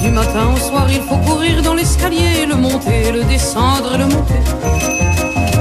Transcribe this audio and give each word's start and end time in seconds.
Du 0.00 0.10
matin 0.10 0.52
au 0.54 0.58
soir, 0.58 0.86
il 0.90 1.02
faut 1.02 1.16
courir 1.16 1.62
dans 1.62 1.74
l'escalier, 1.74 2.46
le 2.48 2.56
monter, 2.56 3.10
le 3.12 3.24
descendre 3.24 3.94
et 3.94 3.98
le 3.98 4.06
monter. 4.06 4.42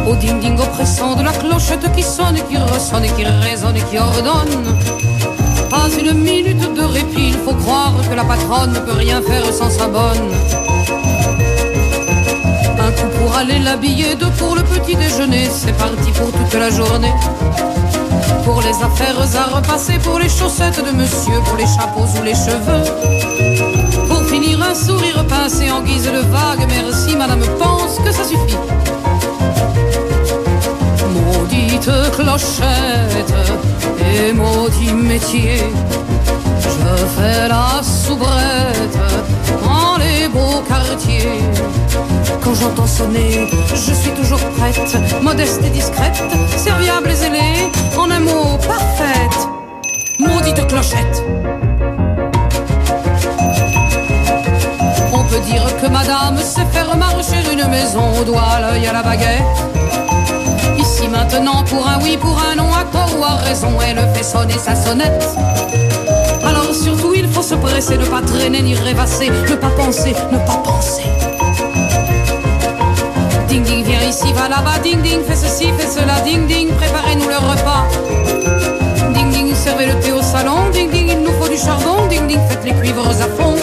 Au 0.07 0.15
ding-ding 0.15 0.59
oppressant 0.59 1.15
de 1.15 1.23
la 1.23 1.31
clochette 1.31 1.91
qui 1.95 2.03
sonne, 2.03 2.37
qui 2.49 2.57
ressonne 2.57 3.05
et 3.05 3.09
qui 3.09 3.25
résonne 3.25 3.77
et 3.77 3.81
qui 3.89 3.97
ordonne. 3.97 4.77
Pas 5.69 5.89
une 5.97 6.13
minute 6.13 6.73
de 6.73 6.81
répit, 6.81 7.29
il 7.29 7.37
faut 7.45 7.55
croire 7.55 7.93
que 8.09 8.15
la 8.15 8.23
patronne 8.23 8.73
ne 8.73 8.79
peut 8.79 8.97
rien 8.97 9.21
faire 9.21 9.45
sans 9.51 9.69
sa 9.69 9.87
bonne. 9.87 10.29
Un 12.79 12.91
coup 12.91 13.09
pour 13.17 13.35
aller 13.37 13.59
l'habiller, 13.59 14.15
deux 14.15 14.29
pour 14.37 14.55
le 14.55 14.63
petit 14.63 14.95
déjeuner, 14.95 15.49
c'est 15.49 15.75
parti 15.77 16.11
pour 16.11 16.31
toute 16.31 16.53
la 16.53 16.69
journée. 16.69 17.13
Pour 18.43 18.61
les 18.61 18.83
affaires 18.83 19.15
à 19.19 19.55
repasser, 19.55 19.97
pour 19.99 20.19
les 20.19 20.29
chaussettes 20.29 20.83
de 20.83 20.91
monsieur, 20.91 21.39
pour 21.45 21.57
les 21.57 21.65
chapeaux 21.65 22.05
ou 22.19 22.23
les 22.23 22.35
cheveux. 22.35 24.07
Pour 24.07 24.23
finir 24.25 24.61
un 24.61 24.75
sourire 24.75 25.25
pincé 25.27 25.71
en 25.71 25.81
guise 25.81 26.05
de 26.05 26.19
vague, 26.29 26.67
merci 26.67 27.15
madame 27.15 27.43
pense 27.57 27.99
que 27.99 28.11
ça 28.11 28.23
suffit. 28.23 28.57
Maudite 31.43 31.91
clochette 32.13 33.33
et 33.99 34.31
maudit 34.31 34.93
métier, 34.93 35.61
je 36.57 37.05
fais 37.17 37.49
la 37.49 37.83
soubrette 37.83 38.97
dans 39.61 39.97
les 39.97 40.29
beaux 40.29 40.61
quartiers. 40.65 41.41
Quand 42.41 42.55
j'entends 42.55 42.87
sonner, 42.87 43.49
je 43.75 43.93
suis 43.93 44.11
toujours 44.11 44.39
prête, 44.57 44.97
modeste 45.21 45.59
et 45.65 45.69
discrète, 45.69 46.23
serviable 46.55 47.09
et 47.11 47.15
zélée, 47.15 47.69
en 47.97 48.09
un 48.09 48.21
mot 48.21 48.57
parfaite. 48.65 49.49
Maudite 50.19 50.65
clochette. 50.67 51.25
On 55.11 55.23
peut 55.25 55.41
dire 55.51 55.65
que 55.81 55.87
madame 55.87 56.37
sait 56.37 56.65
faire 56.71 56.95
marcher 56.95 57.43
une 57.51 57.67
maison 57.67 58.17
au 58.21 58.23
doigt, 58.23 58.61
l'œil 58.61 58.87
à 58.87 58.93
la 58.93 59.03
baguette. 59.03 59.82
Maintenant, 61.11 61.63
pour 61.63 61.87
un 61.87 61.99
oui, 62.01 62.17
pour 62.17 62.37
un 62.39 62.55
non, 62.55 62.73
à 62.73 62.83
tort 62.85 63.15
ou 63.19 63.23
à 63.23 63.35
raison, 63.35 63.69
elle 63.85 63.99
fait 64.15 64.23
sonner 64.23 64.57
sa 64.57 64.75
sonnette. 64.75 65.27
Alors 66.43 66.73
surtout, 66.73 67.13
il 67.15 67.27
faut 67.27 67.41
se 67.41 67.55
presser, 67.55 67.97
ne 67.97 68.05
pas 68.05 68.21
traîner 68.21 68.61
ni 68.61 68.75
rêvasser, 68.75 69.29
ne 69.29 69.55
pas 69.55 69.69
penser, 69.69 70.15
ne 70.31 70.37
pas 70.39 70.57
penser. 70.63 71.03
Ding 73.47 73.63
ding, 73.63 73.83
viens 73.85 74.01
ici, 74.09 74.33
va 74.33 74.49
là-bas, 74.49 74.79
ding 74.81 75.01
ding, 75.01 75.21
fais 75.23 75.35
ceci, 75.35 75.71
fais 75.77 75.87
cela, 75.87 76.19
ding 76.25 76.47
ding, 76.47 76.69
préparez-nous 76.69 77.29
le 77.29 77.37
repas. 77.37 77.87
Ding 79.13 79.29
ding, 79.31 79.53
servez 79.53 79.85
le 79.85 79.99
thé 79.99 80.11
au 80.11 80.21
salon, 80.21 80.69
ding 80.71 80.89
ding, 80.89 81.09
il 81.09 81.21
nous 81.21 81.33
faut 81.39 81.47
du 81.47 81.57
charbon, 81.57 82.07
ding 82.09 82.27
ding, 82.27 82.39
faites 82.49 82.65
les 82.65 82.73
cuivres 82.73 83.07
à 83.07 83.41
fond. 83.41 83.55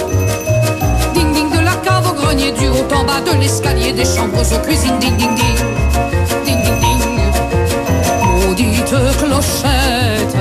Ding 1.14 1.32
ding, 1.32 1.50
de 1.50 1.64
la 1.64 1.75
cave 1.84 2.06
au 2.10 2.14
grenier, 2.14 2.52
du 2.52 2.69
haut 2.69 2.86
en 2.94 3.04
bas, 3.04 3.20
de 3.20 3.38
l'escalier, 3.38 3.92
des 3.92 4.04
chambres 4.04 4.41
aux 4.41 4.58
cuisines, 4.66 4.98
ding 4.98 5.16
ding. 5.16 5.34
Ding 5.34 5.79
Maudite 8.92 9.19
clochette 9.19 10.36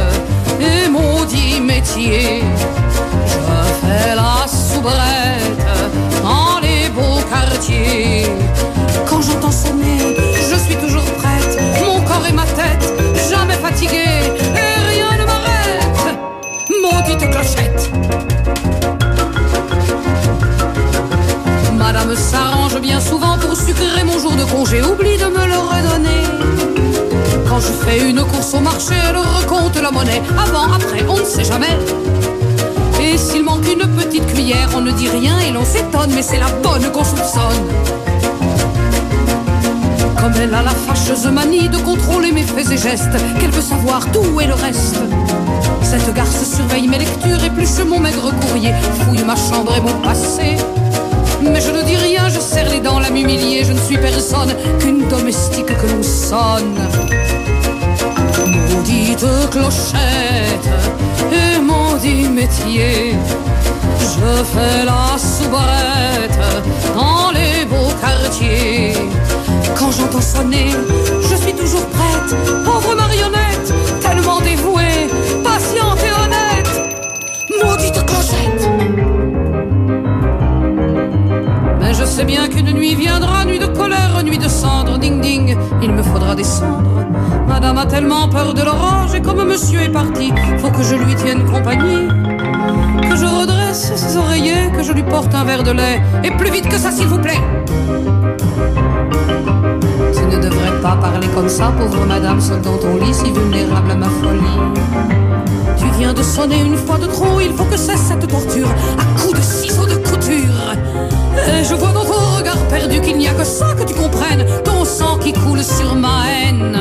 et 0.59 0.89
maudit 0.89 1.61
métier, 1.61 2.41
je 3.27 3.33
fais 3.79 4.15
la 4.15 4.47
soubrette 4.47 5.67
dans 6.23 6.59
les 6.59 6.89
beaux 6.89 7.21
quartiers. 7.29 8.25
Quand 9.07 9.21
j'entends 9.21 9.51
sonner, 9.51 10.15
je 10.35 10.55
suis 10.55 10.75
toujours 10.77 11.05
prête, 11.19 11.59
mon 11.85 12.01
corps 12.01 12.25
et 12.27 12.33
ma 12.33 12.45
tête, 12.45 12.91
jamais 13.29 13.53
fatiguée, 13.53 14.33
et 14.55 14.89
rien 14.89 15.11
ne 15.19 15.25
m'arrête. 15.25 16.17
Maudite 16.81 17.29
clochette. 17.29 17.91
Madame 21.77 22.15
s'arrange 22.15 22.81
bien 22.81 22.99
souvent 22.99 23.37
pour 23.37 23.55
sucrer 23.55 24.03
mon 24.03 24.17
jour 24.17 24.35
de 24.35 24.43
congé, 24.45 24.81
oublie 24.81 25.17
de 25.17 25.25
me 25.25 25.45
le 25.45 25.57
redonner. 25.57 26.48
Quand 27.49 27.59
je 27.59 27.73
fais 27.83 28.07
une 28.07 28.21
course 28.21 28.53
au 28.53 28.59
marché, 28.59 28.93
elle 29.09 29.17
recompte 29.17 29.81
la 29.81 29.89
monnaie. 29.89 30.21
Avant, 30.37 30.71
après, 30.71 31.03
on 31.09 31.17
ne 31.17 31.25
sait 31.25 31.43
jamais. 31.43 31.75
Et 33.01 33.17
s'il 33.17 33.43
manque 33.43 33.65
une 33.67 33.87
petite 33.95 34.27
cuillère, 34.27 34.69
on 34.75 34.81
ne 34.81 34.91
dit 34.91 35.09
rien 35.09 35.39
et 35.39 35.51
l'on 35.51 35.65
s'étonne, 35.65 36.11
mais 36.13 36.21
c'est 36.21 36.37
la 36.37 36.49
bonne 36.61 36.91
qu'on 36.91 37.03
soupçonne. 37.03 37.65
Comme 40.19 40.33
elle 40.39 40.53
a 40.53 40.61
la 40.61 40.69
fâcheuse 40.69 41.25
manie 41.25 41.69
de 41.69 41.77
contrôler 41.77 42.31
mes 42.31 42.43
faits 42.43 42.69
et 42.69 42.77
gestes, 42.77 43.17
qu'elle 43.39 43.49
veut 43.49 43.63
savoir 43.63 44.05
tout 44.11 44.39
et 44.39 44.45
le 44.45 44.53
reste. 44.53 44.99
Cette 45.81 46.13
garce 46.13 46.43
surveille 46.43 46.87
mes 46.87 46.99
lectures, 46.99 47.43
épluche 47.43 47.83
mon 47.83 47.99
maigre 47.99 48.31
courrier, 48.41 48.73
fouille 48.99 49.23
ma 49.23 49.35
chambre 49.35 49.73
et 49.75 49.81
mon 49.81 49.99
passé. 50.03 50.55
Mais 51.41 51.61
je 51.61 51.71
ne 51.71 51.81
dis 51.81 51.95
rien, 51.95 52.29
je 52.29 52.39
serre 52.39 52.69
les 52.69 52.79
dents, 52.79 52.99
la 52.99 53.09
m'humilier, 53.09 53.63
je 53.63 53.73
ne 53.73 53.79
suis 53.79 53.97
personne 53.97 54.53
qu'une 54.79 55.07
domestique 55.07 55.65
que 55.65 55.87
l'on 55.87 56.03
sonne. 56.03 56.77
Maudite 58.69 59.25
clochette 59.49 60.69
et 61.31 61.59
maudit 61.59 62.27
métier, 62.29 63.15
je 63.99 64.43
fais 64.43 64.85
la 64.85 65.17
soubrette 65.17 66.39
dans 66.95 67.31
les 67.31 67.65
beaux 67.65 67.91
quartiers. 67.99 68.93
Quand 69.75 69.91
j'entends 69.91 70.21
sonner, 70.21 70.69
je 71.21 71.35
suis 71.35 71.53
toujours 71.53 71.85
prête, 71.87 72.35
pauvre 72.63 72.95
marionnette, 72.95 73.48
sais 82.19 82.25
bien 82.25 82.49
qu'une 82.49 82.73
nuit 82.73 82.95
viendra, 82.95 83.45
nuit 83.45 83.59
de 83.59 83.65
colère, 83.67 84.21
nuit 84.25 84.37
de 84.37 84.49
cendre, 84.49 84.97
ding 84.97 85.21
ding, 85.21 85.55
il 85.81 85.93
me 85.93 86.03
faudra 86.03 86.35
descendre. 86.35 87.05
Madame 87.47 87.77
a 87.77 87.85
tellement 87.85 88.27
peur 88.27 88.53
de 88.53 88.61
l'orage 88.61 89.15
et 89.15 89.21
comme 89.21 89.41
monsieur 89.45 89.79
est 89.79 89.93
parti, 89.93 90.33
faut 90.57 90.69
que 90.69 90.83
je 90.83 90.95
lui 90.95 91.15
tienne 91.15 91.45
compagnie. 91.45 92.09
Que 93.09 93.15
je 93.15 93.25
redresse 93.25 93.95
ses 93.95 94.17
oreillers, 94.17 94.69
que 94.75 94.83
je 94.83 94.91
lui 94.91 95.03
porte 95.03 95.33
un 95.33 95.45
verre 95.45 95.63
de 95.63 95.71
lait, 95.71 96.01
et 96.25 96.31
plus 96.31 96.51
vite 96.51 96.67
que 96.67 96.77
ça 96.77 96.91
s'il 96.91 97.07
vous 97.07 97.19
plaît. 97.19 97.41
Tu 100.13 100.35
ne 100.35 100.41
devrais 100.41 100.81
pas 100.81 100.97
parler 100.97 101.27
comme 101.33 101.47
ça, 101.47 101.71
pauvre 101.79 102.05
madame, 102.05 102.41
seule 102.41 102.61
dans 102.61 102.77
ton 102.77 102.97
lit, 102.97 103.13
si 103.13 103.31
vulnérable 103.31 103.91
à 103.91 103.95
ma 103.95 104.09
folie. 104.09 104.59
Tu 105.77 105.85
viens 105.97 106.13
de 106.13 106.21
sonner 106.21 106.59
une 106.65 106.75
fois 106.75 106.97
de 106.97 107.05
trop, 107.05 107.39
il 107.39 107.53
faut 107.53 107.63
que 107.63 107.77
cesse 107.77 108.01
cette 108.09 108.27
torture, 108.27 108.67
à 108.97 109.05
coups 109.21 109.39
de 109.39 109.45
couture. 109.61 109.68
Je 111.69 111.75
vois 111.75 111.91
dans 111.91 112.05
ton 112.05 112.37
regard 112.37 112.57
perdu 112.67 112.99
qu'il 113.01 113.17
n'y 113.17 113.27
a 113.27 113.33
que 113.33 113.43
ça 113.43 113.75
que 113.77 113.83
tu 113.83 113.93
comprennes, 113.93 114.45
ton 114.63 114.83
sang 114.85 115.17
qui 115.19 115.33
coule 115.33 115.63
sur 115.63 115.93
ma 115.95 116.23
haine. 116.27 116.77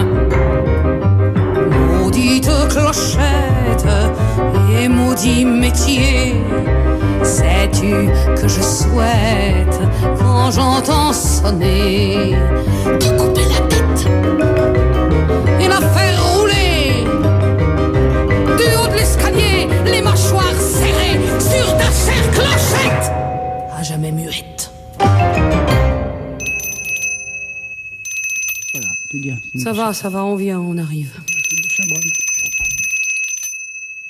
Maudite 1.90 2.50
clochette 2.70 3.86
et 4.80 4.88
maudit 4.88 5.44
métier, 5.44 6.36
sais-tu 7.22 8.08
que 8.40 8.48
je 8.48 8.62
souhaite, 8.62 9.78
quand 10.18 10.50
j'entends 10.52 11.12
sonner, 11.12 12.36
te 12.98 13.08
couper 13.18 13.46
la 13.54 13.60
tête 13.66 14.06
et 15.60 15.68
la 15.68 15.80
faire 15.80 16.16
rouler 16.32 17.04
du 18.56 18.68
haut 18.76 18.88
de 18.88 18.96
l'escalier, 18.96 19.68
les 19.84 20.00
mâchoires 20.00 20.58
serrées 20.58 21.20
sur 21.38 21.76
ta 21.76 21.90
chère 22.02 22.30
clochette, 22.32 23.12
à 23.78 23.82
jamais 23.82 24.12
muette. 24.12 24.47
Ça 29.56 29.72
va, 29.72 29.92
ça 29.94 30.08
va, 30.08 30.24
on 30.24 30.36
vient, 30.36 30.60
on 30.60 30.76
arrive. 30.76 31.20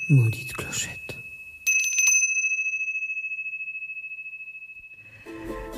Maudite 0.09 0.53
clochette. 0.55 1.19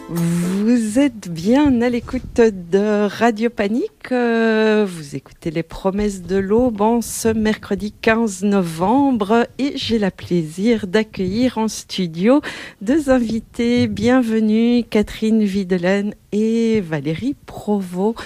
Vous 0.08 0.98
êtes 0.98 1.28
bien 1.28 1.80
à 1.82 1.88
l'écoute 1.88 2.40
de 2.40 3.06
Radio 3.06 3.48
Panique. 3.48 4.10
Euh, 4.10 4.84
Vous 4.88 5.14
écoutez 5.14 5.50
les 5.52 5.62
promesses 5.62 6.22
de 6.22 6.36
l'aube 6.36 6.80
en 6.80 7.00
ce 7.00 7.28
mercredi 7.28 7.92
15 7.92 8.42
novembre 8.42 9.46
et 9.58 9.72
j'ai 9.76 9.98
le 10.00 10.10
plaisir 10.10 10.86
d'accueillir 10.88 11.58
en 11.58 11.68
studio 11.68 12.40
deux 12.80 13.08
invités. 13.10 13.86
Bienvenue 13.86 14.82
Catherine 14.82 15.44
Videlaine 15.44 16.14
et 16.32 16.80
Valérie 16.80 17.36
Provost. 17.60 18.16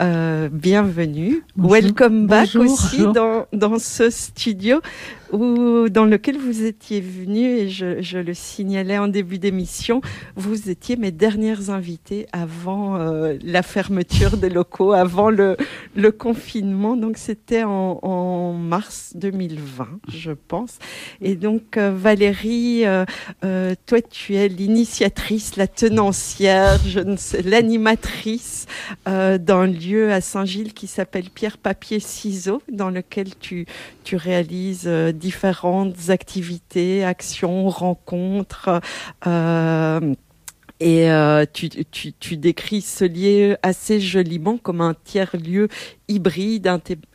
Euh, 0.00 0.48
bienvenue. 0.50 1.42
Welcome 1.56 2.28
back 2.28 2.54
aussi 2.54 2.98
Dans, 3.12 3.46
dans 3.52 3.80
ce 3.80 4.10
studio 4.10 4.80
où, 5.32 5.88
dans 5.88 6.04
lequel 6.04 6.38
vous 6.38 6.64
étiez 6.64 7.00
venu 7.00 7.44
et 7.44 7.68
je, 7.68 8.00
je 8.00 8.18
le 8.18 8.32
signalais 8.32 8.96
en 8.96 9.08
début 9.08 9.38
d'émission, 9.38 10.00
vous 10.36 10.70
étiez 10.70 10.96
mes 10.96 11.10
dernières 11.10 11.70
invitées 11.70 12.26
avant 12.32 12.96
euh, 12.96 13.36
la 13.42 13.62
fermeture 13.62 14.36
des 14.36 14.48
locaux, 14.48 14.92
avant 14.92 15.30
le, 15.30 15.56
le 15.96 16.12
confinement. 16.12 16.96
Donc 16.96 17.18
c'était 17.18 17.64
en, 17.64 17.98
en, 18.02 18.52
mars 18.52 19.12
2020, 19.16 19.88
je 20.08 20.30
pense. 20.30 20.78
Et 21.20 21.34
donc 21.34 21.76
euh, 21.76 21.92
Valérie, 21.94 22.84
euh, 22.86 23.74
toi 23.86 24.00
tu 24.00 24.36
es 24.36 24.48
l'initiatrice, 24.48 25.56
la 25.56 25.66
tenancière, 25.66 26.78
je 26.86 27.00
ne 27.00 27.16
sais, 27.16 27.42
l'animatrice 27.42 28.66
d'un 29.06 29.66
lieu 29.66 30.12
à 30.12 30.20
Saint-Gilles 30.20 30.74
qui 30.74 30.86
s'appelle 30.86 31.30
Pierre 31.30 31.58
Papier 31.58 32.00
Ciseaux, 32.00 32.62
dans 32.70 32.90
lequel 32.90 33.28
tu, 33.38 33.66
réalises 34.12 34.84
euh, 34.86 35.12
différentes 35.12 36.08
activités, 36.08 37.04
actions, 37.04 37.68
rencontres. 37.68 38.80
Euh, 39.26 40.14
et 40.80 41.10
euh, 41.10 41.44
tu, 41.52 42.36
décris 42.36 42.82
ce 42.82 43.04
lieu 43.04 43.56
assez 43.62 44.00
joliment 44.00 44.58
comme 44.58 44.80
un 44.80 44.94
tiers-lieu 44.94 45.68
hybride, 46.08 46.68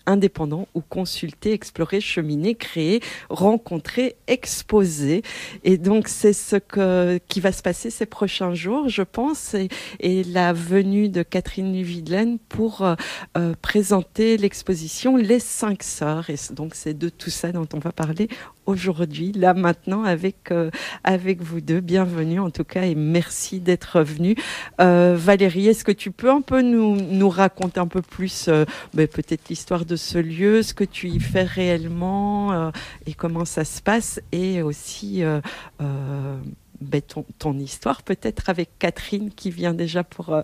indépendant, 0.06 0.68
où 0.74 0.82
consulter, 0.82 1.54
explorer, 1.54 2.00
cheminer, 2.02 2.56
créer, 2.56 3.02
rencontrer, 3.30 4.16
exposer. 4.28 5.24
Et 5.64 5.78
donc, 5.78 6.08
c'est 6.08 6.34
ce 6.34 6.58
que, 6.58 7.20
qui 7.28 7.40
va 7.40 7.52
se 7.52 7.62
passer 7.62 7.90
ces 7.90 8.06
prochains 8.06 8.54
jours, 8.54 8.90
je 8.90 9.02
pense, 9.02 9.54
et, 9.54 9.70
et 10.00 10.24
la 10.24 10.54
venue 10.54 11.10
de 11.10 11.24
Catherine 11.24 11.82
Videlaine 11.82 12.38
pour 12.38 12.84
euh, 12.84 12.96
euh, 13.38 13.54
présenter 13.62 14.38
l'exposition 14.38 15.18
Les 15.18 15.40
Cinq 15.40 15.84
Sœurs. 15.84 16.30
Et 16.30 16.36
donc, 16.52 16.76
c'est 16.76 16.98
de 16.98 17.10
tout 17.10 17.30
ça 17.30 17.52
dont 17.52 17.68
on 17.74 17.80
va 17.80 17.92
parler 17.92 18.28
aujourd'hui, 18.66 19.32
là, 19.34 19.54
maintenant, 19.54 20.04
avec, 20.04 20.52
euh, 20.52 20.70
avec 21.04 21.42
vous 21.42 21.62
deux. 21.62 21.82
Bienvenue, 21.82 22.40
en 22.40 22.50
tout 22.50 22.64
cas, 22.64 22.84
et 22.84 22.96
merci 22.96 23.60
d'être 23.60 24.02
venu. 24.02 24.36
Valérie, 24.78 25.68
est-ce 25.68 25.84
que 25.84 25.92
tu 25.92 26.12
peux 26.12 26.30
un 26.30 26.42
peu 26.42 26.62
nous, 26.62 26.96
nous 26.96 27.30
raconter 27.30 27.80
un 27.80 27.88
peu 27.88 28.02
plus 28.02 28.50
peut-être 28.92 29.50
l'histoire 29.50 29.86
de 29.86 29.96
ce 29.96 30.18
lieu, 30.18 30.64
ce 30.64 30.74
que 30.74 30.84
tu 30.84 31.08
y 31.08 31.20
fais 31.20 31.44
réellement 31.44 32.52
euh, 32.52 32.72
et 33.06 33.14
comment 33.14 33.46
ça 33.46 33.66
se 33.66 33.82
passe, 33.82 34.20
et 34.32 34.62
aussi 34.62 35.24
euh, 35.24 35.42
euh, 35.82 36.38
ben, 36.82 37.02
ton, 37.40 37.58
histoire 37.58 38.04
peut-être 38.04 38.50
avec 38.50 38.70
Catherine 38.80 39.30
qui 39.32 39.52
vient 39.52 39.74
déjà 39.74 40.04
pour, 40.04 40.36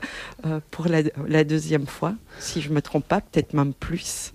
pour 0.71 0.87
la, 0.87 1.43
deuxième 1.43 1.85
fois, 1.85 2.13
si 2.39 2.61
je 2.61 2.69
ne 2.69 2.75
me 2.75 2.81
trompe 2.81 3.05
pas, 3.05 3.21
peut-être 3.21 3.53
même 3.53 3.73
plus. 3.73 4.33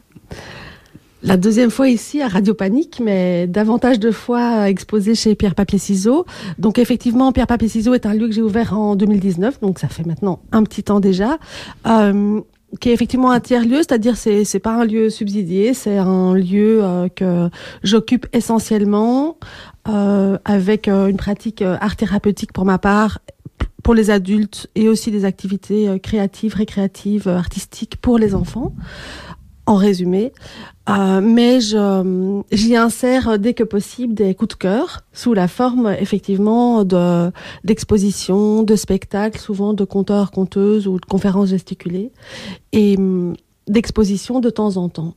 La 1.22 1.38
deuxième 1.38 1.70
fois 1.70 1.88
ici 1.88 2.20
à 2.20 2.28
Radio 2.28 2.52
Panique, 2.52 3.00
mais 3.02 3.46
davantage 3.46 3.98
de 3.98 4.10
fois 4.10 4.68
exposé 4.68 5.14
chez 5.14 5.34
Pierre 5.34 5.54
Papier 5.54 5.78
Ciseaux. 5.78 6.26
Donc 6.58 6.78
effectivement, 6.78 7.32
Pierre 7.32 7.46
Papier 7.46 7.68
Ciseaux 7.68 7.94
est 7.94 8.04
un 8.04 8.12
lieu 8.12 8.28
que 8.28 8.34
j'ai 8.34 8.42
ouvert 8.42 8.78
en 8.78 8.94
2019, 8.94 9.60
donc 9.60 9.78
ça 9.78 9.88
fait 9.88 10.04
maintenant 10.04 10.40
un 10.52 10.62
petit 10.64 10.82
temps 10.82 11.00
déjà 11.00 11.38
qui 12.80 12.90
est 12.90 12.92
effectivement 12.92 13.30
un 13.30 13.40
tiers-lieu, 13.40 13.78
c'est-à-dire 13.78 14.16
c'est 14.16 14.44
c'est 14.44 14.58
pas 14.58 14.74
un 14.74 14.84
lieu 14.84 15.10
subsidié, 15.10 15.74
c'est 15.74 15.98
un 15.98 16.34
lieu 16.34 16.82
euh, 16.82 17.08
que 17.08 17.48
j'occupe 17.82 18.26
essentiellement 18.32 19.36
euh, 19.86 20.38
avec 20.46 20.88
euh, 20.88 21.08
une 21.08 21.18
pratique 21.18 21.60
euh, 21.60 21.76
art 21.78 21.96
thérapeutique 21.96 22.54
pour 22.54 22.64
ma 22.64 22.78
part 22.78 23.18
pour 23.82 23.92
les 23.92 24.08
adultes 24.08 24.70
et 24.74 24.88
aussi 24.88 25.10
des 25.10 25.26
activités 25.26 26.00
créatives, 26.00 26.54
récréatives, 26.54 27.28
artistiques 27.28 27.96
pour 28.00 28.16
les 28.16 28.34
enfants 28.34 28.72
en 29.66 29.76
résumé. 29.76 30.32
Euh, 30.88 31.20
mais 31.22 31.60
j'y 31.60 32.76
insère 32.76 33.38
dès 33.38 33.54
que 33.54 33.64
possible 33.64 34.12
des 34.12 34.34
coups 34.34 34.54
de 34.54 34.58
cœur 34.58 35.00
sous 35.12 35.32
la 35.32 35.48
forme 35.48 35.94
effectivement 35.98 36.84
de 36.84 37.30
d'expositions, 37.64 38.62
de 38.62 38.76
spectacles, 38.76 39.40
souvent 39.40 39.72
de 39.72 39.84
conteurs, 39.84 40.30
conteuses 40.30 40.86
ou 40.86 41.00
de 41.00 41.06
conférences 41.06 41.48
gesticulées 41.48 42.12
et 42.72 42.96
hum, 42.98 43.34
d'expositions 43.66 44.40
de 44.40 44.50
temps 44.50 44.76
en 44.76 44.90
temps. 44.90 45.14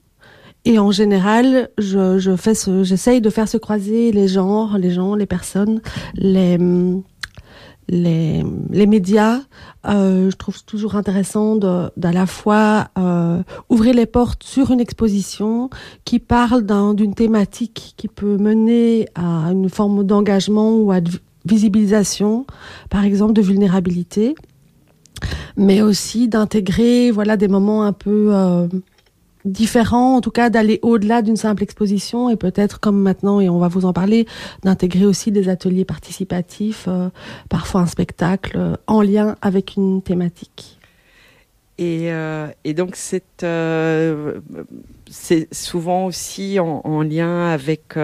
Et 0.63 0.79
en 0.79 0.91
général, 0.91 1.69
je, 1.77 2.17
je 2.17 2.35
fais 2.35 2.53
j'essaye 2.83 3.21
de 3.21 3.29
faire 3.29 3.47
se 3.47 3.57
croiser 3.57 4.11
les 4.11 4.27
genres, 4.27 4.77
les 4.77 4.91
gens, 4.91 5.15
les 5.15 5.25
personnes, 5.25 5.81
les 6.15 6.55
hum, 6.55 7.03
les, 7.89 8.43
les 8.69 8.85
médias, 8.85 9.39
euh, 9.87 10.29
je 10.29 10.35
trouve 10.35 10.63
toujours 10.63 10.95
intéressant 10.95 11.55
d'à 11.55 12.11
la 12.11 12.25
fois 12.25 12.89
euh, 12.97 13.41
ouvrir 13.69 13.93
les 13.93 14.05
portes 14.05 14.43
sur 14.43 14.71
une 14.71 14.79
exposition 14.79 15.69
qui 16.05 16.19
parle 16.19 16.65
d'une 16.95 17.13
thématique 17.13 17.93
qui 17.97 18.07
peut 18.07 18.37
mener 18.37 19.07
à 19.15 19.51
une 19.51 19.69
forme 19.69 20.03
d'engagement 20.03 20.75
ou 20.77 20.91
à 20.91 21.01
de 21.01 21.11
visibilisation, 21.45 22.45
par 22.89 23.05
exemple 23.05 23.33
de 23.33 23.41
vulnérabilité, 23.41 24.35
mais 25.55 25.81
aussi 25.81 26.27
d'intégrer 26.27 27.09
voilà 27.11 27.37
des 27.37 27.47
moments 27.47 27.83
un 27.83 27.93
peu 27.93 28.31
euh, 28.33 28.67
différent, 29.47 30.15
en 30.17 30.21
tout 30.21 30.31
cas 30.31 30.49
d'aller 30.49 30.79
au-delà 30.81 31.21
d'une 31.21 31.37
simple 31.37 31.63
exposition 31.63 32.29
et 32.29 32.35
peut-être 32.35 32.79
comme 32.79 33.01
maintenant, 33.01 33.39
et 33.39 33.49
on 33.49 33.59
va 33.59 33.67
vous 33.67 33.85
en 33.85 33.93
parler, 33.93 34.27
d'intégrer 34.63 35.05
aussi 35.05 35.31
des 35.31 35.49
ateliers 35.49 35.85
participatifs, 35.85 36.85
euh, 36.87 37.09
parfois 37.49 37.81
un 37.81 37.85
spectacle 37.87 38.57
euh, 38.57 38.75
en 38.87 39.01
lien 39.01 39.35
avec 39.41 39.75
une 39.75 40.01
thématique. 40.01 40.79
Et, 41.79 42.11
euh, 42.11 42.47
donc 42.75 42.95
c'est 42.95 43.23
souvent 45.51 46.05
aussi 46.07 46.59
en, 46.59 46.81
en 46.83 47.01
lien 47.03 47.47
avec 47.49 47.95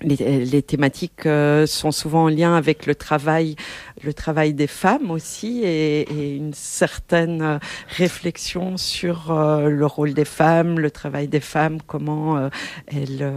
les, 0.00 0.62
thématiques 0.62 1.28
sont 1.66 1.92
souvent 1.92 2.24
en 2.24 2.28
lien 2.28 2.54
avec 2.54 2.86
le 2.86 2.94
travail 2.94 3.56
le 4.02 4.14
travail 4.14 4.54
des 4.54 4.66
femmes 4.66 5.10
aussi 5.10 5.62
et, 5.64 6.36
une 6.36 6.54
certaine 6.54 7.42
euh, 7.42 7.58
réflexion 7.96 8.76
sur 8.76 9.30
euh, 9.30 9.68
le 9.68 9.86
rôle 9.86 10.14
des 10.14 10.24
femmes, 10.24 10.78
le 10.78 10.90
travail 10.90 11.28
des 11.28 11.40
femmes, 11.40 11.78
comment 11.86 12.36
euh, 12.36 12.48
elles, 12.86 13.32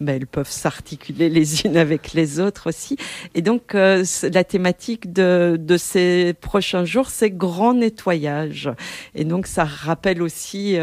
ben, 0.00 0.16
elles 0.16 0.26
peuvent 0.26 0.50
s'articuler 0.50 1.28
les 1.28 1.62
unes 1.66 1.76
avec 1.76 2.12
les 2.12 2.40
autres 2.40 2.68
aussi. 2.68 2.96
Et 3.34 3.42
donc 3.42 3.74
la 3.74 4.44
thématique 4.44 5.12
de, 5.12 5.76
ces 5.78 6.34
prochains 6.40 6.84
jours, 6.84 7.10
c'est 7.10 7.30
grand 7.30 7.74
nettoyage. 7.74 8.70
Et 9.14 9.24
donc 9.24 9.46
ça 9.46 9.64
rappelle 9.64 10.22
aussi 10.22 10.76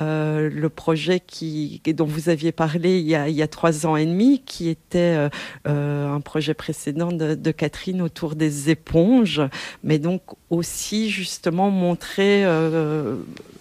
le 0.00 0.68
projet 0.68 1.20
qui, 1.20 1.80
dont 1.94 2.04
vous 2.06 2.28
aviez 2.28 2.52
parlé 2.52 2.98
il 2.98 3.06
y 3.06 3.42
a, 3.42 3.48
trois 3.48 3.86
ans 3.86 3.96
et 3.96 4.06
demi, 4.06 4.42
qui 4.44 4.68
était 4.68 5.28
un 5.64 6.20
projet 6.20 6.54
précédent 6.54 7.12
de, 7.12 7.34
de 7.34 7.50
Catherine 7.50 8.02
autour 8.02 8.29
des 8.34 8.70
éponges, 8.70 9.42
mais 9.82 9.98
donc 9.98 10.22
aussi 10.50 11.10
justement 11.10 11.70
montrer 11.70 12.44
euh, 12.44 13.16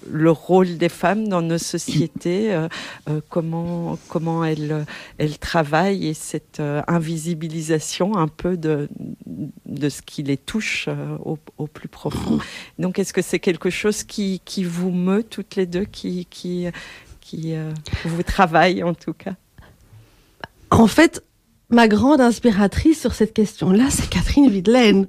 le 0.10 0.32
rôle 0.32 0.78
des 0.78 0.90
femmes 0.90 1.28
dans 1.28 1.42
nos 1.42 1.58
sociétés, 1.58 2.54
euh, 2.54 2.68
euh, 3.10 3.22
comment 3.30 3.98
comment 4.08 4.44
elles 4.44 4.86
elles 5.18 5.38
travaillent 5.38 6.08
et 6.08 6.14
cette 6.14 6.62
invisibilisation 6.88 8.18
un 8.18 8.28
peu 8.28 8.58
de 8.58 8.90
de 9.66 9.90
ce 9.90 10.02
qui 10.02 10.24
les 10.24 10.38
touche 10.38 10.90
au, 11.24 11.38
au, 11.58 11.68
plus 11.68 11.88
profond. 11.88 12.40
Donc 12.80 13.00
est-ce 13.00 13.14
que 13.14 13.22
c'est 13.22 13.40
quelque 13.40 13.70
chose 13.70 14.04
qui 14.04 14.42
qui 14.46 14.64
vous 14.64 14.92
meut 14.92 15.24
toutes 15.24 15.56
les 15.56 15.66
deux, 15.66 15.86
qui 15.86 16.26
qui 16.26 16.68
qui 17.22 17.54
vous 18.06 18.24
travaille 18.24 18.84
en 18.84 18.94
tout 18.94 19.14
cas? 19.14 19.36
En 20.72 20.88
fait, 20.88 21.24
ma 21.70 21.88
grande 21.88 22.22
inspiratrice 22.22 23.00
sur 23.00 23.14
cette 23.14 23.34
question-là, 23.34 23.86
c'est 23.90 24.10
Catherine 24.10 24.50
Videlaine. 24.50 25.08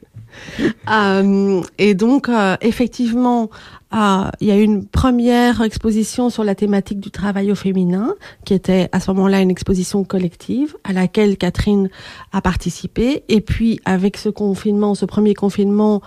euh, 0.90 1.62
et 1.78 1.94
donc, 1.94 2.28
euh, 2.28 2.56
effectivement, 2.60 3.50
euh, 3.92 4.30
il 4.40 4.46
y 4.46 4.50
a 4.52 4.56
eu 4.56 4.62
une 4.62 4.86
première 4.86 5.62
exposition 5.62 6.30
sur 6.30 6.44
la 6.44 6.54
thématique 6.54 7.00
du 7.00 7.10
travail 7.10 7.50
au 7.50 7.54
féminin, 7.54 8.14
qui 8.44 8.54
était 8.54 8.88
à 8.92 9.00
ce 9.00 9.10
moment-là 9.10 9.40
une 9.40 9.50
exposition 9.50 10.04
collective 10.04 10.76
à 10.84 10.92
laquelle 10.92 11.36
Catherine 11.36 11.90
a 12.32 12.40
participé. 12.40 13.24
Et 13.28 13.40
puis, 13.40 13.80
avec 13.84 14.16
ce 14.16 14.28
confinement, 14.28 14.94
ce 14.94 15.06
premier 15.06 15.34
confinement, 15.34 16.02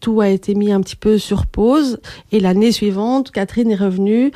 tout 0.00 0.20
a 0.20 0.28
été 0.28 0.54
mis 0.54 0.72
un 0.72 0.80
petit 0.80 0.96
peu 0.96 1.16
sur 1.16 1.46
pause. 1.46 2.00
Et 2.32 2.40
l'année 2.40 2.72
suivante, 2.72 3.30
Catherine 3.30 3.70
est 3.70 3.76
revenue 3.76 4.30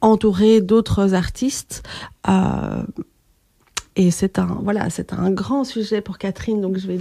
entourée 0.00 0.62
d'autres 0.62 1.14
artistes. 1.14 1.82
Euh, 2.28 2.82
et 4.00 4.10
c'est 4.10 4.38
un, 4.38 4.58
voilà, 4.62 4.88
c'est 4.88 5.12
un 5.12 5.30
grand 5.30 5.64
sujet 5.64 6.00
pour 6.00 6.16
Catherine, 6.16 6.62
donc 6.62 6.78
je 6.78 6.86
vais 6.86 6.98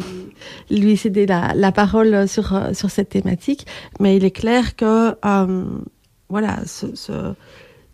lui, 0.70 0.98
céder 0.98 1.26
la, 1.26 1.72
parole 1.72 2.28
sur, 2.28 2.62
sur 2.74 2.92
cette 2.92 3.08
thématique. 3.08 3.66
Mais 4.02 4.18
il 4.18 4.26
est 4.26 4.32
clair 4.32 4.76
que, 4.76 5.16
euh, 5.26 5.64
voilà, 6.28 6.60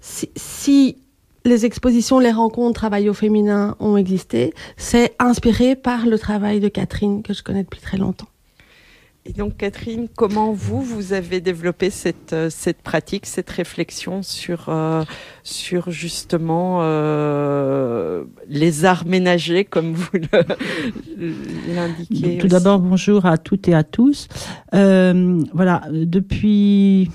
si, 0.01 0.97
les 1.45 1.65
expositions, 1.67 2.17
les 2.17 2.31
rencontres, 2.31 2.73
travail 2.73 3.07
au 3.07 3.13
féminin 3.13 3.75
ont 3.79 3.95
existé, 3.95 4.55
c'est 4.75 5.13
inspiré 5.19 5.75
par 5.75 6.07
le 6.07 6.17
travail 6.17 6.59
de 6.59 6.67
Catherine 6.67 7.21
que 7.21 7.33
je 7.33 7.43
connais 7.43 7.61
depuis 7.61 7.81
très 7.81 7.97
longtemps. 7.97 8.27
Et 9.27 9.33
donc 9.33 9.57
Catherine, 9.57 10.07
comment 10.15 10.51
vous, 10.51 10.83
vous 10.83 11.11
avez 11.11 11.41
développé 11.41 11.89
cette, 11.89 12.33
euh, 12.33 12.51
cette 12.51 12.83
pratique, 12.83 13.25
cette 13.25 13.49
réflexion 13.49 14.21
sur, 14.21 14.65
euh, 14.67 15.03
sur 15.41 15.89
justement 15.89 16.81
euh, 16.81 18.23
les 18.47 18.85
arts 18.85 19.07
ménagers, 19.07 19.65
comme 19.65 19.93
vous 19.93 20.09
l'indiquez 21.67 22.37
Tout 22.37 22.47
d'abord, 22.47 22.79
bonjour 22.79 23.25
à 23.25 23.39
toutes 23.39 23.67
et 23.67 23.73
à 23.73 23.83
tous. 23.83 24.27
Euh, 24.75 25.43
voilà, 25.53 25.81
depuis 25.91 27.09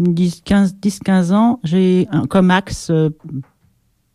10-15 0.00 1.32
ans, 1.32 1.58
j'ai 1.64 2.06
comme 2.30 2.52
axe 2.52 2.92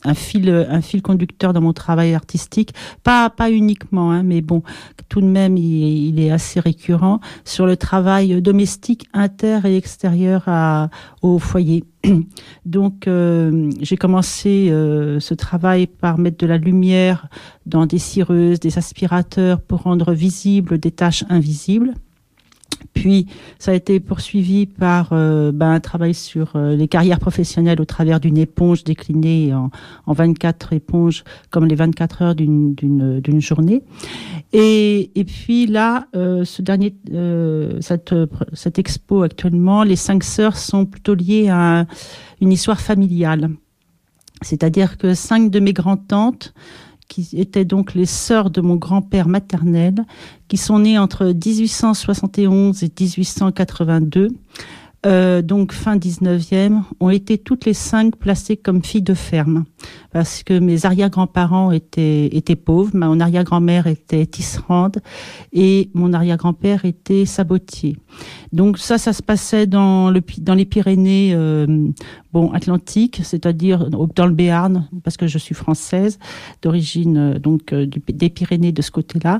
un 0.03 0.13
fil, 0.13 0.49
un 0.49 0.81
fil 0.81 1.01
conducteur 1.01 1.53
dans 1.53 1.61
mon 1.61 1.73
travail 1.73 2.13
artistique, 2.13 2.73
pas 3.03 3.29
pas 3.29 3.51
uniquement, 3.51 4.11
hein, 4.11 4.23
mais 4.23 4.41
bon, 4.41 4.63
tout 5.11 5.19
de 5.21 5.25
même, 5.25 5.57
il, 5.57 6.19
est 6.19 6.31
assez 6.31 6.59
récurrent 6.59 7.19
sur 7.43 7.65
le 7.65 7.75
travail 7.75 8.41
domestique 8.41 9.07
inter 9.13 9.59
et 9.65 9.75
extérieur 9.75 10.43
à, 10.47 10.89
au 11.21 11.37
foyer. 11.37 11.83
Donc, 12.65 13.07
euh, 13.07 13.69
j'ai 13.81 13.97
commencé 13.97 14.69
euh, 14.71 15.19
ce 15.19 15.33
travail 15.33 15.87
par 15.87 16.17
mettre 16.17 16.37
de 16.37 16.47
la 16.47 16.57
lumière 16.57 17.27
dans 17.65 17.85
des 17.85 17.99
cireuses, 17.99 18.59
des 18.59 18.77
aspirateurs 18.77 19.61
pour 19.61 19.81
rendre 19.81 20.13
visibles 20.13 20.77
des 20.77 20.91
tâches 20.91 21.25
invisibles. 21.29 21.93
Puis, 22.93 23.27
ça 23.57 23.71
a 23.71 23.73
été 23.73 23.99
poursuivi 23.99 24.65
par 24.65 25.09
euh, 25.11 25.51
ben, 25.51 25.71
un 25.71 25.79
travail 25.79 26.13
sur 26.13 26.55
euh, 26.55 26.75
les 26.75 26.87
carrières 26.87 27.19
professionnelles 27.19 27.81
au 27.81 27.85
travers 27.85 28.19
d'une 28.19 28.37
éponge 28.37 28.83
déclinée 28.83 29.53
en, 29.53 29.71
en, 30.05 30.13
24 30.13 30.73
éponges, 30.73 31.23
comme 31.49 31.65
les 31.65 31.75
24 31.75 32.21
heures 32.21 32.35
d'une 32.35 33.41
journée. 33.41 33.81
Et, 34.53 35.09
puis 35.25 35.65
là, 35.67 36.07
euh, 36.15 36.43
ce 36.43 36.61
dernier, 36.61 36.93
cette, 37.79 38.13
cette 38.53 38.77
expo 38.77 39.23
actuellement, 39.23 39.83
les 39.83 39.95
cinq 39.95 40.23
sœurs 40.23 40.57
sont 40.57 40.85
plutôt 40.85 41.15
liées 41.15 41.49
à 41.49 41.85
une 42.41 42.51
histoire 42.51 42.81
familiale. 42.81 43.49
C'est-à-dire 44.41 44.97
que 44.97 45.13
cinq 45.13 45.49
de 45.49 45.59
mes 45.59 45.73
grands-tantes 45.73 46.53
qui 47.11 47.27
étaient 47.33 47.65
donc 47.65 47.93
les 47.93 48.05
sœurs 48.05 48.49
de 48.51 48.61
mon 48.61 48.77
grand-père 48.77 49.27
maternel, 49.27 50.05
qui 50.47 50.55
sont 50.55 50.79
nées 50.79 50.97
entre 50.97 51.25
1871 51.25 52.83
et 52.83 52.85
1882 52.85 54.29
euh, 55.05 55.41
donc 55.41 55.71
fin 55.71 55.97
19e, 55.97 56.83
ont 56.99 57.09
été 57.09 57.39
toutes 57.39 57.65
les 57.65 57.73
cinq 57.73 58.15
placées 58.17 58.55
comme 58.55 58.83
filles 58.83 59.01
de 59.01 59.15
ferme. 59.15 59.65
Parce 60.11 60.43
que 60.43 60.59
mes 60.59 60.85
arrière-grands-parents 60.85 61.71
étaient, 61.71 62.27
étaient 62.35 62.55
pauvres, 62.55 62.91
mon 62.93 63.19
arrière-grand-mère 63.19 63.87
était 63.87 64.25
tisserande 64.27 65.01
et 65.53 65.89
mon 65.93 66.13
arrière-grand-père 66.13 66.85
était 66.85 67.25
sabotier. 67.25 67.97
Donc 68.53 68.77
ça, 68.77 68.99
ça 68.99 69.13
se 69.13 69.23
passait 69.23 69.65
dans, 69.65 70.11
le, 70.11 70.21
dans 70.37 70.53
les 70.53 70.65
Pyrénées 70.65 71.31
euh, 71.33 71.65
bon, 72.31 72.51
atlantiques, 72.51 73.21
c'est-à-dire 73.23 73.89
dans 73.89 74.25
le 74.25 74.33
Béarn, 74.33 74.87
parce 75.03 75.17
que 75.17 75.25
je 75.25 75.37
suis 75.39 75.55
française, 75.55 76.19
d'origine 76.61 77.17
euh, 77.17 77.39
donc 77.39 77.73
des 77.73 78.29
Pyrénées 78.29 78.71
de 78.71 78.81
ce 78.81 78.91
côté-là. 78.91 79.39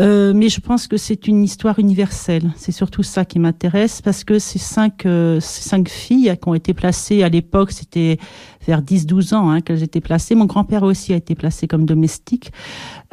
Euh, 0.00 0.32
mais 0.34 0.48
je 0.48 0.60
pense 0.60 0.86
que 0.86 0.96
c'est 0.96 1.28
une 1.28 1.44
histoire 1.44 1.78
universelle. 1.78 2.50
C'est 2.56 2.72
surtout 2.72 3.02
ça 3.02 3.24
qui 3.24 3.38
m'intéresse 3.38 4.00
parce 4.00 4.24
que 4.24 4.38
ces 4.38 4.58
cinq, 4.58 5.04
euh, 5.04 5.38
ces 5.40 5.68
cinq 5.68 5.88
filles 5.88 6.34
qui 6.40 6.48
ont 6.48 6.54
été 6.54 6.72
placées 6.72 7.22
à 7.22 7.28
l'époque, 7.28 7.72
c'était 7.72 8.18
vers 8.66 8.80
10-12 8.80 9.34
ans 9.34 9.50
hein, 9.50 9.60
qu'elles 9.60 9.82
étaient 9.82 10.00
placées. 10.00 10.34
Mon 10.34 10.46
grand-père 10.46 10.82
aussi 10.82 11.12
a 11.12 11.16
été 11.16 11.34
placé 11.34 11.66
comme 11.68 11.84
domestique. 11.84 12.52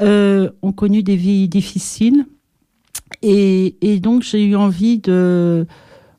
Euh, 0.02 0.52
ont 0.62 0.72
connu 0.72 1.04
des 1.04 1.18
vies 1.18 1.50
difficiles. 1.50 2.26
Et, 3.22 3.76
et 3.82 4.00
donc 4.00 4.24
j'ai 4.24 4.46
eu 4.46 4.56
envie 4.56 5.00
de 5.00 5.68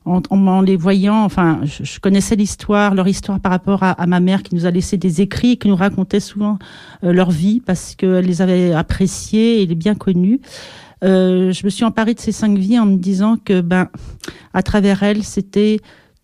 en, 0.05 0.61
les 0.61 0.75
voyant, 0.77 1.23
enfin, 1.23 1.61
je, 1.63 1.99
connaissais 1.99 2.35
l'histoire, 2.35 2.95
leur 2.95 3.07
histoire 3.07 3.39
par 3.39 3.51
rapport 3.51 3.83
à, 3.83 4.07
ma 4.07 4.19
mère 4.19 4.41
qui 4.41 4.55
nous 4.55 4.65
a 4.65 4.71
laissé 4.71 4.97
des 4.97 5.21
écrits, 5.21 5.57
qui 5.57 5.67
nous 5.67 5.75
racontait 5.75 6.19
souvent 6.19 6.57
euh, 7.03 7.13
leur 7.13 7.29
vie 7.29 7.59
parce 7.59 7.95
qu'elle 7.95 8.25
les 8.25 8.41
avait 8.41 8.73
appréciés 8.73 9.61
et 9.61 9.65
les 9.65 9.75
bien 9.75 9.95
connus. 9.95 10.41
Euh, 11.03 11.51
je 11.51 11.65
me 11.65 11.69
suis 11.69 11.83
emparée 11.83 12.13
de 12.13 12.19
ces 12.19 12.31
cinq 12.31 12.57
vies 12.57 12.79
en 12.79 12.85
me 12.85 12.97
disant 12.97 13.37
que, 13.37 13.61
ben, 13.61 13.89
à 14.53 14.63
travers 14.63 15.03
elles, 15.03 15.23
c'était 15.23 15.79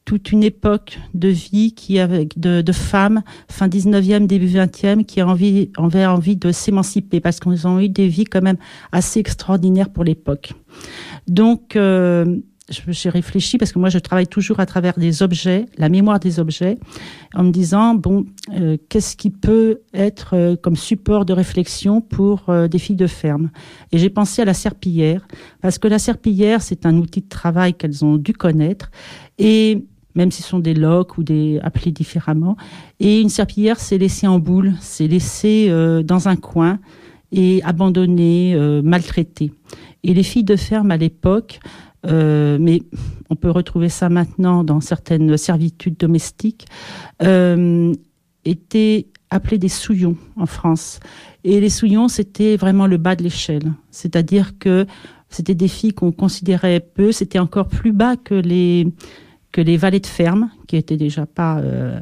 toute 0.06 0.32
une 0.32 0.44
époque 0.44 1.00
de 1.14 1.28
vie 1.28 1.74
qui 1.74 2.00
avec 2.00 2.40
de, 2.40 2.64
femmes 2.72 3.24
fin 3.50 3.68
19e 3.68 4.26
début 4.26 4.48
20e 4.48 5.04
qui 5.04 5.20
a 5.20 5.28
envie 5.28 5.70
avaient 5.78 6.06
envie 6.06 6.38
de 6.38 6.54
s'émanciper 6.54 7.20
parce 7.20 7.42
qu'ils 7.42 7.68
ont 7.68 7.82
eu 7.82 7.90
des 7.90 8.08
vies 8.08 8.24
quand 8.24 8.42
même 8.42 8.56
assez 8.94 9.20
extraordinaires 9.20 9.90
pour 9.90 10.06
l'époque. 10.06 10.54
Donc 11.28 11.76
euh, 11.76 12.38
j'ai 12.70 13.10
réfléchi 13.10 13.58
parce 13.58 13.72
que 13.72 13.80
moi 13.80 13.90
je 13.90 14.00
travaille 14.00 14.28
toujours 14.28 14.60
à 14.60 14.66
travers 14.66 14.98
des 14.98 15.24
objets, 15.24 15.66
la 15.78 15.90
mémoire 15.90 16.20
des 16.20 16.40
objets, 16.40 16.78
en 17.34 17.44
me 17.44 17.52
disant 17.52 17.96
bon, 17.96 18.26
euh, 18.54 18.78
qu'est-ce 18.90 19.16
qui 19.16 19.30
peut 19.30 19.82
être 19.94 20.36
euh, 20.36 20.56
comme 20.56 20.76
support 20.76 21.26
de 21.26 21.34
réflexion 21.34 22.02
pour 22.02 22.50
euh, 22.50 22.68
des 22.68 22.80
filles 22.80 22.98
de 22.98 23.08
ferme? 23.08 23.52
Et 23.92 23.98
j'ai 23.98 24.10
pensé 24.10 24.42
à 24.42 24.46
la 24.46 24.54
serpillière 24.54 25.26
parce 25.62 25.78
que 25.78 25.88
la 25.88 26.00
serpillière 26.00 26.62
c'est 26.62 26.86
un 26.86 26.98
outil 26.98 27.22
de 27.22 27.30
travail 27.30 27.74
qu'elles 27.74 28.04
ont 28.04 28.18
dû 28.18 28.34
connaître 28.34 28.92
et 29.38 29.86
même 30.16 30.32
si 30.32 30.42
ce 30.42 30.50
sont 30.50 30.60
des 30.60 30.74
loques 30.74 31.18
ou 31.18 31.24
des 31.24 31.60
appelés 31.62 31.92
différemment. 31.92 32.58
Et 33.00 33.22
une 33.22 33.30
serpillière, 33.30 33.80
c'est 33.80 34.00
laissé 34.00 34.26
en 34.26 34.40
boule, 34.40 34.74
c'est 34.82 35.08
laissé 35.08 35.70
dans 36.04 36.28
un 36.28 36.36
coin 36.36 36.80
et 37.32 37.62
abandonné, 37.64 38.58
maltraité. 38.84 39.54
Et 40.04 40.16
les 40.16 40.24
filles 40.24 40.44
de 40.44 40.56
ferme 40.56 40.90
à 40.90 40.98
l'époque, 40.98 41.60
euh, 42.06 42.58
mais 42.60 42.84
on 43.30 43.36
peut 43.36 43.52
retrouver 43.52 43.90
ça 43.90 44.10
maintenant 44.10 44.64
dans 44.64 44.82
certaines 44.82 45.38
servitudes 45.38 45.98
domestiques, 45.98 46.66
euh, 47.22 47.94
étaient 48.46 49.08
appelés 49.30 49.58
des 49.58 49.70
souillons 49.70 50.16
en 50.38 50.46
France. 50.46 51.00
Et 51.44 51.60
les 51.60 51.70
souillons, 51.70 52.08
c'était 52.08 52.56
vraiment 52.56 52.88
le 52.88 52.98
bas 52.98 53.16
de 53.16 53.24
l'échelle. 53.24 53.74
C'est-à-dire 53.92 54.58
que 54.58 54.86
c'était 55.30 55.56
des 55.56 55.68
filles 55.68 55.94
qu'on 55.94 56.12
considérait 56.12 56.80
peu, 56.80 57.12
c'était 57.12 57.40
encore 57.40 57.68
plus 57.68 57.92
bas 57.92 58.16
que 58.16 58.36
les 58.36 58.88
que 59.54 59.62
les 59.62 59.78
valets 59.78 60.02
de 60.02 60.06
ferme, 60.06 60.52
qui 60.68 60.76
étaient 60.76 60.98
déjà 60.98 61.26
pas 61.26 61.58
euh, 61.58 62.00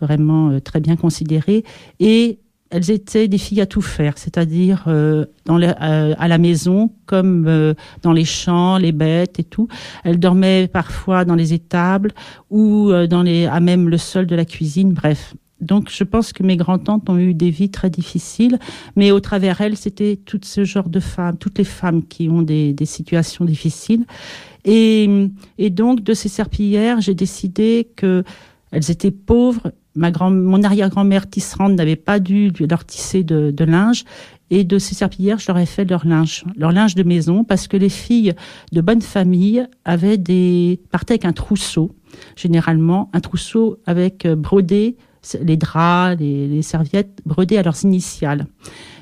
vraiment 0.00 0.50
euh, 0.50 0.60
très 0.60 0.80
bien 0.80 0.96
considérées, 0.96 1.64
et 2.00 2.38
elles 2.70 2.90
étaient 2.90 3.28
des 3.28 3.38
filles 3.38 3.60
à 3.60 3.66
tout 3.66 3.80
faire, 3.80 4.18
c'est-à-dire 4.18 4.84
euh, 4.88 5.24
euh, 5.48 6.14
à 6.18 6.28
la 6.28 6.38
maison 6.38 6.90
comme 7.06 7.46
euh, 7.48 7.74
dans 8.02 8.12
les 8.12 8.24
champs, 8.24 8.76
les 8.78 8.92
bêtes 8.92 9.38
et 9.38 9.44
tout. 9.44 9.68
Elles 10.04 10.18
dormaient 10.18 10.68
parfois 10.68 11.24
dans 11.24 11.34
les 11.34 11.54
étables 11.54 12.12
ou 12.50 12.90
à 12.90 13.60
même 13.60 13.88
le 13.88 13.98
sol 13.98 14.26
de 14.26 14.36
la 14.36 14.44
cuisine. 14.44 14.92
Bref. 14.92 15.34
Donc 15.60 15.90
je 15.90 16.04
pense 16.04 16.32
que 16.32 16.44
mes 16.44 16.56
grands-tantes 16.56 17.10
ont 17.10 17.18
eu 17.18 17.34
des 17.34 17.50
vies 17.50 17.70
très 17.70 17.90
difficiles, 17.90 18.58
mais 18.94 19.10
au 19.10 19.18
travers 19.18 19.60
elles, 19.60 19.76
c'était 19.76 20.16
tout 20.16 20.38
ce 20.42 20.64
genre 20.64 20.88
de 20.88 21.00
femmes, 21.00 21.36
toutes 21.36 21.58
les 21.58 21.64
femmes 21.64 22.06
qui 22.06 22.28
ont 22.28 22.42
des, 22.42 22.76
situations 22.84 23.44
difficiles. 23.44 24.04
Et, 24.64 25.08
et 25.56 25.70
donc 25.70 26.02
de 26.02 26.14
ces 26.14 26.28
serpillères, 26.28 27.00
j'ai 27.00 27.14
décidé 27.14 27.88
que 27.96 28.22
elles 28.70 28.90
étaient 28.90 29.10
pauvres 29.10 29.72
ma 29.98 30.10
grand, 30.10 30.30
mon 30.30 30.62
arrière-grand-mère 30.62 31.28
tisserande 31.28 31.74
n'avait 31.74 31.96
pas 31.96 32.20
dû 32.20 32.52
leur 32.70 32.84
tisser 32.84 33.22
de, 33.24 33.64
linge. 33.64 34.04
Et 34.50 34.64
de 34.64 34.78
ces 34.78 34.94
serpillères, 34.94 35.38
je 35.38 35.46
leur 35.48 35.58
ai 35.58 35.66
fait 35.66 35.84
leur 35.84 36.06
linge, 36.06 36.44
leur 36.56 36.72
linge 36.72 36.94
de 36.94 37.02
maison, 37.02 37.44
parce 37.44 37.68
que 37.68 37.76
les 37.76 37.90
filles 37.90 38.32
de 38.72 38.80
bonne 38.80 39.02
famille 39.02 39.66
avaient 39.84 40.16
des, 40.16 40.80
partaient 40.90 41.14
avec 41.14 41.26
un 41.26 41.34
trousseau, 41.34 41.94
généralement, 42.34 43.10
un 43.12 43.20
trousseau 43.20 43.78
avec 43.84 44.24
euh, 44.24 44.36
brodé 44.36 44.96
les 45.42 45.58
draps, 45.58 46.18
les, 46.18 46.48
les 46.48 46.62
serviettes 46.62 47.20
brodées 47.26 47.58
à 47.58 47.62
leurs 47.62 47.84
initiales. 47.84 48.46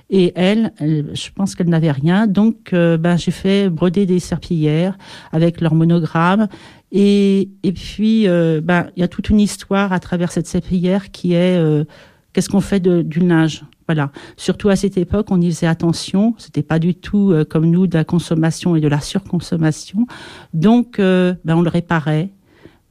Et 0.09 0.33
elle, 0.37 0.73
je 0.81 1.31
pense 1.35 1.55
qu'elle 1.55 1.69
n'avait 1.69 1.91
rien. 1.91 2.27
Donc, 2.27 2.73
euh, 2.73 2.97
ben, 2.97 3.17
j'ai 3.17 3.33
fait 3.33 3.69
broder 3.69 4.07
des 4.07 4.21
serpillères 4.21 4.97
avec 5.33 5.61
leur 5.61 5.75
monogramme. 5.75 6.47
Et, 6.93 7.51
et 7.65 7.73
puis, 7.73 8.29
euh, 8.29 8.61
ben, 8.63 8.91
il 8.97 9.01
y 9.01 9.03
a 9.03 9.09
toute 9.09 9.31
une 9.31 9.41
histoire 9.41 9.93
à 9.93 9.99
travers 9.99 10.31
cette 10.31 10.47
serpillière 10.47 11.11
qui 11.11 11.33
est 11.33 11.59
euh, 11.59 11.85
qu'est-ce 12.33 12.49
qu'on 12.49 12.61
fait 12.61 12.79
de, 12.79 13.03
du 13.03 13.19
linge? 13.21 13.65
Voilà. 13.89 14.13
Surtout 14.37 14.69
à 14.69 14.77
cette 14.77 14.97
époque, 14.97 15.27
on 15.31 15.41
y 15.41 15.51
faisait 15.51 15.67
attention. 15.67 16.35
C'était 16.39 16.63
pas 16.63 16.79
du 16.79 16.95
tout 16.95 17.33
comme 17.49 17.67
nous 17.67 17.87
de 17.87 17.97
la 17.97 18.05
consommation 18.05 18.75
et 18.75 18.81
de 18.81 18.89
la 18.89 19.01
surconsommation. 19.01 20.07
Donc, 20.55 20.99
ben, 20.99 21.37
on 21.49 21.63
le 21.63 21.69
réparait. 21.69 22.31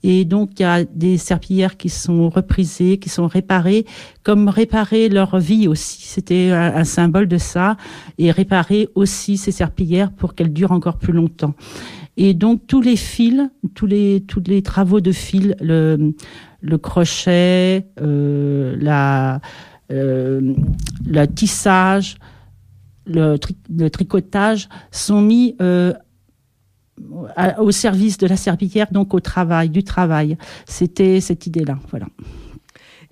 Et 0.08 0.24
donc, 0.24 0.52
il 0.60 0.62
y 0.62 0.66
a 0.66 0.84
des 0.84 1.18
serpillères 1.18 1.78
qui 1.78 1.90
sont 1.90 2.30
reprisées, 2.30 3.00
qui 3.00 3.10
sont 3.10 3.26
réparées, 3.26 3.88
comme 4.22 4.50
réparer 4.50 5.10
leur 5.10 5.40
vie 5.40 5.68
aussi. 5.68 6.04
C'était 6.04 6.52
un, 6.52 6.84
symbole 6.84 7.28
de 7.28 7.40
ça. 7.40 7.76
Et 8.20 8.30
réparer 8.30 8.88
aussi 8.94 9.36
ces 9.36 9.52
serpillères 9.52 10.12
pour 10.12 10.36
qu'elles 10.36 10.54
durent 10.54 10.74
encore 10.74 11.00
plus 11.00 11.12
longtemps. 11.12 11.56
Et 12.18 12.36
donc, 12.36 12.68
tous 12.68 12.82
les 12.82 12.98
fils, 12.98 13.50
tous 13.74 13.88
les, 13.88 14.22
travaux 14.64 15.02
de 15.02 15.12
fil, 15.12 15.56
le, 15.60 16.14
le 16.62 16.78
crochet, 16.78 17.88
euh, 18.00 18.78
la, 18.80 19.42
euh, 19.92 20.54
le 21.04 21.26
tissage, 21.26 22.18
le, 23.08 23.38
tri 23.38 23.56
le, 23.76 23.90
tricotage 23.90 24.70
sont 24.92 25.22
mis 25.22 25.56
euh, 25.62 25.94
au 27.60 27.72
service 27.72 28.18
de 28.18 28.28
la 28.28 28.38
serpillière, 28.38 28.88
donc 28.92 29.14
au 29.14 29.20
travail, 29.20 29.70
du 29.70 29.84
travail. 29.84 30.38
C'était 30.66 31.20
cette 31.22 31.48
idée-là. 31.48 31.78
Voilà. 31.90 32.08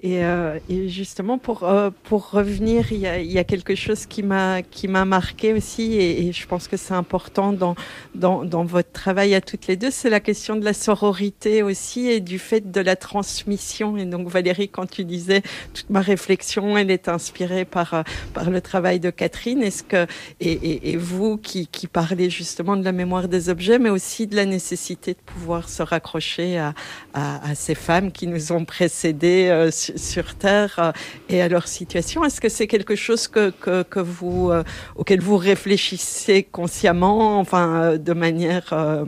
Et, 0.06 0.26
euh, 0.26 0.60
et, 0.68 0.90
justement, 0.90 1.38
pour, 1.38 1.64
euh, 1.64 1.90
pour 2.04 2.32
revenir, 2.32 2.92
il 2.92 2.98
y, 2.98 3.08
a, 3.08 3.22
y, 3.22 3.40
a, 3.40 3.46
quelque 3.46 3.74
chose 3.74 4.06
qui 4.06 4.22
m'a 4.22 4.62
qui 4.62 4.90
m'a 4.90 5.06
marqué 5.06 5.54
aussi, 5.54 5.96
et, 5.96 6.34
je 6.34 6.46
pense 6.46 6.68
que 6.68 6.76
c'est 6.76 6.94
important 6.94 7.54
dans, 7.54 7.76
dans, 8.14 8.44
dans 8.44 8.66
votre 8.66 8.92
travail 8.92 9.34
à 9.34 9.40
toutes 9.40 9.68
les 9.68 9.78
deux, 9.78 9.92
c'est 9.92 10.10
la 10.10 10.20
question 10.20 10.58
de 10.58 10.66
la 10.66 10.74
sororité 10.74 11.64
aussi 11.64 12.10
et 12.10 12.20
du 12.20 12.38
fait 12.38 12.70
de 12.70 12.82
la 12.82 12.98
transmission. 12.98 13.96
Et 13.96 14.04
donc 14.04 14.28
Valérie, 14.28 14.68
quand 14.68 14.88
tu 14.88 15.06
disais 15.06 15.42
toute 15.74 15.90
ma 15.90 16.02
réflexion, 16.02 16.78
elle 16.78 16.92
est 16.92 17.08
inspirée 17.08 17.64
par 17.64 17.94
euh, 17.94 18.04
par 18.34 18.50
le 18.50 18.60
travail 18.60 19.00
de 19.00 19.10
Catherine. 19.10 19.64
Est-ce 19.64 19.84
que 19.84 20.06
et, 20.42 20.92
et, 20.92 20.98
vous 20.98 21.38
qui, 21.38 21.68
qui 21.68 21.88
parlez 21.88 22.30
justement 22.30 22.76
de 22.76 22.84
la 22.84 22.92
mémoire 22.92 23.30
des 23.30 23.48
objets, 23.48 23.80
mais 23.80 23.90
aussi 23.90 24.28
de 24.28 24.36
la 24.36 24.46
nécessité 24.46 25.14
de 25.14 25.20
pouvoir 25.26 25.70
se 25.70 25.82
raccrocher 25.82 26.58
à, 26.58 26.74
à, 27.14 27.52
à 27.52 27.56
ces 27.56 27.76
femmes 27.76 28.12
qui 28.12 28.28
nous 28.28 28.52
ont 28.52 28.66
précédés 28.66 29.48
euh, 29.50 29.72
Terre 30.40 30.76
euh, 30.80 30.92
et 31.30 31.42
à 31.42 31.48
leur 31.48 31.68
situation. 31.68 32.24
Est-ce 32.24 32.42
que 32.42 32.50
c'est 32.50 32.68
quelque 32.68 32.96
chose 32.96 33.30
euh, 33.36 34.64
auquel 34.96 35.22
vous 35.22 35.38
réfléchissez 35.38 36.44
consciemment, 36.44 37.40
enfin, 37.40 37.82
euh, 37.82 37.98
de 37.98 38.14
manière 38.14 39.06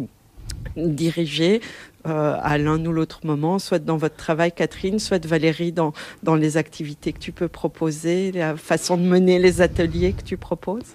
dirigée 0.77 1.61
à 2.07 2.59
l'un 2.59 2.85
ou 2.85 2.91
l'autre 2.91 3.21
moment, 3.23 3.57
soit 3.57 3.79
dans 3.79 3.97
votre 3.97 4.15
travail, 4.15 4.51
Catherine, 4.51 4.99
soit 4.99 5.25
Valérie, 5.25 5.71
dans, 5.71 5.93
les 6.35 6.57
activités 6.57 7.13
que 7.13 7.19
tu 7.19 7.31
peux 7.31 7.47
proposer, 7.47 8.31
la 8.31 8.55
façon 8.55 8.95
de 8.95 9.01
mener 9.01 9.39
les 9.39 9.61
ateliers 9.61 10.13
que 10.13 10.21
tu 10.21 10.37
proposes? 10.37 10.93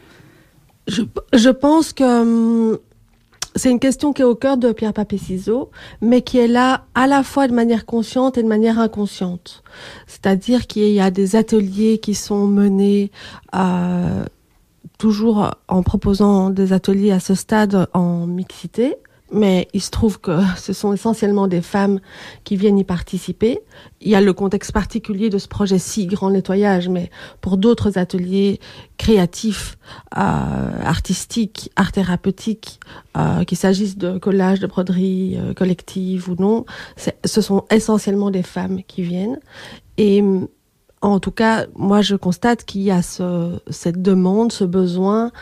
Je, 0.87 1.03
je 1.33 1.51
pense 1.51 1.93
que 1.93 2.05
hum, 2.05 2.79
c'est 3.57 3.71
une 3.71 3.81
question 3.81 4.13
qui 4.13 4.23
est 4.23 4.25
au 4.25 4.35
cœur 4.35 4.57
de 4.57 4.73
Pierre 4.73 4.93
Papier 4.93 5.19
Ciseaux, 5.19 5.71
mais 6.01 6.23
qui 6.23 6.39
est 6.39 6.49
là 6.49 6.85
à 6.95 7.07
la 7.07 7.23
fois 7.23 7.49
de 7.49 7.53
manière 7.53 7.85
consciente 7.85 8.39
et 8.39 8.43
de 8.43 8.49
manière 8.49 8.79
inconsciente. 8.79 9.63
C'est-à-dire 10.07 10.67
qu'il 10.67 10.91
y 10.91 11.01
a 11.01 11.11
des 11.11 11.37
ateliers 11.37 11.99
qui 11.99 12.15
sont 12.15 12.47
menés 12.47 13.11
euh, 13.55 14.25
toujours 14.99 15.51
en 15.69 15.83
proposant 15.83 16.51
des 16.51 16.73
ateliers 16.73 17.11
à 17.11 17.21
ce 17.21 17.35
stade 17.35 17.89
en 17.93 18.27
mixité, 18.27 18.97
mais 19.33 19.69
il 19.73 19.81
se 19.81 19.91
trouve 19.91 20.21
que 20.21 20.41
ce 20.57 20.73
sont 20.73 20.93
essentiellement 20.93 21.47
des 21.47 21.63
femmes 21.63 22.01
qui 22.45 22.57
viennent 22.57 22.79
y 22.79 22.85
participer. 22.85 23.61
Il 24.01 24.11
y 24.11 24.15
a 24.15 24.21
le 24.21 24.33
contexte 24.33 24.73
particulier 24.73 25.31
de 25.31 25.39
ce 25.39 25.49
projet 25.49 25.79
si 25.79 26.07
grand 26.07 26.31
nettoyage, 26.31 26.89
mais 26.89 27.11
pour 27.41 27.57
d'autres 27.57 27.99
ateliers 27.99 28.61
créatifs, 28.99 29.79
euh, 30.17 30.83
artistiques, 30.85 31.71
art 31.77 31.93
thérapeutiques, 31.93 32.81
euh, 33.17 33.45
qu'il 33.45 33.59
s'agisse 33.59 33.97
de 33.97 34.19
collage, 34.19 34.61
de 34.61 34.67
broderie 34.67 35.39
euh, 35.39 35.55
collective 35.55 36.29
ou 36.29 36.35
non, 36.39 36.65
ce 36.97 37.41
sont 37.41 37.65
essentiellement 37.71 38.31
des 38.31 38.43
femmes 38.43 38.83
qui 38.87 39.03
viennent. 39.03 39.39
Et 39.97 40.23
en 41.03 41.19
tout 41.19 41.31
cas, 41.31 41.67
moi, 41.77 42.03
je 42.03 42.15
constate 42.15 42.65
qu'il 42.65 42.83
y 42.83 42.91
a 42.91 43.03
ce, 43.03 43.59
cette 43.71 44.03
demande, 44.03 44.53
ce 44.53 44.65
besoin 44.65 45.33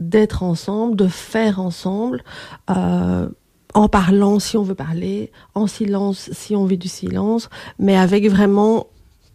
d'être 0.00 0.42
ensemble, 0.42 0.96
de 0.96 1.06
faire 1.06 1.60
ensemble, 1.60 2.24
euh, 2.70 3.28
en 3.74 3.88
parlant 3.88 4.40
si 4.40 4.56
on 4.56 4.62
veut 4.62 4.74
parler, 4.74 5.30
en 5.54 5.66
silence 5.66 6.30
si 6.32 6.56
on 6.56 6.64
veut 6.64 6.76
du 6.76 6.88
silence, 6.88 7.48
mais 7.78 7.96
avec 7.96 8.28
vraiment 8.28 8.88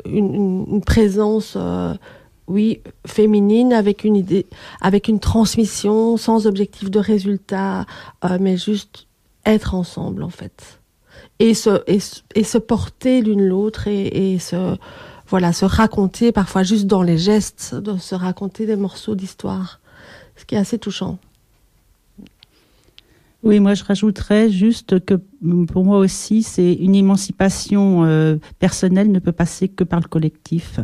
une, 0.06 0.82
présence, 0.86 1.54
euh, 1.56 1.94
oui, 2.48 2.82
féminine, 3.08 3.72
avec 3.72 4.04
une 4.04 4.18
idée, 4.18 4.48
avec 4.82 5.08
une 5.08 5.22
transmission 5.22 6.18
sans 6.18 6.46
objectif 6.46 6.92
de 6.92 7.00
résultat, 7.00 7.86
euh, 8.26 8.38
mais 8.42 8.58
juste 8.58 9.08
être 9.46 9.76
ensemble 9.76 10.24
en 10.24 10.30
fait, 10.30 10.82
et 11.40 11.54
se 11.54 11.84
et, 11.88 12.00
et 12.36 12.44
se 12.44 12.58
porter 12.58 13.22
l'une 13.22 13.46
l'autre 13.46 13.88
et 13.88 14.40
se 14.40 14.76
voilà, 15.28 15.54
se 15.54 15.66
raconter, 15.66 16.32
parfois 16.32 16.64
juste 16.64 16.86
dans 16.86 17.02
les 17.02 17.18
gestes, 17.18 17.76
de 17.76 17.98
se 17.98 18.16
raconter 18.16 18.66
des 18.66 18.76
morceaux 18.76 19.16
d'histoire, 19.16 19.80
ce 20.36 20.46
qui 20.46 20.56
est 20.56 20.60
assez 20.60 20.78
touchant. 20.78 21.18
Oui, 23.44 23.60
moi 23.60 23.74
je 23.74 23.84
rajouterais 23.84 24.50
juste 24.50 25.04
que 25.04 25.16
pour 25.68 25.84
moi 25.84 25.98
aussi, 25.98 26.44
c'est 26.44 26.74
une 26.74 26.96
émancipation 26.96 28.06
euh, 28.06 28.38
personnelle 28.60 29.12
ne 29.12 29.20
peut 29.20 29.34
passer 29.34 29.68
que 29.68 29.84
par 29.84 30.00
le 30.00 30.08
collectif. 30.08 30.80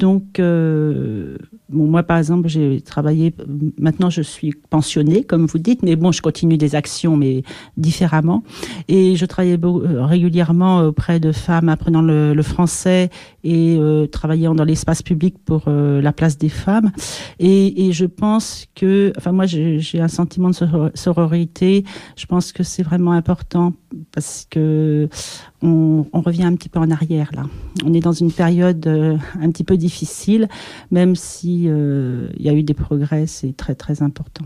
Donc, 0.00 0.40
euh, 0.40 1.36
bon, 1.68 1.86
moi, 1.86 2.02
par 2.02 2.18
exemple, 2.18 2.48
j'ai 2.48 2.80
travaillé. 2.80 3.32
Maintenant, 3.78 4.10
je 4.10 4.22
suis 4.22 4.52
pensionnée, 4.70 5.22
comme 5.22 5.46
vous 5.46 5.58
dites, 5.58 5.82
mais 5.82 5.94
bon, 5.94 6.10
je 6.10 6.20
continue 6.20 6.58
des 6.58 6.74
actions, 6.74 7.16
mais 7.16 7.44
différemment. 7.76 8.42
Et 8.88 9.14
je 9.14 9.24
travaillais 9.24 9.58
euh, 9.62 10.04
régulièrement 10.04 10.80
auprès 10.80 11.20
de 11.20 11.30
femmes 11.30 11.68
apprenant 11.68 12.02
le, 12.02 12.42
français 12.42 13.08
et 13.44 13.76
euh, 13.78 14.06
travaillant 14.06 14.54
dans 14.54 14.64
l'espace 14.64 15.02
public 15.02 15.36
pour 15.44 15.64
euh, 15.68 16.02
la 16.02 16.12
place 16.12 16.38
des 16.38 16.48
femmes. 16.48 16.90
Et, 17.38 17.86
et, 17.86 17.92
je 17.92 18.04
pense 18.04 18.66
que, 18.74 19.12
enfin, 19.16 19.32
moi, 19.32 19.46
j'ai 19.46 20.00
un 20.00 20.08
sentiment 20.08 20.50
de 20.50 20.90
sororité. 20.94 21.84
Je 22.16 22.26
pense 22.26 22.52
que 22.52 22.62
c'est 22.64 22.82
vraiment 22.82 23.12
important 23.12 23.74
parce 24.12 24.46
que 24.50 25.08
on, 25.62 26.04
revient 26.12 26.44
un 26.44 26.54
petit 26.56 26.68
peu 26.68 26.78
en 26.78 26.90
arrière 26.90 27.30
là. 27.34 27.44
On 27.84 27.92
est 27.92 28.00
dans 28.00 28.12
une 28.12 28.32
période 28.32 28.86
euh, 28.86 29.16
un 29.40 29.50
petit 29.50 29.64
peu 29.64 29.76
difficile, 29.76 30.48
même 30.90 31.16
si 31.16 31.64
euh, 31.68 32.28
y 32.38 32.48
a 32.48 32.52
eu 32.52 32.62
des 32.62 32.74
progrès, 32.74 33.26
c'est 33.26 33.56
très 33.56 33.74
très 33.74 34.02
important. 34.02 34.44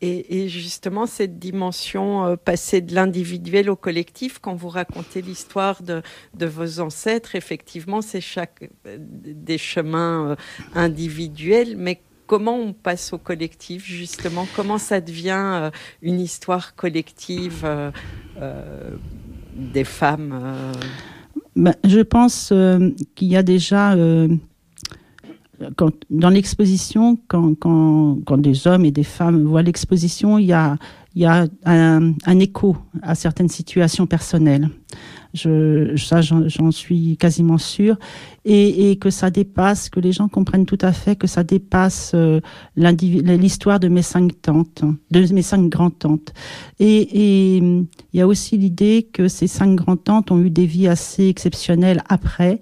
Et, 0.00 0.42
et, 0.42 0.48
justement, 0.48 1.06
cette 1.06 1.38
dimension 1.38 2.24
euh, 2.24 2.36
passée 2.36 2.80
de 2.80 2.94
l'individuel 2.94 3.68
au 3.70 3.76
collectif, 3.76 4.38
quand 4.38 4.54
vous 4.54 4.68
racontez 4.68 5.20
l'histoire 5.20 5.82
de, 5.82 6.02
vos 6.46 6.80
ancêtres, 6.80 7.36
effectivement, 7.36 8.00
c'est 8.00 8.20
chaque 8.20 8.70
des 8.84 9.58
chemins 9.58 10.30
euh, 10.30 10.36
individuels, 10.74 11.76
mais 11.76 12.00
comment 12.30 12.54
on 12.54 12.72
passe 12.72 13.12
au 13.12 13.18
collectif, 13.18 13.84
justement? 13.84 14.46
Comment 14.54 14.78
ça 14.78 15.00
devient 15.00 15.42
euh, 15.42 15.70
une 16.00 16.20
histoire 16.20 16.76
collective 16.76 17.62
euh, 17.64 17.90
euh, 18.40 18.90
des 19.56 19.82
femmes 19.82 20.72
ben, 21.56 21.74
Je 21.82 21.98
pense 21.98 22.52
qu'il 23.16 23.28
y 23.28 23.36
a 23.36 23.42
déjà 23.42 23.96
dans 26.08 26.30
l'exposition, 26.30 27.18
quand, 27.26 28.38
des 28.38 28.68
hommes 28.68 28.84
et 28.84 28.92
des 28.92 29.02
femmes 29.02 29.42
voient 29.42 29.62
l'exposition, 29.62 30.38
il 30.38 30.46
y 30.46 30.52
a, 30.52 30.78
un, 31.64 32.38
écho 32.38 32.76
à 33.02 33.16
certaines 33.16 33.48
situations 33.48 34.06
personnelles. 34.06 34.70
Je, 35.34 35.94
ça, 35.96 36.20
j'en 36.20 36.70
suis 36.70 37.16
quasiment 37.16 37.58
sûre. 37.58 37.96
Et, 38.44 38.90
et, 38.90 38.96
que 38.96 39.10
ça 39.10 39.30
dépasse, 39.30 39.90
que 39.90 40.00
les 40.00 40.12
gens 40.12 40.28
comprennent 40.28 40.64
tout 40.64 40.78
à 40.80 40.92
fait 40.92 41.14
que 41.14 41.26
ça 41.26 41.44
dépasse 41.44 42.12
euh, 42.14 42.40
l'histoire 42.74 43.78
de 43.78 43.88
mes 43.88 44.02
cinq 44.02 44.40
tantes, 44.40 44.82
de 45.10 45.32
mes 45.32 45.42
cinq 45.42 45.68
grands-tantes. 45.68 46.32
Et, 46.78 47.58
il 47.58 47.86
y 48.14 48.20
a 48.20 48.26
aussi 48.26 48.56
l'idée 48.56 49.08
que 49.12 49.28
ces 49.28 49.46
cinq 49.46 49.74
grands-tantes 49.76 50.30
ont 50.30 50.40
eu 50.40 50.50
des 50.50 50.66
vies 50.66 50.88
assez 50.88 51.28
exceptionnelles 51.28 52.02
après 52.08 52.60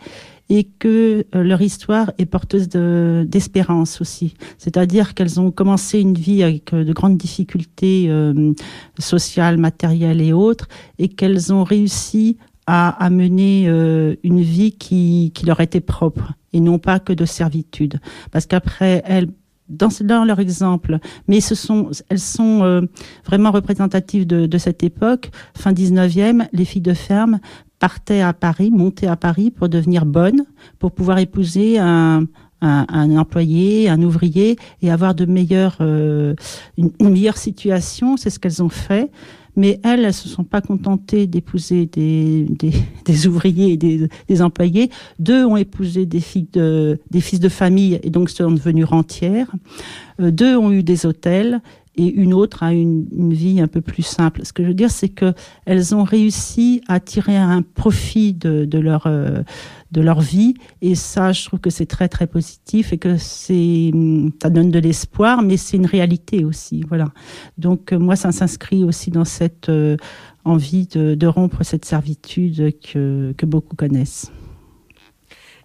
et 0.51 0.65
que 0.65 1.27
euh, 1.35 1.43
leur 1.43 1.61
histoire 1.61 2.13
est 2.19 2.27
porteuse 2.27 2.69
d'espérance 2.69 4.01
aussi. 4.01 4.35
C'est-à-dire 4.57 5.15
qu'elles 5.15 5.41
ont 5.41 5.51
commencé 5.51 6.01
une 6.01 6.15
vie 6.15 6.43
avec 6.43 6.73
euh, 6.73 6.85
de 6.85 6.93
grandes 6.93 7.19
difficultés 7.19 8.07
euh, 8.09 8.53
sociales, 8.99 9.59
matérielles 9.59 10.23
et 10.23 10.33
autres, 10.33 10.69
et 10.99 11.09
qu'elles 11.09 11.53
ont 11.53 11.65
réussi 11.65 12.39
à, 12.71 13.09
mener 13.09 13.65
euh, 13.67 14.17
une 14.23 14.43
vie 14.43 14.73
qui, 14.73 15.33
leur 15.47 15.61
était 15.61 15.81
propre 15.81 16.35
et 16.53 16.61
non 16.61 16.79
pas 16.79 16.99
que 16.99 17.15
de 17.15 17.25
servitude. 17.25 17.99
Parce 18.31 18.47
qu'après, 18.47 19.03
elles 19.07 19.29
dans, 19.71 19.89
dans, 20.03 20.25
leur 20.25 20.41
exemple, 20.41 20.99
mais 21.29 21.43
ce 21.43 21.55
sont, 21.55 21.91
elles 22.09 22.19
sont 22.19 22.63
euh, 22.63 22.83
vraiment 23.27 23.51
représentatives 23.51 24.27
de, 24.27 24.59
cette 24.59 24.83
époque, 24.83 25.31
fin 25.55 25.73
19e, 25.73 26.49
les 26.55 26.65
filles 26.65 26.81
de 26.81 26.95
ferme 26.95 27.39
partaient 27.79 28.23
à 28.23 28.33
Paris, 28.33 28.71
montaient 28.71 29.07
à 29.07 29.17
Paris 29.17 29.51
pour 29.51 29.69
devenir 29.69 30.07
bonnes, 30.07 30.47
pour 30.79 30.93
pouvoir 30.93 31.19
épouser 31.19 31.79
un, 31.79 32.27
employé, 32.63 33.91
un 33.91 34.03
ouvrier 34.03 34.57
et 34.81 34.91
avoir 34.91 35.15
de 35.15 35.27
meilleures, 35.27 35.77
euh, 35.83 36.35
une 36.79 36.93
meilleure 37.01 37.37
situation. 37.37 38.17
C'est 38.17 38.31
ce 38.31 38.39
qu'elles 38.39 38.63
ont 38.63 38.71
fait. 38.71 39.11
Mais 39.59 39.81
elles, 39.83 40.05
elles 40.05 40.15
se 40.15 40.29
sont 40.29 40.45
pas 40.45 40.61
contentées 40.61 41.27
d'épouser 41.27 41.87
des, 41.87 42.47
des, 43.05 43.27
ouvriers 43.27 43.73
et 43.73 43.77
des, 43.77 44.43
employés. 44.43 44.89
Deux 45.19 45.45
ont 45.45 45.57
épousé 45.57 46.07
des 46.07 46.23
de, 46.53 47.01
des 47.11 47.21
fils 47.21 47.41
de 47.41 47.49
famille 47.49 47.99
et 48.05 48.11
donc 48.11 48.31
sont 48.31 48.53
devenues 48.53 48.85
rentières. 48.85 49.51
Euh, 50.21 50.31
deux 50.31 50.57
ont 50.57 50.71
eu 50.71 50.85
des 50.85 51.07
hôtels 51.07 51.61
et 51.99 52.07
une 52.07 52.33
autre 52.33 52.63
a 52.63 52.73
une, 52.73 53.07
vie 53.33 53.61
un 53.61 53.67
peu 53.67 53.81
plus 53.81 54.05
simple. 54.05 54.45
Ce 54.45 54.53
que 54.53 54.63
je 54.63 54.69
veux 54.69 54.75
dire, 54.75 54.91
c'est 54.91 55.09
que 55.09 55.35
elles 55.67 55.95
ont 55.95 56.05
réussi 56.05 56.81
à 56.89 57.01
tirer 57.01 57.37
un 57.37 57.63
profit 57.63 58.33
de, 58.33 58.79
leur 58.79 59.07
euh, 59.07 59.43
de 59.91 60.01
leur 60.01 60.21
vie 60.21 60.55
et 60.81 60.95
ça, 60.95 61.33
je 61.33 61.45
trouve 61.45 61.61
que 61.61 61.71
c'est 61.71 61.87
très 61.87 62.09
très 62.09 62.27
positif 62.27 62.93
et 62.93 62.99
que 62.99 63.17
c'est 63.17 63.91
ça 64.41 64.49
donne 64.49 64.71
de 64.71 64.79
l'espoir, 64.79 65.43
mais 65.43 65.57
c'est 65.57 65.77
une 65.77 65.87
réalité 65.87 66.45
aussi. 66.45 66.85
Voilà. 66.89 67.13
Donc 67.59 67.93
moi, 67.93 68.17
ça 68.17 68.33
s'inscrit 68.33 68.85
aussi 68.85 69.11
dans 69.11 69.25
cette 69.25 69.71
envie 70.45 70.87
de, 70.87 71.15
de, 71.15 71.27
rompre 71.27 71.63
cette 71.65 71.85
servitude 71.85 72.73
que, 72.81 73.35
que 73.37 73.45
beaucoup 73.45 73.77
connaissent. 73.77 74.31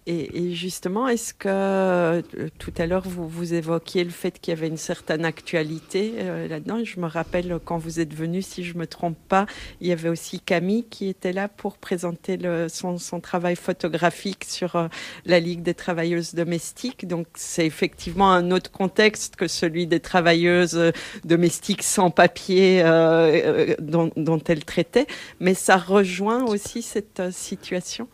Et, 0.06 0.48
et, 0.48 0.52
justement, 0.52 1.08
est-ce 1.08 1.32
que 1.32 1.48
euh, 1.48 2.22
tout 2.58 2.72
à 2.76 2.86
l'heure 2.86 3.08
vous, 3.08 3.26
vous 3.26 3.54
évoquiez 3.54 4.04
le 4.04 4.10
fait 4.10 4.38
qu'il 4.38 4.52
y 4.52 4.56
avait 4.56 4.68
une 4.68 4.76
certaine 4.76 5.24
actualité 5.24 6.14
euh, 6.18 6.46
là-dedans? 6.46 6.84
Je 6.84 7.00
me 7.00 7.06
rappelle 7.06 7.58
quand 7.64 7.78
vous 7.78 8.00
êtes 8.00 8.12
venu, 8.12 8.42
si 8.42 8.64
je 8.64 8.76
me 8.76 8.86
trompe 8.86 9.16
pas, 9.28 9.46
il 9.80 9.88
y 9.88 9.92
avait 9.92 10.10
aussi 10.10 10.40
Camille 10.40 10.84
qui 10.84 11.08
était 11.08 11.32
là 11.32 11.48
pour 11.48 11.78
présenter 11.78 12.36
le, 12.36 12.68
son, 12.68 12.98
son, 12.98 13.20
travail 13.20 13.56
photographique 13.56 14.44
sur 14.44 14.76
euh, 14.76 14.88
la 15.24 15.40
Ligue 15.40 15.62
des 15.62 15.74
travailleuses 15.74 16.34
domestiques. 16.34 17.08
Donc 17.08 17.26
c'est 17.34 17.66
effectivement 17.66 18.30
un 18.30 18.50
autre 18.50 18.70
contexte 18.70 19.36
que 19.36 19.48
celui 19.48 19.86
des 19.86 20.00
travailleuses 20.00 20.76
euh, 20.76 20.90
domestiques 21.24 21.82
sans 21.82 22.10
papier 22.10 22.82
euh, 22.84 23.74
dont, 23.78 24.10
dont 24.16 24.40
elle 24.46 24.64
traitait, 24.64 25.06
mais 25.40 25.54
ça 25.54 25.76
rejoint 25.76 26.44
aussi 26.44 26.82
cette 26.82 27.22
situation? 27.32 28.08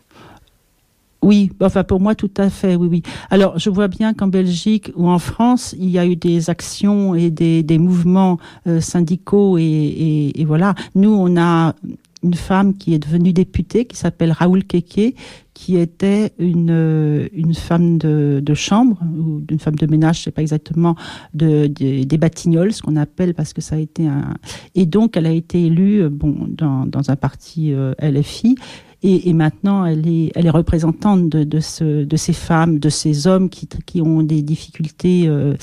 Oui, 1.21 1.51
enfin 1.61 1.83
pour 1.83 1.99
moi 1.99 2.15
tout 2.15 2.31
à 2.37 2.49
fait, 2.49 2.75
oui, 2.75 2.87
oui. 2.89 3.03
Alors 3.29 3.59
je 3.59 3.69
vois 3.69 3.87
bien 3.87 4.13
qu'en 4.13 4.27
Belgique 4.27 4.91
ou 4.95 5.07
en 5.07 5.19
France, 5.19 5.75
il 5.77 5.89
y 5.89 5.99
a 5.99 6.05
eu 6.05 6.15
des 6.15 6.49
actions 6.49 7.13
et 7.13 7.29
des, 7.29 7.61
des 7.61 7.77
mouvements 7.77 8.39
euh, 8.67 8.81
syndicaux 8.81 9.57
et, 9.59 9.63
et, 9.63 10.41
et, 10.41 10.45
voilà. 10.45 10.73
Nous, 10.95 11.11
on 11.11 11.37
a 11.39 11.75
une 12.23 12.33
femme 12.33 12.75
qui 12.75 12.93
est 12.93 12.99
devenue 12.99 13.33
députée 13.33 13.85
qui 13.85 13.97
s'appelle 13.97 14.31
Raoul 14.31 14.63
Keke, 14.63 15.15
qui 15.53 15.77
était 15.77 16.33
une, 16.39 17.29
une 17.33 17.53
femme 17.53 17.97
de, 17.97 18.41
de 18.43 18.53
chambre 18.53 18.99
ou 19.15 19.41
d'une 19.41 19.59
femme 19.59 19.75
de 19.75 19.85
ménage, 19.85 20.19
je 20.19 20.23
sais 20.23 20.31
pas 20.31 20.41
exactement, 20.41 20.95
de, 21.33 21.67
de, 21.67 22.03
des 22.03 22.17
Batignolles, 22.17 22.73
ce 22.73 22.81
qu'on 22.81 22.95
appelle 22.95 23.33
parce 23.33 23.53
que 23.53 23.61
ça 23.61 23.75
a 23.75 23.79
été 23.79 24.07
un. 24.07 24.35
Et 24.75 24.85
donc 24.85 25.17
elle 25.17 25.27
a 25.27 25.31
été 25.31 25.65
élue 25.65 26.09
bon 26.09 26.47
dans, 26.47 26.85
dans 26.85 27.11
un 27.11 27.15
parti 27.15 27.73
euh, 27.73 27.93
LFI 28.01 28.55
et, 29.03 29.33
maintenant 29.33 29.85
elle 29.85 30.07
est, 30.07 30.49
représentante 30.49 31.27
de, 31.29 31.43
de, 31.43 31.59
ce, 31.59 32.03
de 32.03 32.17
ces 32.17 32.33
femmes, 32.33 32.79
de 32.79 32.89
ces 32.89 33.27
hommes 33.27 33.49
qui, 33.49 34.01
ont 34.01 34.21
des 34.21 34.41
difficultés 34.41 35.27
euh, 35.27 35.55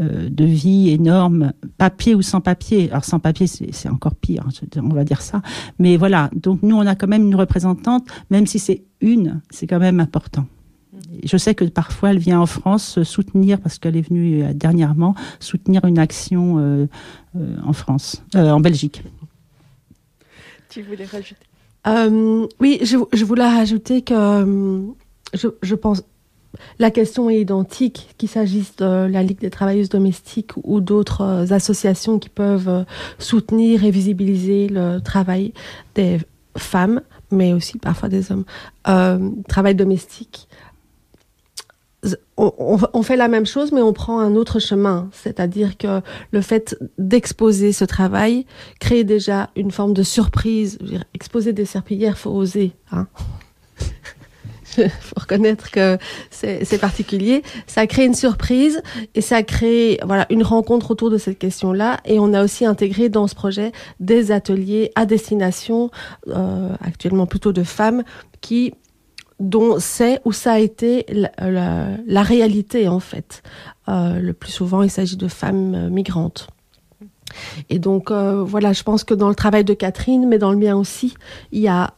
euh, 0.00 0.28
de 0.28 0.44
vie 0.44 0.90
énormes, 0.90 1.52
papier 1.78 2.14
ou 2.14 2.22
sans 2.22 2.40
papier. 2.40 2.90
Alors 2.90 3.04
sans 3.04 3.20
papier, 3.20 3.46
c'est 3.46 3.88
encore 3.88 4.14
pire, 4.14 4.48
on 4.76 4.88
va 4.88 5.04
dire 5.04 5.22
ça. 5.22 5.42
Mais 5.78 5.96
voilà, 5.96 6.30
donc 6.34 6.62
nous 6.62 6.76
on 6.76 6.86
a 6.86 6.94
quand 6.94 7.06
même 7.08 7.26
une 7.26 7.36
représentante, 7.36 8.06
même 8.30 8.46
si 8.46 8.58
c'est 8.58 8.82
une, 9.00 9.40
c'est 9.50 9.66
quand 9.66 9.78
même 9.78 10.00
important. 10.00 10.46
Je 11.24 11.36
sais 11.36 11.54
que 11.54 11.64
parfois 11.64 12.10
elle 12.10 12.18
vient 12.18 12.40
en 12.40 12.46
France 12.46 13.02
soutenir, 13.04 13.60
parce 13.60 13.78
qu'elle 13.78 13.96
est 13.96 14.08
venue 14.08 14.42
euh, 14.42 14.52
dernièrement, 14.52 15.14
soutenir 15.38 15.84
une 15.84 15.98
action 15.98 16.88
en 17.64 17.72
France, 17.72 18.24
en 18.34 18.60
Belgique. 18.60 19.02
Tu 20.68 20.82
voulais 20.82 21.04
rajouter 21.04 21.49
euh, 21.86 22.46
oui, 22.60 22.80
je, 22.82 23.24
voulais 23.24 23.44
rajouter 23.44 24.02
que 24.02 24.14
euh, 24.14 24.82
je, 25.32 25.48
je, 25.62 25.74
pense 25.74 26.02
la 26.78 26.90
question 26.90 27.30
est 27.30 27.40
identique, 27.40 28.14
qu'il 28.18 28.28
s'agisse 28.28 28.76
de 28.76 29.06
la 29.06 29.22
Ligue 29.22 29.40
des 29.40 29.50
travailleuses 29.50 29.88
domestiques 29.88 30.52
ou 30.62 30.80
d'autres 30.80 31.22
euh, 31.22 31.54
associations 31.54 32.18
qui 32.18 32.28
peuvent 32.28 32.84
soutenir 33.18 33.84
et 33.84 33.90
visibiliser 33.90 34.68
le 34.68 34.98
travail 34.98 35.54
des 35.94 36.18
femmes, 36.58 37.00
mais 37.30 37.54
aussi 37.54 37.78
parfois 37.78 38.08
des 38.08 38.30
hommes. 38.30 38.44
Travail 39.48 39.74
domestique. 39.74 40.48
On, 42.36 42.78
on, 42.94 43.02
fait 43.02 43.16
la 43.16 43.28
même 43.28 43.44
chose, 43.44 43.72
mais 43.72 43.82
on 43.82 43.92
prend 43.92 44.20
un 44.20 44.34
autre 44.34 44.58
chemin. 44.58 45.10
C'est-à-dire 45.12 45.76
que 45.76 46.00
le 46.30 46.40
fait 46.40 46.76
d'exposer 46.96 47.72
ce 47.72 47.84
travail 47.84 48.46
crée 48.78 49.04
déjà 49.04 49.50
une 49.56 49.70
forme 49.70 49.92
de 49.92 50.02
surprise. 50.02 50.78
Dire, 50.78 51.04
exposer 51.12 51.52
des 51.52 51.66
serpillères, 51.66 52.16
faut 52.16 52.30
oser. 52.30 52.72
Hein 52.90 53.06
faut 55.00 55.20
reconnaître 55.20 55.70
que 55.70 55.98
c'est 56.30 56.80
particulier. 56.80 57.42
Ça 57.66 57.86
crée 57.86 58.04
une 58.04 58.14
surprise 58.14 58.82
et 59.14 59.20
ça 59.20 59.42
crée 59.42 59.98
voilà 60.04 60.26
une 60.30 60.42
rencontre 60.42 60.90
autour 60.90 61.10
de 61.10 61.18
cette 61.18 61.38
question-là. 61.38 61.98
Et 62.04 62.18
on 62.18 62.32
a 62.32 62.42
aussi 62.42 62.64
intégré 62.64 63.08
dans 63.08 63.26
ce 63.26 63.34
projet 63.34 63.72
des 63.98 64.32
ateliers 64.32 64.92
à 64.94 65.06
destination, 65.06 65.90
euh, 66.28 66.70
actuellement 66.80 67.26
plutôt 67.26 67.52
de 67.52 67.62
femmes, 67.62 68.04
qui 68.40 68.74
dont 69.40 69.76
c'est 69.78 70.20
ou 70.24 70.32
ça 70.32 70.52
a 70.52 70.58
été 70.58 71.06
la, 71.38 72.22
réalité 72.22 72.86
en 72.88 73.00
fait. 73.00 73.42
Euh, 73.88 74.20
le 74.20 74.32
plus 74.34 74.52
souvent, 74.52 74.82
il 74.82 74.90
s'agit 74.90 75.16
de 75.16 75.28
femmes 75.28 75.74
euh, 75.74 75.88
migrantes. 75.88 76.48
Et 77.70 77.78
donc 77.78 78.10
euh, 78.10 78.44
voilà, 78.44 78.72
je 78.72 78.82
pense 78.82 79.02
que 79.02 79.14
dans 79.14 79.28
le 79.28 79.34
travail 79.34 79.64
de 79.64 79.74
Catherine, 79.74 80.28
mais 80.28 80.38
dans 80.38 80.52
le 80.52 80.58
mien 80.58 80.76
aussi, 80.76 81.14
il 81.52 81.60
y 81.60 81.68
a, 81.68 81.94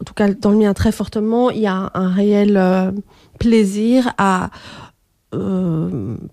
en 0.00 0.04
tout 0.04 0.14
cas 0.14 0.32
dans 0.32 0.50
le 0.50 0.58
mien 0.58 0.74
très 0.74 0.92
fortement, 0.92 1.50
il 1.50 1.60
y 1.60 1.66
a 1.66 1.90
un 1.94 2.08
réel 2.08 2.92
plaisir 3.38 4.12
à 4.18 4.50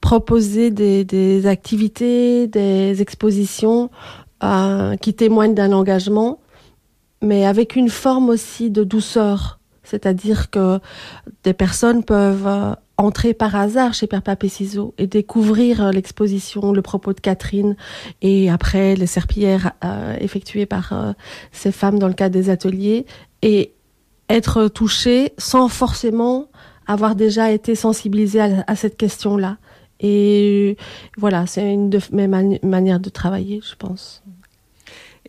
proposer 0.02 0.72
des, 0.72 1.46
activités, 1.46 2.48
des 2.48 3.02
expositions 3.02 3.90
qui 5.00 5.14
témoignent 5.14 5.54
d'un 5.54 5.72
engagement, 5.72 6.40
mais 7.22 7.46
avec 7.46 7.78
une 7.78 7.90
forme 7.90 8.30
aussi 8.30 8.72
de 8.72 8.84
douceur 8.84 9.59
c'est-à-dire 9.90 10.50
que 10.50 10.80
des 11.44 11.54
personnes 11.54 12.04
peuvent 12.04 12.48
euh, 12.48 12.74
entrer 12.98 13.34
par 13.34 13.56
hasard 13.56 13.94
chez 13.94 14.08
Père 14.08 14.22
Papé 14.22 14.50
Ciseaux 14.50 14.94
et 14.98 15.08
découvrir 15.08 15.84
euh, 15.84 15.92
l'exposition, 15.92 16.72
le 16.72 16.82
propos 16.82 17.14
de 17.14 17.20
Catherine 17.20 17.76
et 18.22 18.50
après 18.50 18.96
les 18.96 19.08
serpillères 19.08 19.72
euh, 19.84 20.16
effectuées 20.20 20.66
par 20.66 21.16
ces 21.52 21.72
femmes 21.72 22.00
dans 22.00 22.08
le 22.08 22.14
cadre 22.14 22.34
des 22.34 22.50
ateliers 22.50 23.06
et 23.42 23.74
être 24.30 24.68
touchées 24.68 25.34
sans 25.38 25.68
forcément 25.70 26.48
avoir 26.88 27.16
déjà 27.16 27.52
été 27.52 27.76
sensibilisées 27.76 28.42
à, 28.42 28.76
cette 28.76 28.98
question-là. 28.98 29.58
Et 30.00 30.78
voilà, 31.18 31.46
c'est 31.46 31.72
une 31.72 31.90
de 31.90 32.00
mes 32.12 32.28
mani 32.28 32.60
manières 32.64 33.00
de 33.00 33.10
travailler, 33.10 33.62
je 33.64 33.76
pense. 33.76 34.24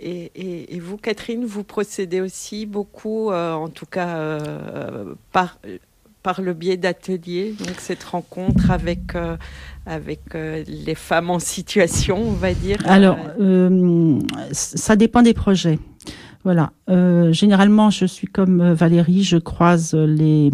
Et, 0.02 0.80
vous, 0.80 0.96
Catherine, 0.96 1.44
vous 1.44 1.64
procédez 1.64 2.20
aussi 2.20 2.66
beaucoup, 2.66 3.30
euh, 3.30 3.52
en 3.52 3.68
tout 3.68 3.86
cas 3.86 4.16
euh, 4.16 5.14
par, 5.32 5.58
le 6.40 6.54
biais 6.54 6.76
d'ateliers, 6.76 7.54
donc 7.58 7.76
cette 7.78 8.02
rencontre 8.04 8.70
avec, 8.70 9.14
euh, 9.14 9.36
avec 9.84 10.20
les 10.34 10.94
femmes 10.94 11.30
en 11.30 11.38
situation, 11.38 12.18
on 12.18 12.32
va 12.32 12.54
dire. 12.54 12.78
Alors, 12.86 13.18
ça 14.52 14.96
dépend 14.96 15.22
des 15.22 15.34
projets. 15.34 15.78
Voilà. 16.44 16.72
généralement, 17.32 17.90
je 17.90 18.06
suis 18.06 18.26
comme 18.26 18.72
Valérie, 18.72 19.22
je 19.22 19.36
croise 19.36 19.94
les 19.94 20.50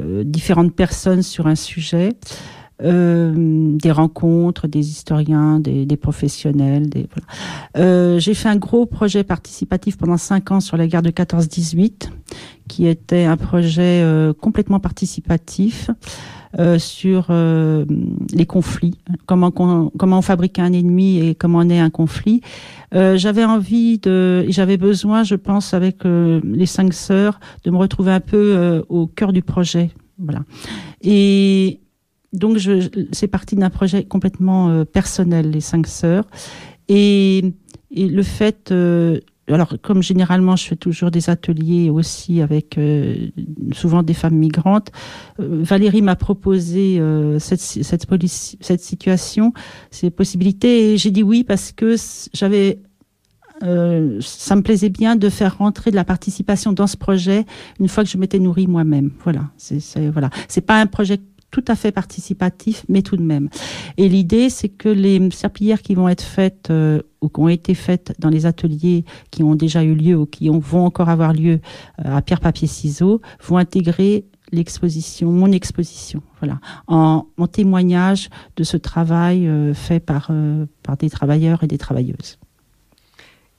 différentes 0.00 0.74
personnes 0.74 1.22
sur 1.22 1.48
un 1.48 1.56
sujet. 1.56 2.10
Euh, 2.80 3.32
des 3.76 3.90
rencontres, 3.90 4.68
des 4.68 4.88
historiens, 4.88 5.58
des, 5.58 5.84
des 5.84 5.96
professionnels. 5.96 6.88
Des, 6.88 7.08
voilà. 7.12 7.26
euh, 7.76 8.20
J'ai 8.20 8.34
fait 8.34 8.48
un 8.48 8.56
gros 8.56 8.86
projet 8.86 9.24
participatif 9.24 9.96
pendant 9.96 10.16
cinq 10.16 10.52
ans 10.52 10.60
sur 10.60 10.76
la 10.76 10.86
guerre 10.86 11.02
de 11.02 11.10
14-18, 11.10 12.08
qui 12.68 12.86
était 12.86 13.24
un 13.24 13.36
projet 13.36 14.02
euh, 14.02 14.32
complètement 14.32 14.78
participatif. 14.78 15.90
Euh, 16.58 16.78
sur 16.78 17.26
euh, 17.28 17.84
les 18.32 18.46
conflits, 18.46 18.96
comment, 19.26 19.50
comment 19.50 20.18
on 20.18 20.22
fabrique 20.22 20.58
un 20.58 20.72
ennemi 20.72 21.18
et 21.18 21.34
comment 21.34 21.58
on 21.58 21.68
est 21.68 21.78
un 21.78 21.90
conflit. 21.90 22.40
J'avais 22.90 23.44
envie 23.44 23.98
de, 23.98 24.46
j'avais 24.48 24.78
besoin, 24.78 25.24
je 25.24 25.34
pense, 25.34 25.74
avec 25.74 26.04
les 26.04 26.64
cinq 26.64 26.94
sœurs, 26.94 27.38
de 27.64 27.70
me 27.70 27.76
retrouver 27.76 28.12
un 28.12 28.20
peu 28.20 28.82
au 28.88 29.06
cœur 29.06 29.34
du 29.34 29.42
projet. 29.42 29.90
Voilà. 30.18 30.40
Et 31.02 31.80
donc 32.32 32.58
c'est 33.12 33.28
parti 33.28 33.56
d'un 33.56 33.70
projet 33.70 34.04
complètement 34.04 34.68
euh, 34.68 34.84
personnel, 34.84 35.50
les 35.50 35.60
cinq 35.60 35.86
sœurs. 35.86 36.24
Et, 36.88 37.54
et 37.90 38.06
le 38.08 38.22
fait, 38.22 38.70
euh, 38.70 39.20
alors 39.48 39.74
comme 39.82 40.02
généralement 40.02 40.56
je 40.56 40.66
fais 40.66 40.76
toujours 40.76 41.10
des 41.10 41.30
ateliers 41.30 41.90
aussi 41.90 42.42
avec 42.42 42.76
euh, 42.76 43.28
souvent 43.72 44.02
des 44.02 44.14
femmes 44.14 44.36
migrantes, 44.36 44.90
euh, 45.40 45.62
Valérie 45.62 46.02
m'a 46.02 46.16
proposé 46.16 47.00
euh, 47.00 47.38
cette, 47.38 47.60
cette, 47.60 48.06
cette 48.60 48.80
situation, 48.82 49.52
ces 49.90 50.10
possibilités, 50.10 50.92
et 50.92 50.98
j'ai 50.98 51.10
dit 51.10 51.22
oui 51.22 51.44
parce 51.44 51.72
que 51.72 51.96
j'avais 52.34 52.80
euh, 53.64 54.18
ça 54.20 54.54
me 54.54 54.62
plaisait 54.62 54.88
bien 54.88 55.16
de 55.16 55.28
faire 55.28 55.58
rentrer 55.58 55.90
de 55.90 55.96
la 55.96 56.04
participation 56.04 56.72
dans 56.72 56.86
ce 56.86 56.96
projet 56.96 57.44
une 57.80 57.88
fois 57.88 58.04
que 58.04 58.10
je 58.10 58.16
m'étais 58.16 58.38
nourrie 58.38 58.66
moi-même. 58.66 59.10
Voilà, 59.24 59.50
c'est 59.56 59.80
voilà, 60.10 60.30
c'est 60.46 60.60
pas 60.60 60.80
un 60.80 60.86
projet 60.86 61.18
tout 61.50 61.64
à 61.66 61.76
fait 61.76 61.92
participatif, 61.92 62.84
mais 62.88 63.02
tout 63.02 63.16
de 63.16 63.22
même. 63.22 63.48
Et 63.96 64.08
l'idée, 64.08 64.50
c'est 64.50 64.68
que 64.68 64.88
les 64.88 65.30
serpillères 65.30 65.82
qui 65.82 65.94
vont 65.94 66.08
être 66.08 66.22
faites 66.22 66.70
euh, 66.70 67.00
ou 67.20 67.28
qui 67.28 67.40
ont 67.40 67.48
été 67.48 67.74
faites 67.74 68.14
dans 68.18 68.28
les 68.28 68.46
ateliers 68.46 69.04
qui 69.30 69.42
ont 69.42 69.54
déjà 69.54 69.82
eu 69.82 69.94
lieu 69.94 70.16
ou 70.16 70.26
qui 70.26 70.48
vont 70.48 70.84
encore 70.84 71.08
avoir 71.08 71.32
lieu 71.32 71.60
euh, 72.04 72.16
à 72.16 72.22
pierre, 72.22 72.40
papier, 72.40 72.68
ciseaux, 72.68 73.20
vont 73.42 73.56
intégrer 73.56 74.26
l'exposition, 74.50 75.30
mon 75.30 75.52
exposition, 75.52 76.22
voilà, 76.40 76.58
en, 76.86 77.26
témoignage 77.52 78.30
de 78.56 78.64
ce 78.64 78.78
travail 78.78 79.46
euh, 79.46 79.74
fait 79.74 80.00
par, 80.00 80.30
par 80.82 80.96
des 80.96 81.10
travailleurs 81.10 81.64
et 81.64 81.66
des 81.66 81.78
travailleuses. 81.78 82.38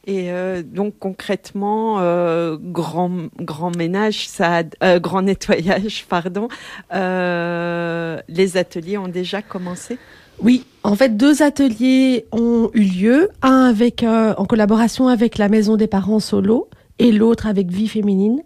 Et 0.09 0.31
euh, 0.31 0.63
donc 0.63 0.95
concrètement, 0.97 1.99
euh, 1.99 2.57
grand 2.59 3.11
grand 3.37 3.77
ménage, 3.77 4.27
ça, 4.27 4.63
euh, 4.83 4.99
grand 4.99 5.21
nettoyage, 5.21 6.05
pardon. 6.09 6.47
les 6.91 8.57
ateliers 8.57 8.97
ont 8.97 9.07
déjà 9.07 9.43
commencé? 9.43 9.99
Oui, 10.41 10.65
en 10.81 10.95
fait, 10.95 11.15
deux 11.15 11.43
ateliers 11.43 12.25
ont 12.31 12.71
eu 12.73 12.85
lieu, 12.85 13.29
un 13.43 13.65
avec 13.65 14.03
en 14.03 14.45
collaboration 14.45 15.09
avec 15.09 15.37
la 15.37 15.47
Maison 15.47 15.75
des 15.77 15.85
Parents 15.85 16.19
Solo 16.19 16.69
et 16.97 17.11
l'autre 17.11 17.45
avec 17.45 17.69
Vie 17.69 17.87
Féminine. 17.87 18.41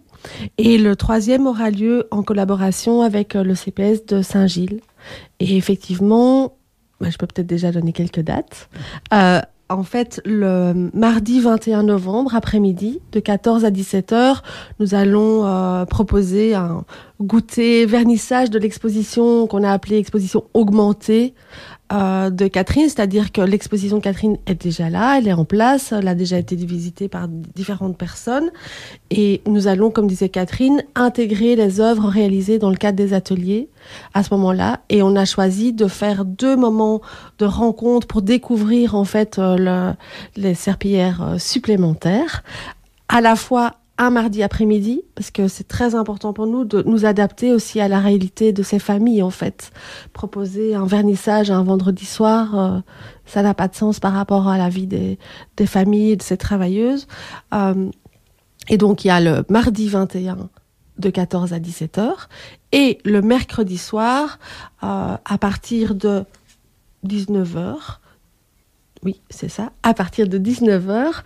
Et 0.58 0.76
le 0.76 0.96
troisième 0.96 1.46
aura 1.46 1.70
lieu 1.70 2.08
en 2.10 2.22
collaboration 2.22 3.00
avec 3.00 3.32
le 3.32 3.54
CPS 3.54 4.04
de 4.04 4.20
Saint-Gilles. 4.20 4.80
Et 5.40 5.56
effectivement, 5.56 6.58
bah, 7.00 7.08
je 7.08 7.16
peux 7.16 7.26
peut-être 7.26 7.46
déjà 7.46 7.72
donner 7.72 7.92
quelques 7.94 8.20
dates 8.20 8.68
en 9.78 9.82
fait, 9.82 10.20
le 10.24 10.90
mardi 10.94 11.40
21 11.40 11.82
novembre 11.84 12.34
après-midi, 12.34 13.00
de 13.12 13.20
14 13.20 13.64
à 13.64 13.70
17 13.70 14.12
heures, 14.12 14.42
nous 14.80 14.94
allons 14.94 15.46
euh, 15.46 15.84
proposer 15.84 16.54
un 16.54 16.84
goûter 17.20 17.86
vernissage 17.86 18.50
de 18.50 18.58
l'exposition 18.58 19.46
qu'on 19.46 19.62
a 19.62 19.70
appelée 19.70 19.98
exposition 19.98 20.44
augmentée 20.52 21.34
euh, 21.94 22.30
de 22.30 22.48
Catherine, 22.48 22.88
c'est-à-dire 22.88 23.30
que 23.30 23.40
l'exposition 23.40 24.00
Catherine 24.00 24.36
est 24.46 24.60
déjà 24.60 24.90
là, 24.90 25.18
elle 25.18 25.28
est 25.28 25.32
en 25.32 25.44
place, 25.44 25.92
elle 25.92 26.08
a 26.08 26.14
déjà 26.14 26.38
été 26.38 26.56
visitée 26.56 27.08
par 27.08 27.28
différentes 27.28 27.96
personnes, 27.96 28.50
et 29.10 29.42
nous 29.46 29.68
allons, 29.68 29.90
comme 29.90 30.08
disait 30.08 30.28
Catherine, 30.28 30.82
intégrer 30.96 31.54
les 31.54 31.80
œuvres 31.80 32.08
réalisées 32.08 32.58
dans 32.58 32.70
le 32.70 32.76
cadre 32.76 32.96
des 32.96 33.14
ateliers 33.14 33.68
à 34.12 34.24
ce 34.24 34.34
moment-là, 34.34 34.80
et 34.88 35.02
on 35.02 35.14
a 35.14 35.24
choisi 35.24 35.72
de 35.72 35.86
faire 35.86 36.24
deux 36.24 36.56
moments 36.56 37.00
de 37.38 37.44
rencontre 37.44 38.08
pour 38.08 38.22
découvrir 38.22 38.96
en 38.96 39.04
fait 39.04 39.38
euh, 39.38 39.92
les 40.36 40.54
serpillères 40.54 41.22
euh, 41.22 41.38
supplémentaires, 41.38 42.42
à 43.08 43.20
la 43.20 43.36
fois 43.36 43.76
un 43.96 44.10
mardi 44.10 44.42
après-midi, 44.42 45.02
parce 45.14 45.30
que 45.30 45.46
c'est 45.46 45.68
très 45.68 45.94
important 45.94 46.32
pour 46.32 46.46
nous 46.46 46.64
de 46.64 46.82
nous 46.82 47.04
adapter 47.04 47.52
aussi 47.52 47.80
à 47.80 47.86
la 47.86 48.00
réalité 48.00 48.52
de 48.52 48.62
ces 48.62 48.78
familles, 48.80 49.22
en 49.22 49.30
fait. 49.30 49.70
Proposer 50.12 50.74
un 50.74 50.86
vernissage 50.86 51.50
un 51.50 51.62
vendredi 51.62 52.04
soir, 52.04 52.58
euh, 52.58 52.80
ça 53.24 53.42
n'a 53.42 53.54
pas 53.54 53.68
de 53.68 53.74
sens 53.74 54.00
par 54.00 54.12
rapport 54.12 54.48
à 54.48 54.58
la 54.58 54.68
vie 54.68 54.86
des, 54.86 55.18
des 55.56 55.66
familles 55.66 56.12
et 56.12 56.16
de 56.16 56.22
ces 56.22 56.36
travailleuses. 56.36 57.06
Euh, 57.54 57.90
et 58.68 58.78
donc, 58.78 59.04
il 59.04 59.08
y 59.08 59.10
a 59.10 59.20
le 59.20 59.44
mardi 59.48 59.88
21 59.88 60.48
de 60.98 61.10
14 61.10 61.52
à 61.52 61.58
17 61.58 61.98
heures 61.98 62.28
et 62.72 62.98
le 63.04 63.22
mercredi 63.22 63.78
soir 63.78 64.38
euh, 64.82 65.16
à 65.24 65.38
partir 65.38 65.94
de 65.94 66.24
19 67.04 67.56
heures. 67.56 68.00
Oui, 69.04 69.20
c'est 69.30 69.48
ça. 69.48 69.70
À 69.82 69.94
partir 69.94 70.28
de 70.28 70.38
19 70.38 70.88
heures, 70.88 71.24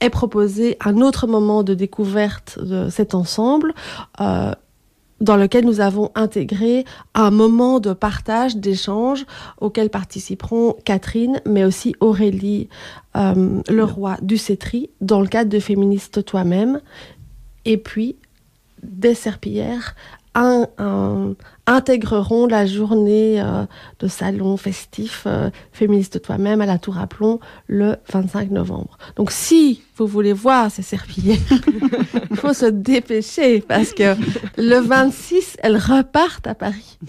est 0.00 0.10
proposé 0.10 0.76
un 0.84 1.00
autre 1.00 1.26
moment 1.26 1.62
de 1.62 1.74
découverte 1.74 2.58
de 2.62 2.88
cet 2.88 3.14
ensemble. 3.14 3.74
Euh, 4.20 4.52
dans 5.20 5.36
lequel 5.36 5.64
nous 5.64 5.80
avons 5.80 6.10
intégré 6.14 6.84
un 7.14 7.30
moment 7.30 7.80
de 7.80 7.92
partage, 7.92 8.56
d'échange, 8.56 9.24
auquel 9.60 9.88
participeront 9.88 10.76
Catherine, 10.84 11.40
mais 11.46 11.64
aussi 11.64 11.94
Aurélie 12.00 12.68
euh, 13.16 13.62
Leroy 13.68 14.16
du 14.22 14.36
Cétri, 14.36 14.90
dans 15.00 15.20
le 15.20 15.28
cadre 15.28 15.50
de 15.50 15.60
Féministe 15.60 16.24
Toi-même, 16.24 16.80
et 17.64 17.78
puis 17.78 18.16
des 18.82 19.14
serpillères 19.14 19.94
un, 20.34 21.34
intégreront 21.66 22.46
la 22.46 22.66
journée 22.66 23.40
euh, 23.40 23.64
de 23.98 24.08
salon 24.08 24.56
festif 24.56 25.24
euh, 25.26 25.50
féministe 25.72 26.20
toi-même 26.20 26.60
à 26.60 26.66
la 26.66 26.78
Tour 26.78 26.98
à 26.98 27.06
Plomb 27.06 27.40
le 27.68 27.96
25 28.12 28.50
novembre. 28.50 28.98
Donc 29.16 29.30
si 29.30 29.82
vous 29.96 30.06
voulez 30.06 30.32
voir 30.32 30.70
ces 30.70 30.82
serpillères, 30.82 31.38
il 32.30 32.36
faut 32.36 32.52
se 32.52 32.66
dépêcher 32.66 33.60
parce 33.60 33.92
que 33.92 34.14
le 34.58 34.78
26, 34.78 35.56
elles 35.62 35.78
repartent 35.78 36.46
à 36.46 36.54
Paris. 36.54 36.98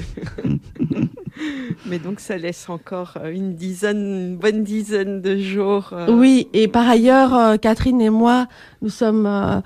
Mais 1.86 2.00
donc 2.00 2.22
ça 2.22 2.38
laisse 2.38 2.70
encore 2.70 3.18
une 3.30 3.56
dizaine, 3.56 3.98
une 3.98 4.38
bonne 4.38 4.64
dizaine 4.64 5.22
de 5.22 5.38
jours. 5.38 5.90
Euh. 5.92 6.08
Oui, 6.10 6.48
et 6.54 6.70
par 6.70 6.88
ailleurs, 6.88 7.60
Catherine 7.60 8.00
et 8.00 8.10
moi, 8.10 8.48
nous 8.82 8.90
sommes 8.90 9.26
euh, 9.26 9.60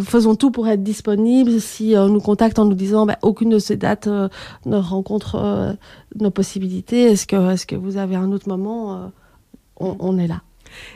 faisons 0.00 0.34
tout 0.34 0.50
pour 0.50 0.68
être 0.68 0.82
disponibles. 0.82 1.60
Si 1.60 1.94
on 1.96 2.08
nous 2.08 2.20
contacte 2.20 2.58
en 2.58 2.64
nous 2.64 2.74
disant 2.74 3.06
bah, 3.06 3.18
aucune 3.22 3.50
de 3.50 3.58
ces 3.58 3.76
dates 3.76 4.06
euh, 4.06 4.28
ne 4.66 4.76
rencontre 4.76 5.36
euh, 5.36 5.72
nos 6.16 6.30
possibilités, 6.30 7.02
est-ce 7.10 7.26
que, 7.26 7.52
est-ce 7.52 7.66
que 7.66 7.76
vous 7.76 7.96
avez 7.96 8.16
un 8.16 8.32
autre 8.32 8.48
moment 8.48 9.10
on, 9.76 10.16
est 10.16 10.28
là. 10.28 10.42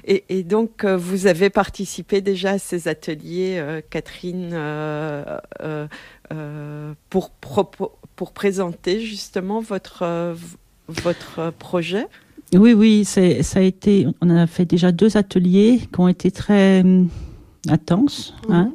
Et, 0.05 0.45
donc, 0.45 0.85
vous 0.85 1.27
avez 1.27 1.51
participé 1.51 2.21
déjà 2.21 2.53
à 2.53 2.59
ces 2.59 2.87
ateliers, 2.87 3.61
Catherine, 3.91 4.57
pour, 7.11 7.31
pour 8.15 8.33
présenter 8.33 9.01
justement 9.01 9.61
votre, 9.61 10.37
votre 10.87 11.51
projet? 11.59 12.07
Oui, 12.55 12.73
oui, 12.75 13.05
c'est, 13.05 13.43
ça 13.43 13.59
a 13.59 13.63
été. 13.63 14.07
On 14.21 14.31
a 14.31 14.47
fait 14.47 14.65
déjà 14.65 14.93
deux 14.93 15.17
ateliers 15.17 15.81
qui 15.93 16.01
ont 16.01 16.09
été 16.09 16.31
très 16.31 16.85
intense, 17.69 18.35
hein, 18.49 18.73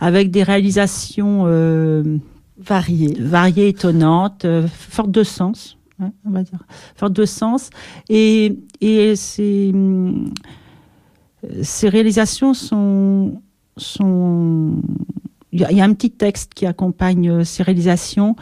avec 0.00 0.30
des 0.30 0.42
réalisations 0.42 1.44
euh, 1.46 2.18
variées, 2.58 3.16
variées, 3.18 3.68
étonnantes, 3.68 4.44
euh, 4.44 4.66
fortes 4.68 5.10
de 5.10 5.22
sens, 5.22 5.78
hein, 6.00 6.12
on 6.24 6.30
va 6.30 6.42
dire, 6.42 6.58
fortes 6.96 7.12
de 7.12 7.24
sens. 7.24 7.70
Et, 8.08 8.58
et 8.80 9.16
ces, 9.16 9.74
ces 11.62 11.88
réalisations 11.88 12.54
sont, 12.54 13.40
sont, 13.76 14.82
il 15.52 15.60
y, 15.60 15.80
a 15.80 15.84
un 15.84 15.92
petit 15.92 16.10
texte 16.10 16.54
qui 16.54 16.66
accompagne 16.66 17.30
euh, 17.30 17.44
ces 17.44 17.62
réalisations 17.62 18.36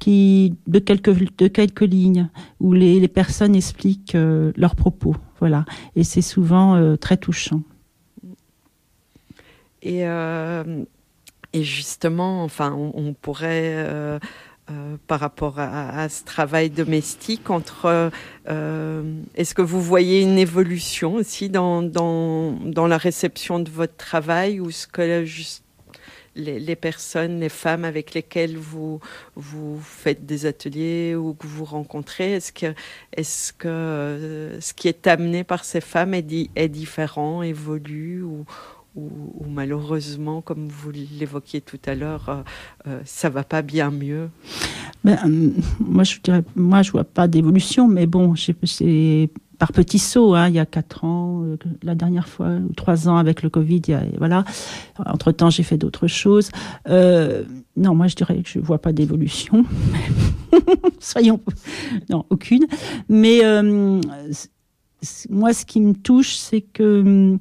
qui 0.00 0.54
de 0.66 0.80
quelques 0.80 1.36
de 1.38 1.46
quelques 1.46 1.82
lignes 1.82 2.28
où 2.58 2.72
les, 2.72 2.98
les 2.98 3.08
personnes 3.08 3.54
expliquent 3.54 4.16
leurs 4.56 4.74
propos 4.74 5.14
voilà. 5.38 5.64
Et 5.94 6.02
c'est 6.02 6.20
souvent 6.20 6.96
très 6.96 7.16
touchant 7.16 7.60
et, 9.84 10.06
euh, 10.08 10.84
et 11.52 11.62
justement, 11.62 12.42
enfin, 12.42 12.72
on, 12.72 13.12
pourrait, 13.12 13.74
euh, 13.76 14.18
euh, 14.70 14.96
par 15.06 15.20
rapport 15.20 15.58
à, 15.58 16.08
ce 16.08 16.24
travail 16.24 16.70
domestique, 16.70 17.50
entre, 17.50 18.10
est-ce 18.46 19.54
que 19.54 19.62
vous 19.62 19.82
voyez 19.82 20.22
une 20.22 20.38
évolution 20.38 21.14
aussi 21.14 21.50
dans, 21.50 21.82
dans, 21.82 22.86
la 22.86 22.96
réception 22.96 23.60
de 23.60 23.70
votre 23.70 23.96
travail 23.96 24.58
ou 24.58 24.70
ce 24.70 24.86
que 24.86 25.24
les, 26.34 26.76
personnes, 26.76 27.38
les 27.38 27.50
femmes 27.50 27.84
avec 27.84 28.14
lesquelles 28.14 28.56
vous, 28.56 29.00
vous 29.36 29.78
faites 29.80 30.24
des 30.26 30.46
ateliers 30.46 31.14
ou 31.14 31.34
que 31.34 31.46
vous 31.46 31.66
rencontrez, 31.66 32.32
est-ce 32.32 32.52
que, 32.52 32.74
est-ce 33.12 33.52
que 33.52 34.56
ce 34.60 34.72
qui 34.72 34.88
est 34.88 35.06
amené 35.06 35.44
par 35.44 35.64
ces 35.64 35.82
femmes 35.82 36.14
est, 36.14 36.50
est 36.56 36.68
différent, 36.68 37.42
évolue 37.42 38.22
ou, 38.22 38.44
ou, 38.96 39.44
malheureusement, 39.48 40.40
comme 40.40 40.68
vous 40.68 40.90
l'évoquiez 40.92 41.60
tout 41.60 41.80
à 41.84 41.94
l'heure, 41.94 42.28
euh, 42.28 42.42
euh, 42.86 43.00
ça 43.04 43.28
va 43.28 43.42
pas 43.42 43.62
bien 43.62 43.90
mieux 43.90 44.28
ben, 45.02 45.18
euh, 45.26 45.50
Moi, 45.80 46.04
je 46.04 46.20
dirais, 46.20 46.44
moi, 46.54 46.82
je 46.82 46.92
vois 46.92 47.04
pas 47.04 47.26
d'évolution, 47.26 47.88
mais 47.88 48.06
bon, 48.06 48.34
c'est 48.36 49.30
par 49.58 49.72
petits 49.72 49.98
sauts. 49.98 50.34
Hein, 50.34 50.48
il 50.48 50.54
y 50.54 50.60
a 50.60 50.66
quatre 50.66 51.04
ans, 51.04 51.44
la 51.82 51.96
dernière 51.96 52.28
fois, 52.28 52.50
ou 52.50 52.72
trois 52.74 53.08
ans 53.08 53.16
avec 53.16 53.42
le 53.42 53.50
Covid, 53.50 53.82
voilà. 54.18 54.44
Entre 55.04 55.32
temps, 55.32 55.50
j'ai 55.50 55.64
fait 55.64 55.78
d'autres 55.78 56.06
choses. 56.06 56.50
non, 56.86 57.94
moi, 57.94 58.06
je 58.06 58.14
dirais 58.14 58.42
que 58.42 58.48
je 58.48 58.60
vois 58.60 58.78
pas 58.78 58.92
d'évolution. 58.92 59.64
Soyons, 61.00 61.40
non, 62.10 62.26
aucune. 62.30 62.66
Mais 63.08 63.40
moi, 65.30 65.52
ce 65.52 65.64
qui 65.64 65.80
me 65.80 65.94
touche, 65.94 66.36
c'est 66.36 66.60
que 66.60 67.38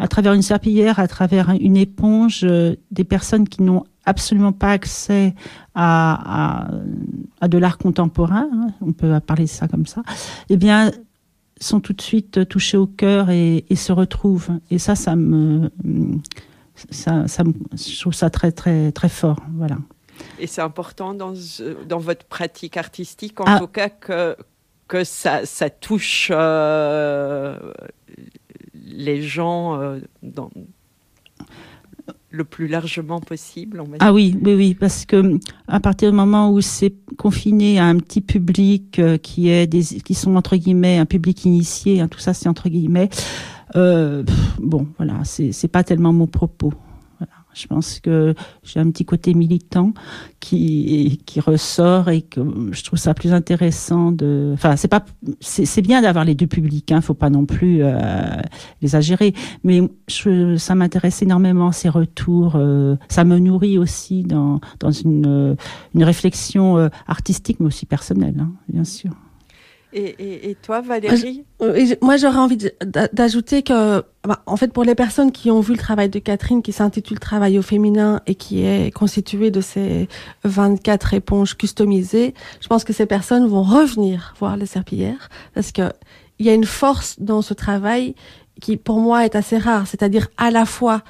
à 0.00 0.08
travers 0.08 0.32
une 0.32 0.42
serpillière, 0.42 0.98
à 0.98 1.06
travers 1.06 1.50
une 1.50 1.76
éponge, 1.76 2.40
euh, 2.44 2.74
des 2.90 3.04
personnes 3.04 3.46
qui 3.46 3.62
n'ont 3.62 3.84
absolument 4.06 4.52
pas 4.52 4.70
accès 4.70 5.34
à, 5.74 6.70
à, 7.40 7.48
de 7.48 7.58
l'art 7.58 7.76
contemporain, 7.76 8.48
hein, 8.52 8.68
on 8.80 8.92
peut 8.92 9.20
parler 9.20 9.44
de 9.44 9.48
ça 9.50 9.68
comme 9.68 9.86
ça, 9.86 10.02
eh 10.48 10.56
bien, 10.56 10.90
sont 11.60 11.80
tout 11.80 11.92
de 11.92 12.00
suite 12.00 12.48
touchées 12.48 12.78
au 12.78 12.86
cœur 12.86 13.28
et, 13.28 13.66
et 13.68 13.76
se 13.76 13.92
retrouvent. 13.92 14.48
Et 14.70 14.78
ça, 14.78 14.96
ça 14.96 15.16
me, 15.16 15.70
ça, 16.90 17.28
ça 17.28 17.44
je 17.74 18.00
trouve 18.00 18.14
ça 18.14 18.30
très, 18.30 18.52
très, 18.52 18.92
très 18.92 19.10
fort. 19.10 19.40
Voilà. 19.54 19.76
Et 20.38 20.46
c'est 20.46 20.62
important 20.62 21.12
dans, 21.12 21.34
dans 21.86 21.98
votre 21.98 22.24
pratique 22.24 22.78
artistique, 22.78 23.38
en 23.40 23.44
ah. 23.46 23.58
tout 23.58 23.66
cas, 23.66 23.90
que, 23.90 24.34
que 24.88 25.04
ça, 25.04 25.44
ça 25.44 25.68
touche 25.68 26.32
euh, 26.34 27.58
les 29.00 29.22
gens 29.22 29.80
euh, 29.80 29.98
dans, 30.22 30.50
le 32.30 32.44
plus 32.44 32.68
largement 32.68 33.20
possible. 33.20 33.82
ah 33.98 34.12
oui, 34.12 34.36
oui, 34.42 34.54
oui, 34.54 34.74
parce 34.74 35.04
que 35.04 35.38
à 35.66 35.80
partir 35.80 36.10
du 36.10 36.16
moment 36.16 36.52
où 36.52 36.60
c'est 36.60 36.94
confiné 37.16 37.78
à 37.78 37.86
un 37.86 37.98
petit 37.98 38.20
public 38.20 38.98
euh, 38.98 39.18
qui 39.18 39.48
est 39.48 39.66
des, 39.66 39.82
qui 39.82 40.14
sont 40.14 40.36
entre 40.36 40.56
guillemets 40.56 40.98
un 40.98 41.06
public 41.06 41.44
initié, 41.44 42.00
hein, 42.00 42.08
tout 42.08 42.20
ça 42.20 42.32
c'est 42.32 42.48
entre 42.48 42.68
guillemets. 42.68 43.08
Euh, 43.76 44.24
bon, 44.58 44.88
voilà, 44.96 45.14
c'est 45.24 45.68
pas 45.68 45.84
tellement 45.84 46.12
mon 46.12 46.26
propos. 46.26 46.72
Je 47.52 47.66
pense 47.66 48.00
que 48.00 48.34
j'ai 48.62 48.80
un 48.80 48.90
petit 48.90 49.04
côté 49.04 49.34
militant 49.34 49.92
qui, 50.38 51.20
qui 51.26 51.40
ressort 51.40 52.08
et 52.08 52.22
que 52.22 52.40
je 52.70 52.84
trouve 52.84 52.98
ça 52.98 53.14
plus 53.14 53.32
intéressant 53.32 54.12
de. 54.12 54.50
Enfin, 54.54 54.76
c'est 54.76 54.88
pas, 54.88 55.04
c'est 55.40 55.82
bien 55.82 56.02
d'avoir 56.02 56.24
les 56.24 56.34
deux 56.34 56.46
publics. 56.46 56.92
Hein, 56.92 57.00
faut 57.00 57.14
pas 57.14 57.30
non 57.30 57.46
plus 57.46 57.78
euh, 57.82 58.40
exagérer. 58.82 59.34
Mais 59.64 59.80
je, 60.08 60.56
ça 60.56 60.74
m'intéresse 60.74 61.22
énormément 61.22 61.72
ces 61.72 61.88
retours. 61.88 62.54
Euh, 62.56 62.96
ça 63.08 63.24
me 63.24 63.38
nourrit 63.38 63.78
aussi 63.78 64.22
dans 64.22 64.60
dans 64.78 64.90
une 64.92 65.56
une 65.94 66.04
réflexion 66.04 66.78
euh, 66.78 66.88
artistique, 67.06 67.58
mais 67.60 67.66
aussi 67.66 67.86
personnelle, 67.86 68.36
hein, 68.40 68.52
bien 68.68 68.84
sûr. 68.84 69.10
Et, 69.92 70.56
toi, 70.62 70.80
Valérie 70.80 71.44
Moi, 72.00 72.16
j'aurais 72.16 72.38
envie 72.38 72.58
d'ajouter 73.12 73.62
que, 73.62 74.04
bah, 74.24 74.42
en 74.46 74.56
fait, 74.56 74.72
pour 74.72 74.84
les 74.84 74.94
personnes 74.94 75.32
qui 75.32 75.50
ont 75.50 75.60
vu 75.60 75.72
le 75.72 75.78
travail 75.78 76.08
de 76.08 76.18
Catherine, 76.18 76.62
qui 76.62 76.72
s'intitule 76.72 77.18
Travail 77.18 77.58
au 77.58 77.62
féminin 77.62 78.20
et 78.26 78.34
qui 78.34 78.64
est 78.64 78.92
constitué 78.92 79.50
de 79.50 79.60
ces 79.60 80.08
24 80.44 81.14
éponges 81.14 81.56
customisées, 81.56 82.34
je 82.60 82.68
pense 82.68 82.84
que 82.84 82.92
ces 82.92 83.06
personnes 83.06 83.46
vont 83.46 83.62
revenir 83.62 84.34
voir 84.38 84.56
les 84.56 84.66
serpillères 84.66 85.28
parce 85.54 85.72
que 85.72 85.90
il 86.38 86.46
y 86.46 86.48
a 86.48 86.54
une 86.54 86.64
force 86.64 87.20
dans 87.20 87.42
ce 87.42 87.52
travail 87.52 88.14
qui, 88.60 88.76
pour 88.76 88.98
moi, 88.98 89.24
est 89.24 89.34
assez 89.34 89.58
rare. 89.58 89.86
C'est-à-dire 89.86 90.28
à 90.38 90.50
la 90.50 90.64
fois 90.64 91.02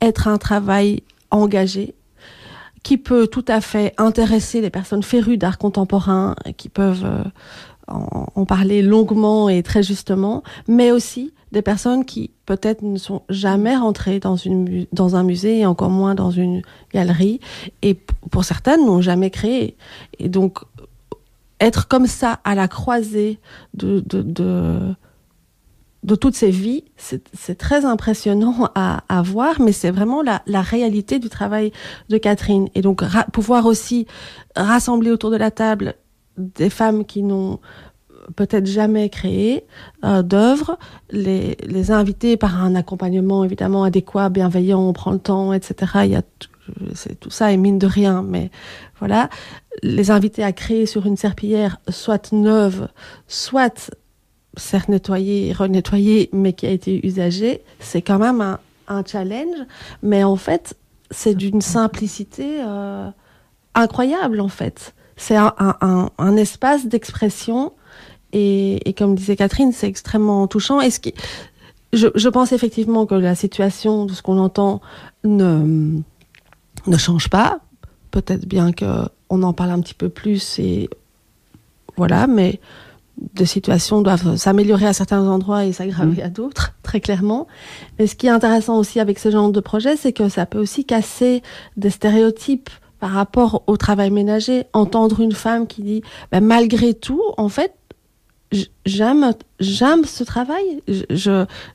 être 0.00 0.28
un 0.28 0.38
travail 0.38 1.02
engagé, 1.30 1.94
qui 2.82 2.98
peut 2.98 3.26
tout 3.26 3.44
à 3.48 3.60
fait 3.60 3.94
intéresser 3.96 4.60
les 4.60 4.70
personnes 4.70 5.02
férues 5.02 5.38
d'art 5.38 5.58
contemporain, 5.58 6.34
qui 6.56 6.68
peuvent 6.68 7.04
euh, 7.04 7.22
en, 7.88 8.44
parler 8.44 8.82
longuement 8.82 9.48
et 9.48 9.62
très 9.62 9.82
justement, 9.82 10.42
mais 10.68 10.90
aussi 10.90 11.32
des 11.52 11.62
personnes 11.62 12.04
qui 12.04 12.30
peut-être 12.46 12.82
ne 12.82 12.98
sont 12.98 13.22
jamais 13.28 13.76
rentrées 13.76 14.18
dans, 14.18 14.36
une, 14.36 14.86
dans 14.92 15.16
un 15.16 15.22
musée 15.22 15.60
et 15.60 15.66
encore 15.66 15.90
moins 15.90 16.14
dans 16.14 16.30
une 16.30 16.62
galerie, 16.92 17.40
et 17.82 17.94
pour 18.30 18.44
certaines 18.44 18.84
n'ont 18.84 19.00
jamais 19.00 19.30
créé. 19.30 19.76
Et 20.18 20.28
donc, 20.28 20.58
être 21.60 21.88
comme 21.88 22.06
ça 22.06 22.40
à 22.44 22.54
la 22.54 22.68
croisée 22.68 23.38
de, 23.74 24.02
de, 24.06 24.94
toutes 26.16 26.34
ces 26.34 26.50
vies, 26.50 26.84
c'est 26.96 27.56
très 27.56 27.84
impressionnant 27.84 28.68
à, 28.74 29.22
voir, 29.24 29.60
mais 29.60 29.72
c'est 29.72 29.90
vraiment 29.90 30.22
la, 30.22 30.62
réalité 30.62 31.18
du 31.18 31.28
travail 31.28 31.72
de 32.08 32.18
Catherine. 32.18 32.68
Et 32.74 32.82
donc, 32.82 33.02
pouvoir 33.32 33.66
aussi 33.66 34.06
rassembler 34.56 35.10
autour 35.10 35.30
de 35.30 35.36
la 35.36 35.50
table 35.50 35.94
des 36.36 36.70
femmes 36.70 37.04
qui 37.04 37.22
n'ont 37.22 37.58
peut-être 38.36 38.66
jamais 38.66 39.08
créé 39.08 39.64
euh, 40.04 40.22
d'œuvres, 40.22 40.78
les, 41.10 41.56
les 41.66 41.90
inviter 41.90 42.36
par 42.36 42.62
un 42.62 42.74
accompagnement 42.74 43.44
évidemment 43.44 43.84
adéquat, 43.84 44.28
bienveillant, 44.28 44.80
on 44.80 44.92
prend 44.92 45.10
le 45.10 45.18
temps, 45.18 45.52
etc. 45.52 45.92
Il 46.04 46.10
y 46.12 46.16
a 46.16 46.22
c'est 46.94 47.18
tout 47.18 47.30
ça 47.30 47.52
et 47.52 47.56
mine 47.56 47.78
de 47.78 47.86
rien, 47.86 48.22
mais 48.22 48.50
voilà, 48.98 49.28
les 49.82 50.10
inviter 50.10 50.44
à 50.44 50.52
créer 50.52 50.86
sur 50.86 51.06
une 51.06 51.16
serpillière 51.16 51.78
soit 51.88 52.32
neuve, 52.32 52.88
soit 53.26 53.92
certes 54.56 54.88
nettoyée, 54.88 55.52
renettoyée, 55.52 56.30
mais 56.32 56.52
qui 56.52 56.66
a 56.66 56.70
été 56.70 57.04
usagée, 57.06 57.62
c'est 57.80 58.02
quand 58.02 58.18
même 58.18 58.40
un, 58.40 58.60
un, 58.88 59.04
challenge, 59.04 59.56
mais 60.02 60.24
en 60.24 60.36
fait, 60.36 60.76
c'est 61.10 61.34
d'une 61.34 61.60
simplicité 61.60 62.60
euh, 62.60 63.10
incroyable 63.74 64.40
en 64.40 64.48
fait. 64.48 64.94
C'est 65.22 65.36
un, 65.36 65.54
un, 65.56 66.10
un, 66.18 66.36
espace 66.36 66.86
d'expression 66.86 67.72
et, 68.32 68.88
et, 68.88 68.92
comme 68.92 69.14
disait 69.14 69.36
Catherine, 69.36 69.70
c'est 69.70 69.86
extrêmement 69.86 70.48
touchant. 70.48 70.80
Et 70.80 70.90
ce 70.90 70.98
qui, 70.98 71.14
je, 71.92 72.08
je, 72.16 72.28
pense 72.28 72.50
effectivement 72.50 73.06
que 73.06 73.14
la 73.14 73.36
situation 73.36 74.04
de 74.04 74.14
ce 74.14 74.22
qu'on 74.22 74.38
entend 74.38 74.80
ne, 75.22 76.00
ne 76.88 76.96
change 76.96 77.30
pas. 77.30 77.60
Peut-être 78.10 78.46
bien 78.46 78.72
que 78.72 78.84
on 79.30 79.44
en 79.44 79.52
parle 79.52 79.70
un 79.70 79.80
petit 79.80 79.94
peu 79.94 80.08
plus 80.08 80.58
et 80.58 80.90
voilà, 81.96 82.26
mais 82.26 82.60
des 83.34 83.46
situations 83.46 84.02
doivent 84.02 84.34
s'améliorer 84.34 84.86
à 84.86 84.92
certains 84.92 85.24
endroits 85.28 85.64
et 85.64 85.72
s'aggraver 85.72 86.20
mmh. 86.20 86.26
à 86.26 86.28
d'autres, 86.30 86.74
très 86.82 87.00
clairement. 87.00 87.46
Mais 87.98 88.08
ce 88.08 88.16
qui 88.16 88.26
est 88.26 88.30
intéressant 88.30 88.76
aussi 88.76 88.98
avec 88.98 89.20
ce 89.20 89.30
genre 89.30 89.52
de 89.52 89.60
projet, 89.60 89.96
c'est 89.96 90.12
que 90.12 90.28
ça 90.28 90.46
peut 90.46 90.58
aussi 90.58 90.84
casser 90.84 91.42
des 91.76 91.90
stéréotypes 91.90 92.70
par 93.02 93.10
rapport 93.10 93.64
au 93.66 93.76
travail 93.76 94.12
ménager. 94.12 94.66
Entendre 94.74 95.18
une 95.18 95.32
femme 95.32 95.66
qui 95.66 95.82
dit, 95.82 96.02
ben, 96.30 96.40
malgré 96.40 96.94
tout, 96.94 97.20
en 97.36 97.48
fait, 97.48 97.74
j'aime 98.86 99.32
j'aime 99.58 100.04
ce 100.04 100.22
travail. 100.22 100.80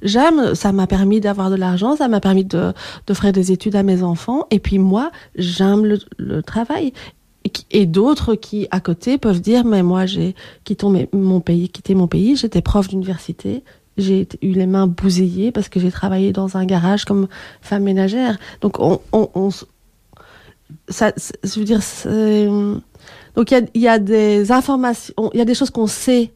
J'aime 0.02 0.56
ça 0.56 0.72
m'a 0.72 0.88
permis 0.88 1.20
d'avoir 1.20 1.50
de 1.50 1.56
l'argent 1.56 1.98
ça 1.98 2.08
m'a 2.08 2.22
permis 2.22 2.46
de 2.46 2.72
d'offrir 3.08 3.34
des 3.34 3.52
études 3.52 3.76
à 3.76 3.84
mes 3.84 4.04
enfants. 4.04 4.46
Et 4.52 4.60
puis 4.60 4.78
moi 4.78 5.12
j'aime 5.36 5.84
le, 5.86 6.00
le, 6.18 6.42
travail. 6.44 6.94
Et, 7.72 7.86
d'autres 7.86 8.36
qui 8.36 8.68
à 8.72 8.80
côté 8.80 9.18
peuvent 9.18 9.42
dire 9.42 9.66
mais 9.66 9.84
moi 9.84 10.06
j'ai 10.06 10.34
quitté 10.64 10.86
mon 11.12 11.42
pays 11.42 11.68
quitté 11.68 11.94
mon 11.94 12.08
pays. 12.08 12.38
J'étais 12.38 12.62
prof 12.62 12.88
d'université. 12.88 13.64
J'ai 13.98 14.28
eu 14.44 14.52
les 14.52 14.68
mains 14.68 14.86
bousillées 14.86 15.52
parce 15.52 15.68
que 15.68 15.80
j'ai 15.80 15.92
travaillé 15.92 16.32
dans 16.32 16.56
un 16.56 16.66
garage 16.66 17.04
comme 17.04 17.28
femme 17.62 17.84
ménagère. 17.84 18.38
Donc 18.62 18.80
on, 18.80 19.02
on, 19.12 19.30
on 19.34 19.50
ça 20.90 21.14
je 21.44 21.60
veux 21.60 21.66
dire 21.66 21.82
donc 23.36 23.52
il 23.52 23.68
y 23.82 23.88
a, 23.88 23.88
y 23.88 23.88
a 23.88 24.00
des 24.00 24.52
informations 24.52 25.14
il 25.34 25.38
y 25.38 25.42
a 25.42 25.46
des 25.46 25.56
choses 25.56 25.70
qu'on 25.70 25.88
sait 25.88 26.32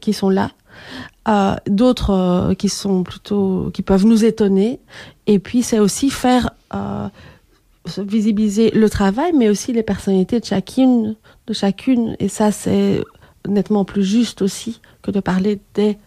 qui 0.00 0.12
sont 0.12 0.28
là, 0.28 0.50
euh, 1.28 1.56
d'autres 1.66 2.10
euh, 2.10 2.54
qui 2.54 2.68
sont 2.68 3.02
plutôt 3.02 3.70
qui 3.72 3.82
peuvent 3.82 4.06
nous 4.06 4.24
étonner. 4.24 4.80
Et 5.26 5.38
puis 5.38 5.62
c'est 5.62 5.78
aussi 5.78 6.10
faire 6.10 6.50
euh, 6.74 7.08
visibiliser 7.98 8.70
le 8.70 8.88
travail, 8.88 9.32
mais 9.34 9.48
aussi 9.48 9.72
les 9.72 9.82
personnalités 9.82 10.40
de 10.40 10.44
chacune, 10.44 11.16
de 11.46 11.52
chacune. 11.52 12.16
Et 12.18 12.28
ça 12.28 12.52
c'est 12.52 13.02
nettement 13.48 13.84
plus 13.84 14.04
juste 14.04 14.42
aussi 14.42 14.80
que 15.02 15.10
de 15.10 15.20
parler 15.20 15.60
des 15.74 15.98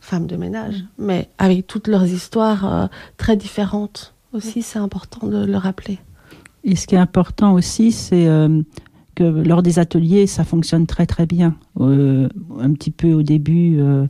femmes 0.00 0.26
de 0.26 0.36
ménage, 0.36 0.76
mm. 0.76 0.86
mais 0.98 1.28
avec 1.38 1.66
toutes 1.66 1.86
leurs 1.86 2.06
histoires 2.06 2.88
très 3.16 3.36
différentes 3.36 4.14
aussi, 4.32 4.62
c'est 4.62 4.78
important 4.78 5.26
de 5.26 5.44
le 5.44 5.56
rappeler. 5.58 5.98
Et 6.64 6.76
ce 6.76 6.86
qui 6.86 6.94
est 6.94 6.98
important 6.98 7.54
aussi, 7.54 7.92
c'est 7.92 8.26
que 9.14 9.24
lors 9.24 9.62
des 9.62 9.78
ateliers, 9.78 10.26
ça 10.26 10.44
fonctionne 10.44 10.86
très 10.86 11.06
très 11.06 11.26
bien. 11.26 11.56
Euh, 11.80 12.28
un 12.58 12.72
petit 12.72 12.90
peu 12.90 13.12
au 13.12 13.22
début, 13.22 13.78
euh, 13.78 14.06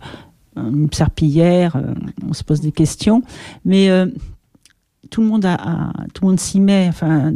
une 0.57 0.93
serpillière, 0.93 1.77
euh, 1.77 1.95
on 2.29 2.33
se 2.33 2.45
pose 2.45 2.61
des 2.61 2.73
questions, 2.73 3.23
mais 3.65 3.91
euh, 3.91 4.07
tout 5.11 5.23
le 5.23 5.29
monde 5.29 5.47
tout 6.15 6.25
le 6.25 6.29
monde 6.29 6.41
s'y 6.41 6.61
met, 6.61 6.87
enfin, 6.89 7.33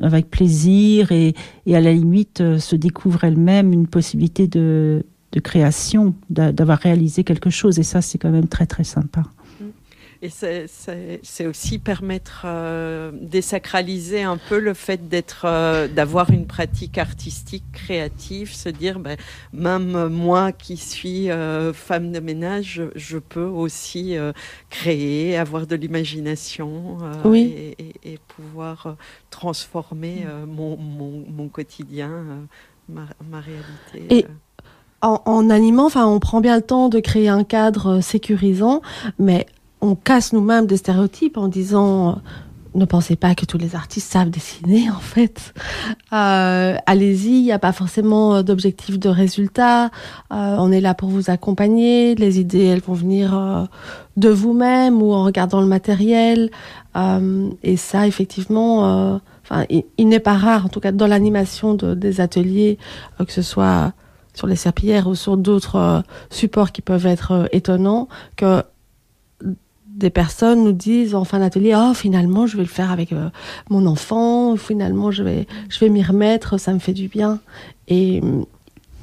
avec 0.00 0.30
plaisir 0.30 1.12
et, 1.12 1.34
à 1.72 1.80
la 1.80 1.92
limite 1.92 2.40
euh, 2.40 2.58
se 2.58 2.76
découvre 2.76 3.24
elle-même 3.24 3.72
une 3.72 3.86
possibilité 3.86 4.46
de 4.48 5.04
création, 5.42 6.14
d'avoir 6.30 6.78
réalisé 6.78 7.24
quelque 7.24 7.50
chose, 7.50 7.78
et 7.78 7.82
ça 7.82 8.02
c'est 8.02 8.18
quand 8.18 8.30
même 8.30 8.48
très 8.48 8.66
très 8.66 8.84
sympa. 8.84 9.22
Et 10.24 10.30
c'est 10.30 11.46
aussi 11.48 11.80
permettre 11.80 12.42
euh, 12.44 13.10
désacraliser 13.12 14.22
un 14.22 14.36
peu 14.36 14.60
le 14.60 14.72
fait 14.72 15.08
d'être, 15.08 15.46
euh, 15.46 15.88
d'avoir 15.88 16.30
une 16.30 16.46
pratique 16.46 16.96
artistique 16.96 17.64
créative, 17.72 18.54
se 18.54 18.68
dire, 18.68 19.00
ben, 19.00 19.16
même 19.52 20.06
moi 20.06 20.52
qui 20.52 20.76
suis 20.76 21.28
euh, 21.28 21.72
femme 21.72 22.12
de 22.12 22.20
ménage, 22.20 22.82
je, 22.94 23.18
peux 23.18 23.42
aussi 23.42 24.16
euh, 24.16 24.32
créer, 24.70 25.36
avoir 25.36 25.66
de 25.66 25.74
l'imagination 25.74 26.98
oui. 27.24 27.52
et, 27.56 27.76
et, 27.82 28.12
et, 28.12 28.18
pouvoir 28.36 28.96
transformer 29.30 30.24
mon, 30.46 30.76
mon, 30.76 31.24
mon, 31.28 31.48
quotidien, 31.48 32.46
ma, 32.88 33.06
ma, 33.28 33.40
réalité. 33.40 34.18
Et 34.18 34.26
en, 35.00 35.20
en, 35.24 35.50
animant, 35.50 35.86
enfin, 35.86 36.06
on 36.06 36.20
prend 36.20 36.40
bien 36.40 36.54
le 36.54 36.62
temps 36.62 36.88
de 36.88 37.00
créer 37.00 37.28
un 37.28 37.42
cadre 37.42 38.00
sécurisant, 38.00 38.82
mais 39.18 39.46
on 39.82 39.96
casse 39.96 40.32
nous-mêmes 40.32 40.66
des 40.66 40.78
stéréotypes 40.78 41.36
en 41.36 41.48
disant 41.48 42.08
euh, 42.08 42.12
ne 42.74 42.84
pensez 42.86 43.16
pas 43.16 43.34
que 43.34 43.44
tous 43.44 43.58
les 43.58 43.74
artistes 43.74 44.10
savent 44.10 44.30
dessiner 44.30 44.88
en 44.88 45.00
fait. 45.00 45.52
Euh, 46.12 46.76
Allez-y, 46.86 47.40
il 47.40 47.42
n'y 47.42 47.52
a 47.52 47.58
pas 47.58 47.72
forcément 47.72 48.36
euh, 48.36 48.42
d'objectif 48.42 48.98
de 48.98 49.10
résultat. 49.10 49.90
On 50.30 50.72
est 50.72 50.80
là 50.80 50.94
pour 50.94 51.10
vous 51.10 51.28
accompagner. 51.28 52.14
Les 52.14 52.40
idées, 52.40 52.64
elles 52.64 52.80
vont 52.80 52.94
venir 52.94 53.68
de 54.16 54.28
vous-même 54.30 55.02
ou 55.02 55.12
en 55.12 55.24
regardant 55.24 55.60
le 55.60 55.66
matériel. 55.66 56.50
Et 57.62 57.76
ça, 57.76 58.06
effectivement, 58.06 59.20
enfin, 59.44 59.66
il, 59.68 60.08
n'est 60.08 60.20
pas 60.20 60.34
rare, 60.34 60.64
en 60.64 60.68
tout 60.68 60.80
cas 60.80 60.92
dans 60.92 61.06
l'animation 61.06 61.74
de, 61.74 61.94
des 61.94 62.22
ateliers, 62.22 62.78
que 63.18 63.32
ce 63.32 63.42
soit 63.42 63.92
sur 64.32 64.46
les 64.46 64.56
serpillères 64.56 65.08
ou 65.08 65.14
sur 65.14 65.36
d'autres 65.36 66.02
supports 66.30 66.72
qui 66.72 66.80
peuvent 66.80 67.06
être 67.06 67.48
étonnants, 67.52 68.08
que 68.36 68.62
des 69.94 70.10
personnes 70.10 70.64
nous 70.64 70.72
disent 70.72 71.14
en 71.14 71.24
fin 71.24 71.38
d'atelier 71.38 71.74
oh 71.76 71.94
finalement 71.94 72.46
je 72.46 72.56
vais 72.56 72.62
le 72.62 72.68
faire 72.68 72.90
avec 72.90 73.14
mon 73.70 73.86
enfant 73.86 74.56
finalement 74.56 75.10
je 75.10 75.22
vais 75.22 75.46
je 75.68 75.78
vais 75.80 75.88
m'y 75.88 76.02
remettre 76.02 76.58
ça 76.58 76.72
me 76.72 76.78
fait 76.78 76.94
du 76.94 77.08
bien 77.08 77.40
et 77.88 78.20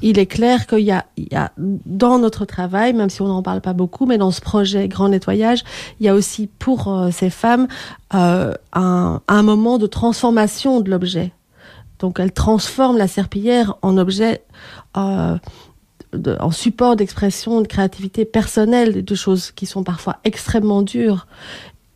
il 0.02 0.20
est 0.20 0.26
clair 0.26 0.68
qu'il 0.68 0.80
y 0.80 0.92
a, 0.92 1.06
il 1.18 1.28
y 1.32 1.36
a 1.36 1.52
dans 1.58 2.20
notre 2.20 2.46
travail, 2.46 2.94
même 2.94 3.10
si 3.10 3.22
on 3.22 3.28
n'en 3.28 3.44
parle 3.44 3.62
pas 3.62 3.74
beaucoup, 3.74 4.06
mais 4.06 4.18
dans 4.18 4.32
ce 4.32 4.42
projet 4.42 4.88
Grand 4.88 5.10
Nettoyage, 5.10 5.64
il 6.00 6.06
y 6.06 6.10
a 6.10 6.14
aussi 6.14 6.48
pour 6.48 6.88
euh, 6.88 7.12
ces 7.12 7.30
femmes 7.30 7.68
euh, 8.14 8.54
un, 8.74 9.22
un, 9.28 9.44
moment 9.44 9.78
de 9.78 9.88
transformation 9.88 10.82
de 10.82 10.90
l'objet. 10.90 11.32
Donc 12.00 12.20
elles 12.20 12.32
transforment 12.32 12.98
la 12.98 13.08
serpillière 13.08 13.76
en 13.82 13.98
objet, 13.98 14.44
euh, 14.96 15.38
en 16.14 16.52
support 16.52 16.96
d'expression, 16.96 17.62
de 17.62 17.68
créativité 17.68 18.26
personnelle, 18.26 19.04
de 19.04 19.16
choses 19.16 19.52
qui 19.52 19.66
sont 19.66 19.84
parfois 19.84 20.18
extrêmement 20.24 20.82
dures. 20.82 21.28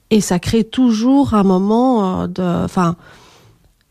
Et 0.09 0.21
ça 0.21 0.39
crée 0.39 0.63
toujours 0.63 1.33
un 1.33 1.43
moment 1.43 2.23
euh, 2.23 2.27
de, 2.27 2.63
enfin, 2.63 2.95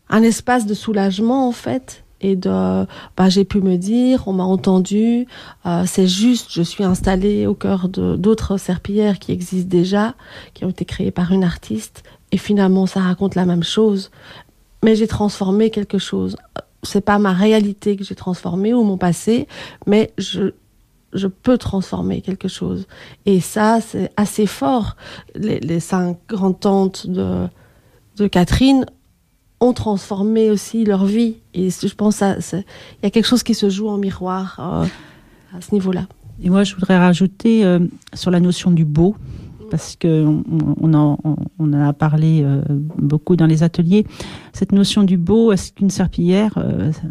un 0.09 0.23
espace 0.23 0.65
de 0.65 0.73
soulagement 0.73 1.47
en 1.47 1.51
fait. 1.51 2.03
Et 2.21 2.37
de 2.37 2.85
bah, 3.17 3.27
j'ai 3.27 3.43
pu 3.43 3.59
me 3.59 3.75
dire 3.75 4.23
on 4.27 4.33
m'a 4.33 4.45
entendu 4.45 5.27
euh, 5.65 5.83
c'est 5.85 6.07
juste 6.07 6.47
je 6.53 6.61
suis 6.61 6.85
installée 6.85 7.47
au 7.47 7.53
cœur 7.53 7.89
d'autres 7.89 8.55
serpillères 8.55 9.19
qui 9.19 9.33
existent 9.33 9.67
déjà 9.67 10.15
qui 10.53 10.63
ont 10.63 10.69
été 10.69 10.85
créées 10.85 11.11
par 11.11 11.33
une 11.33 11.43
artiste. 11.43 12.03
Et 12.31 12.37
finalement 12.37 12.85
ça 12.85 13.01
raconte 13.01 13.35
la 13.35 13.45
même 13.45 13.63
chose. 13.63 14.09
Mais 14.85 14.95
j'ai 14.95 15.07
transformé 15.07 15.69
quelque 15.69 15.97
chose 15.97 16.37
c'est 16.83 17.01
pas 17.01 17.19
ma 17.19 17.33
réalité 17.33 17.95
que 17.95 18.03
j'ai 18.03 18.15
transformée 18.15 18.73
ou 18.73 18.83
mon 18.83 18.97
passé 18.97 19.47
mais 19.87 20.11
je 20.17 20.51
je 21.13 21.27
peux 21.27 21.59
transformer 21.59 22.21
quelque 22.21 22.47
chose 22.47 22.87
et 23.25 23.39
ça 23.39 23.79
c'est 23.81 24.11
assez 24.17 24.47
fort 24.47 24.95
les, 25.35 25.59
les 25.59 25.79
cinq 25.79 26.17
grandes 26.27 26.59
tantes 26.59 27.07
de 27.07 27.47
de 28.17 28.27
Catherine 28.27 28.85
ont 29.63 29.73
transformé 29.73 30.51
aussi 30.51 30.83
leur 30.83 31.05
vie. 31.05 31.37
Et 31.53 31.69
je 31.69 31.93
pense 31.95 32.19
qu'il 32.19 32.63
y 33.01 33.05
a 33.05 33.09
quelque 33.09 33.25
chose 33.25 33.43
qui 33.43 33.53
se 33.53 33.69
joue 33.69 33.87
en 33.87 33.97
miroir 33.97 34.57
euh, 34.59 34.85
à 35.57 35.61
ce 35.61 35.73
niveau-là. 35.73 36.05
Et 36.41 36.49
moi, 36.49 36.63
je 36.63 36.75
voudrais 36.75 36.97
rajouter 36.97 37.63
euh, 37.63 37.79
sur 38.13 38.31
la 38.31 38.39
notion 38.39 38.71
du 38.71 38.85
beau, 38.85 39.15
parce 39.73 39.95
qu'on 39.99 40.43
on 40.79 40.93
en, 40.93 41.73
a 41.73 41.93
parlé 41.93 42.43
euh, 42.43 42.61
beaucoup 42.69 43.35
dans 43.35 43.47
les 43.47 43.63
ateliers. 43.63 44.05
Cette 44.53 44.71
notion 44.71 45.01
du 45.01 45.17
beau, 45.17 45.51
est-ce 45.51 45.73
qu'une 45.73 45.89
serpillière, 45.89 46.63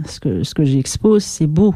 ce 0.06 0.20
que, 0.20 0.44
ce 0.44 0.54
que 0.54 0.62
j'expose, 0.64 1.24
c'est 1.24 1.48
beau? 1.48 1.74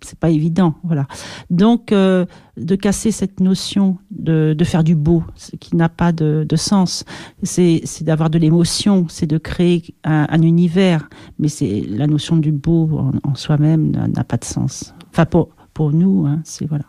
C'est 0.00 0.20
pas 0.20 0.30
évident, 0.30 0.76
voilà. 0.84 1.08
Donc, 1.50 1.90
euh, 1.90 2.26
de 2.56 2.76
casser 2.76 3.10
cette 3.10 3.40
notion 3.40 3.98
de, 4.12 4.54
faire 4.62 4.84
du 4.84 4.94
beau, 4.94 5.24
ce 5.34 5.56
qui 5.56 5.74
n'a 5.74 5.88
pas 5.88 6.12
de, 6.12 6.46
sens, 6.54 7.04
c'est 7.42 7.82
d'avoir 8.02 8.30
de 8.30 8.38
l'émotion, 8.38 9.06
c'est 9.08 9.26
de 9.26 9.38
créer 9.38 9.82
un, 10.04 10.28
un, 10.30 10.42
univers, 10.42 11.08
mais 11.40 11.48
c'est 11.48 11.84
la 11.88 12.06
notion 12.06 12.36
du 12.36 12.52
beau 12.52 12.88
en, 12.96 13.10
en 13.28 13.34
soi-même 13.34 13.90
n'a 13.90 14.22
pas 14.22 14.36
de 14.36 14.44
sens. 14.44 14.94
Enfin, 15.10 15.26
pour, 15.26 15.48
pour 15.78 15.92
nous, 15.92 16.26
hein, 16.26 16.40
c'est 16.42 16.66
voilà, 16.66 16.86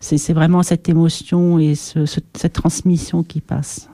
c'est 0.00 0.32
vraiment 0.32 0.62
cette 0.62 0.88
émotion 0.88 1.58
et 1.58 1.74
ce, 1.74 2.06
ce, 2.06 2.20
cette 2.34 2.54
transmission 2.54 3.22
qui 3.22 3.42
passe. 3.42 3.90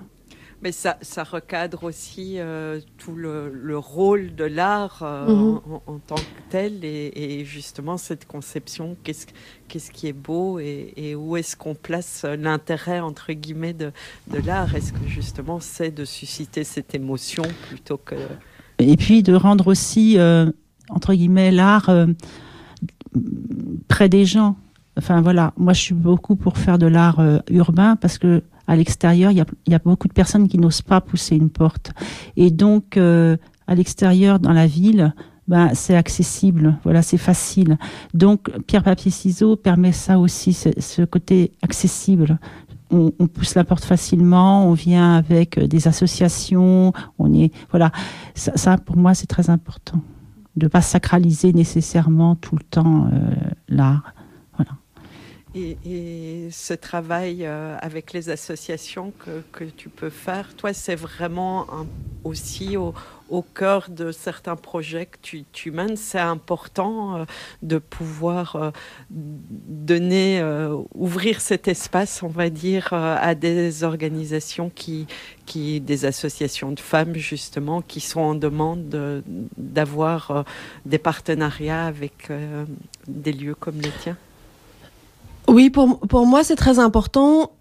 Mais 0.63 0.71
ça, 0.71 0.99
ça 1.01 1.25
recadre 1.25 1.83
aussi 1.83 2.35
euh, 2.39 2.79
tout 2.97 3.17
le, 3.17 3.51
le, 3.53 3.77
rôle 3.77 4.37
de 4.37 4.45
l'art 4.45 5.01
euh, 5.03 5.27
mmh. 5.27 5.61
en, 5.69 5.83
en, 5.95 5.99
tant 5.99 6.15
que 6.15 6.43
tel 6.49 6.85
et, 6.85 7.11
et 7.17 7.45
justement 7.45 7.97
cette 7.97 8.25
conception, 8.25 8.97
qu'est-ce 9.03 9.27
qu'est-ce 9.67 9.91
qui 9.91 10.07
est 10.07 10.13
beau 10.13 10.61
et, 10.61 10.93
et 10.97 11.17
où 11.17 11.37
est-ce 11.37 11.57
qu'on 11.57 11.75
place 11.75 12.25
l'intérêt 12.25 13.01
entre 13.01 13.33
guillemets 13.33 13.73
de, 13.75 13.91
de 14.29 14.39
l'art? 14.47 14.77
Est-ce 14.77 14.93
que 14.93 15.09
justement 15.09 15.59
c'est 15.59 15.91
de 15.91 16.05
susciter 16.05 16.63
cette 16.63 16.95
émotion 16.95 17.43
plutôt 17.69 17.97
que... 17.97 18.15
Et 18.79 18.97
puis 18.97 19.25
de 19.25 19.35
rendre 19.35 19.67
aussi, 19.67 20.21
euh, 20.21 20.53
entre 20.89 21.15
guillemets, 21.15 21.51
l'art 21.51 21.89
euh, 21.89 22.07
près 23.89 24.09
des 24.09 24.25
gens. 24.25 24.57
Enfin 24.99 25.21
voilà, 25.21 25.53
moi 25.57 25.73
je 25.73 25.81
suis 25.81 25.95
beaucoup 25.95 26.37
pour 26.37 26.59
faire 26.59 26.79
de 26.79 26.87
l'art 26.87 27.21
euh, 27.21 27.39
urbain 27.51 27.97
parce 27.97 28.19
que 28.19 28.43
à 28.67 28.77
l'extérieur, 28.77 29.33
il 29.33 29.45
y 29.67 29.75
a, 29.75 29.79
beaucoup 29.81 30.07
de 30.07 30.13
personnes 30.13 30.47
qui 30.47 30.57
n'osent 30.57 30.83
pas 30.83 31.01
pousser 31.01 31.35
une 31.35 31.51
porte. 31.51 31.91
Et 32.37 32.53
donc, 32.53 32.97
euh, 32.97 33.37
à 33.67 33.75
l'extérieur, 33.75 34.39
dans 34.39 34.53
la 34.53 34.69
ville, 34.69 35.13
ben, 35.49 35.71
c'est 35.75 35.97
accessible, 35.97 36.79
voilà, 36.85 37.03
c'est 37.03 37.19
facile. 37.19 37.79
Donc, 38.15 38.49
pierre, 38.69 38.85
papier, 38.85 39.11
ciseaux 39.11 39.57
permet 39.57 39.91
ça 39.91 40.21
aussi, 40.21 40.53
ce 40.53 41.03
côté 41.03 41.51
accessible. 41.63 42.39
On, 42.93 43.11
pousse 43.27 43.57
la 43.57 43.65
porte 43.65 43.85
facilement, 43.85 44.69
on 44.69 44.75
vient 44.75 45.17
avec 45.17 45.59
des 45.59 45.89
associations, 45.89 46.93
on 47.19 47.35
est, 47.35 47.53
voilà, 47.71 47.91
ça 48.35 48.79
pour 48.79 48.97
moi, 48.97 49.15
c'est 49.15 49.27
très 49.27 49.51
important 49.51 50.01
de 50.61 50.69
pas 50.69 50.83
sacraliser 50.83 51.53
nécessairement 51.53 52.37
tout 52.37 52.55
le 52.55 52.63
temps 52.63 53.07
euh, 53.07 53.35
l'art. 53.69 54.15
Et, 55.53 55.77
et, 55.85 56.49
ce 56.53 56.75
travail 56.75 57.45
euh, 57.45 57.77
avec 57.81 58.13
les 58.13 58.29
associations 58.31 59.13
que, 59.19 59.43
que, 59.51 59.65
tu 59.65 59.89
peux 59.89 60.09
faire, 60.09 60.55
toi, 60.55 60.73
c'est 60.73 60.95
vraiment 60.95 61.67
aussi 62.23 62.77
au, 62.77 62.95
au, 63.31 63.43
cœur 63.43 63.87
de 63.89 64.13
certains 64.13 64.57
projets 64.57 65.07
que 65.07 65.39
tu, 65.53 65.71
mènes. 65.71 65.97
C'est 65.97 66.19
important 66.19 67.17
euh, 67.17 67.25
de 67.63 67.79
pouvoir 67.79 68.57
euh, 68.57 68.71
donner, 69.11 70.41
euh, 70.41 70.77
ouvrir 70.95 71.41
cet 71.41 71.69
espace, 71.69 72.23
on 72.23 72.29
va 72.29 72.51
dire, 72.51 72.93
à 72.93 73.35
des 73.35 73.85
organisations 73.85 74.71
qui, 74.75 75.07
qui, 75.47 75.81
des 75.81 76.05
associations 76.05 76.73
de 76.73 76.81
femmes, 76.81 77.15
justement, 77.15 77.83
qui 77.83 78.01
sont 78.01 78.21
en 78.21 78.35
demande 78.35 79.23
d'avoir 79.57 80.45
des 80.87 80.99
partenariats 80.99 81.87
avec 81.87 82.31
des 83.07 83.33
lieux 83.33 83.55
comme 83.55 83.81
les 83.81 83.93
tiens. 84.03 84.17
Oui, 85.49 85.71
pour, 85.71 85.99
pour 86.01 86.27
moi, 86.27 86.45
c'est 86.45 86.57
très 86.57 86.79
important. 86.79 87.53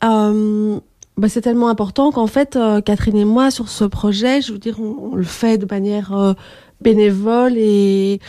Bah, 1.19 1.27
c'est 1.27 1.41
tellement 1.41 1.67
important 1.67 2.11
qu'en 2.11 2.27
fait, 2.27 2.55
euh, 2.55 2.79
Catherine 2.79 3.17
et 3.17 3.25
moi, 3.25 3.51
sur 3.51 3.67
ce 3.67 3.83
projet, 3.83 4.41
je 4.41 4.53
veux 4.53 4.57
dire, 4.57 4.79
on, 4.79 5.15
le 5.15 5.23
fait 5.23 5.57
de 5.57 5.67
manière 5.69 6.13
euh, 6.13 6.33
bénévole 6.79 7.57
et 7.57 8.21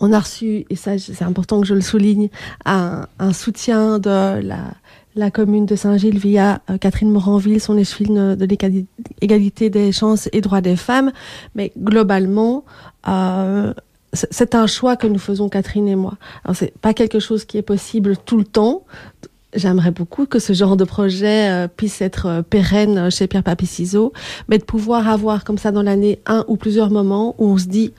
on 0.00 0.12
a 0.12 0.18
reçu, 0.18 0.64
et 0.70 0.76
ça, 0.76 0.98
c'est 0.98 1.22
important 1.22 1.60
que 1.60 1.66
je 1.66 1.74
le 1.74 1.80
souligne, 1.80 2.30
un, 2.64 3.06
soutien 3.32 4.00
de 4.00 4.42
la, 5.14 5.30
commune 5.30 5.64
de 5.64 5.76
Saint-Gilles 5.76 6.18
via 6.18 6.62
euh, 6.68 6.78
Catherine 6.78 7.10
Moranville, 7.10 7.60
son 7.60 7.78
échevine 7.78 8.34
de 8.34 8.44
l'égalité 9.20 9.70
des 9.70 9.92
chances 9.92 10.28
et 10.32 10.40
droits 10.40 10.62
des 10.62 10.76
femmes. 10.76 11.12
Mais 11.54 11.72
globalement, 11.78 12.64
c'est 14.12 14.54
un 14.54 14.66
choix 14.66 14.96
que 14.96 15.06
nous 15.06 15.18
faisons 15.18 15.48
Catherine 15.48 15.88
et 15.88 15.96
moi. 15.96 16.14
Alors 16.44 16.56
c'est 16.56 16.76
pas 16.78 16.92
quelque 16.92 17.18
chose 17.18 17.44
qui 17.44 17.56
est 17.56 17.62
possible 17.62 18.16
tout 18.16 18.36
le 18.36 18.44
temps. 18.44 18.84
J'aimerais 19.54 19.90
beaucoup 19.90 20.26
que 20.26 20.38
ce 20.38 20.54
genre 20.54 20.76
de 20.76 20.84
projet 20.84 21.50
euh, 21.50 21.68
puisse 21.68 22.00
être 22.00 22.26
euh, 22.26 22.42
pérenne 22.42 23.10
chez 23.10 23.26
Pierre 23.26 23.42
Papy 23.42 23.66
Ciseaux, 23.66 24.12
mais 24.48 24.58
de 24.58 24.64
pouvoir 24.64 25.08
avoir 25.08 25.44
comme 25.44 25.58
ça 25.58 25.72
dans 25.72 25.82
l'année 25.82 26.20
un 26.24 26.44
ou 26.48 26.56
plusieurs 26.56 26.90
moments 26.90 27.34
où 27.38 27.48
on 27.48 27.58
se 27.58 27.66
dit 27.66 27.92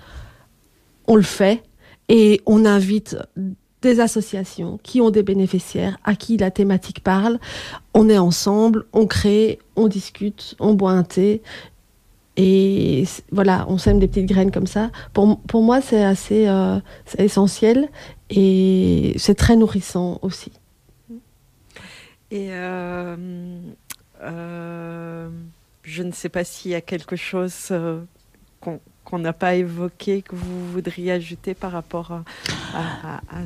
on 1.08 1.16
le 1.16 1.22
fait 1.22 1.62
et 2.10 2.42
on 2.46 2.66
invite 2.66 3.18
des 3.84 4.00
associations 4.00 4.80
qui 4.82 5.02
ont 5.02 5.12
des 5.12 5.22
bénéficiaires 5.22 5.98
à 6.04 6.16
qui 6.16 6.38
la 6.38 6.50
thématique 6.50 7.04
parle. 7.04 7.38
On 7.94 8.10
est 8.10 8.18
ensemble, 8.18 8.86
on 8.94 9.06
crée, 9.06 9.60
on 9.76 9.88
discute, 9.88 10.56
on 10.60 10.74
boit 10.74 10.92
un 10.92 11.04
thé 11.04 11.44
et 12.36 13.04
voilà, 13.32 13.66
on 13.70 13.78
sème 13.78 14.00
des 14.00 14.08
petites 14.08 14.26
graines 14.26 14.52
comme 14.52 14.66
ça. 14.66 14.90
Pour, 15.14 15.40
pour 15.42 15.62
moi, 15.62 15.82
c'est 15.82 16.04
assez 16.04 16.48
euh, 16.48 16.80
essentiel 17.20 17.90
et 18.32 19.14
c'est 19.18 19.36
très 19.36 19.56
nourrissant 19.56 20.18
aussi. 20.24 20.52
Et 22.34 22.48
euh, 22.50 23.16
euh, 24.24 25.30
je 25.84 26.02
ne 26.02 26.12
sais 26.12 26.30
pas 26.30 26.44
s'il 26.44 26.72
y 26.72 26.76
a 26.76 26.82
quelque 26.82 27.16
chose 27.16 27.68
euh, 27.70 28.02
qu'on 28.60 29.20
n'a 29.20 29.34
pas 29.34 29.54
évoqué, 29.54 30.24
que 30.24 30.36
vous 30.36 30.72
voudriez 30.72 31.12
ajouter 31.12 31.54
par 31.54 31.72
rapport 31.72 32.12
à, 32.12 32.24
à, 32.74 33.18
à, 33.18 33.18
à... 33.18 33.46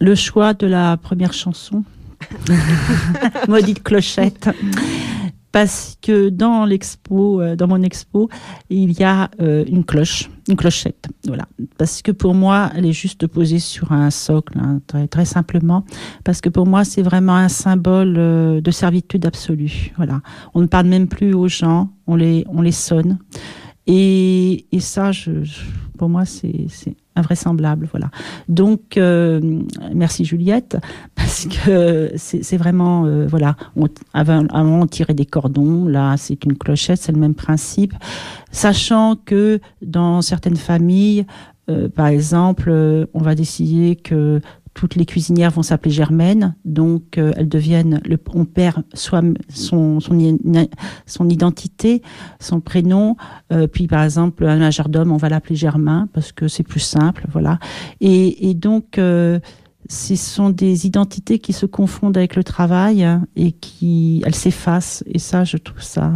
Le 0.00 0.16
choix 0.16 0.54
de 0.54 0.66
la 0.66 0.96
première 0.96 1.32
chanson. 1.32 1.84
Maudite 3.48 3.84
clochette 3.84 4.50
parce 5.56 5.96
que 6.02 6.28
dans 6.28 6.66
l'expo, 6.66 7.40
euh, 7.40 7.56
dans 7.56 7.66
mon 7.66 7.82
expo, 7.82 8.28
il 8.68 8.92
y 8.92 9.02
a 9.02 9.30
euh, 9.40 9.64
une 9.66 9.86
cloche, 9.86 10.28
une 10.50 10.54
clochette, 10.54 11.08
voilà. 11.26 11.46
Parce 11.78 12.02
que 12.02 12.12
pour 12.12 12.34
moi, 12.34 12.70
elle 12.76 12.84
est 12.84 12.92
juste 12.92 13.26
posée 13.26 13.58
sur 13.58 13.90
un 13.90 14.10
socle, 14.10 14.58
hein, 14.58 14.82
très, 15.08 15.24
simplement, 15.24 15.86
parce 16.24 16.42
que 16.42 16.50
pour 16.50 16.66
moi, 16.66 16.84
c'est 16.84 17.00
vraiment 17.00 17.36
un 17.36 17.48
symbole 17.48 18.16
euh, 18.18 18.60
de 18.60 18.70
servitude 18.70 19.24
absolue, 19.24 19.94
voilà. 19.96 20.20
On 20.52 20.60
ne 20.60 20.66
parle 20.66 20.88
même 20.88 21.08
plus 21.08 21.32
aux 21.32 21.48
gens, 21.48 21.88
on 22.06 22.16
les, 22.16 22.44
on 22.50 22.60
les 22.60 22.70
sonne. 22.70 23.18
Et, 23.86 24.66
ça, 24.78 25.12
pour 25.96 26.10
moi, 26.10 26.26
c'est 26.26 26.66
invraisemblable. 27.16 27.88
Voilà. 27.90 28.10
Donc, 28.48 28.96
euh, 28.96 29.40
merci 29.94 30.24
Juliette, 30.24 30.78
parce 31.14 31.46
que 31.46 32.12
c'est 32.16 32.56
vraiment, 32.56 33.06
euh, 33.06 33.26
voilà, 33.26 33.56
on, 33.74 33.88
avant, 34.14 34.46
avant, 34.48 34.82
on 34.82 34.86
tirait 34.86 35.14
des 35.14 35.26
cordons, 35.26 35.86
là, 35.86 36.16
c'est 36.16 36.44
une 36.44 36.56
clochette, 36.56 37.00
c'est 37.00 37.12
le 37.12 37.18
même 37.18 37.34
principe, 37.34 37.94
sachant 38.52 39.16
que 39.16 39.60
dans 39.82 40.22
certaines 40.22 40.56
familles, 40.56 41.26
euh, 41.68 41.88
par 41.88 42.06
exemple, 42.06 42.70
on 43.12 43.20
va 43.20 43.34
décider 43.34 43.96
que 43.96 44.40
toutes 44.76 44.94
les 44.94 45.06
cuisinières 45.06 45.50
vont 45.50 45.62
s'appeler 45.62 45.90
Germaine, 45.90 46.54
donc 46.66 47.16
euh, 47.16 47.32
elles 47.36 47.48
deviennent, 47.48 48.02
le, 48.04 48.18
on 48.34 48.44
perd 48.44 48.84
soit 48.92 49.22
son, 49.48 50.00
son, 50.00 50.12
son 51.06 51.28
identité, 51.30 52.02
son 52.40 52.60
prénom, 52.60 53.16
euh, 53.52 53.66
puis 53.66 53.86
par 53.86 54.04
exemple 54.04 54.44
un 54.44 54.58
majordome, 54.58 55.12
on 55.12 55.16
va 55.16 55.30
l'appeler 55.30 55.56
Germain 55.56 56.08
parce 56.12 56.30
que 56.30 56.46
c'est 56.46 56.62
plus 56.62 56.80
simple, 56.80 57.24
voilà. 57.32 57.58
Et, 58.02 58.50
et 58.50 58.54
donc 58.54 58.98
euh, 58.98 59.40
ce 59.88 60.14
sont 60.14 60.50
des 60.50 60.86
identités 60.86 61.38
qui 61.38 61.54
se 61.54 61.64
confondent 61.64 62.18
avec 62.18 62.36
le 62.36 62.44
travail 62.44 63.02
hein, 63.02 63.26
et 63.34 63.52
qui 63.52 64.22
elles 64.26 64.34
s'effacent. 64.34 65.02
Et 65.06 65.18
ça, 65.18 65.44
je 65.44 65.56
trouve 65.56 65.82
ça 65.82 66.12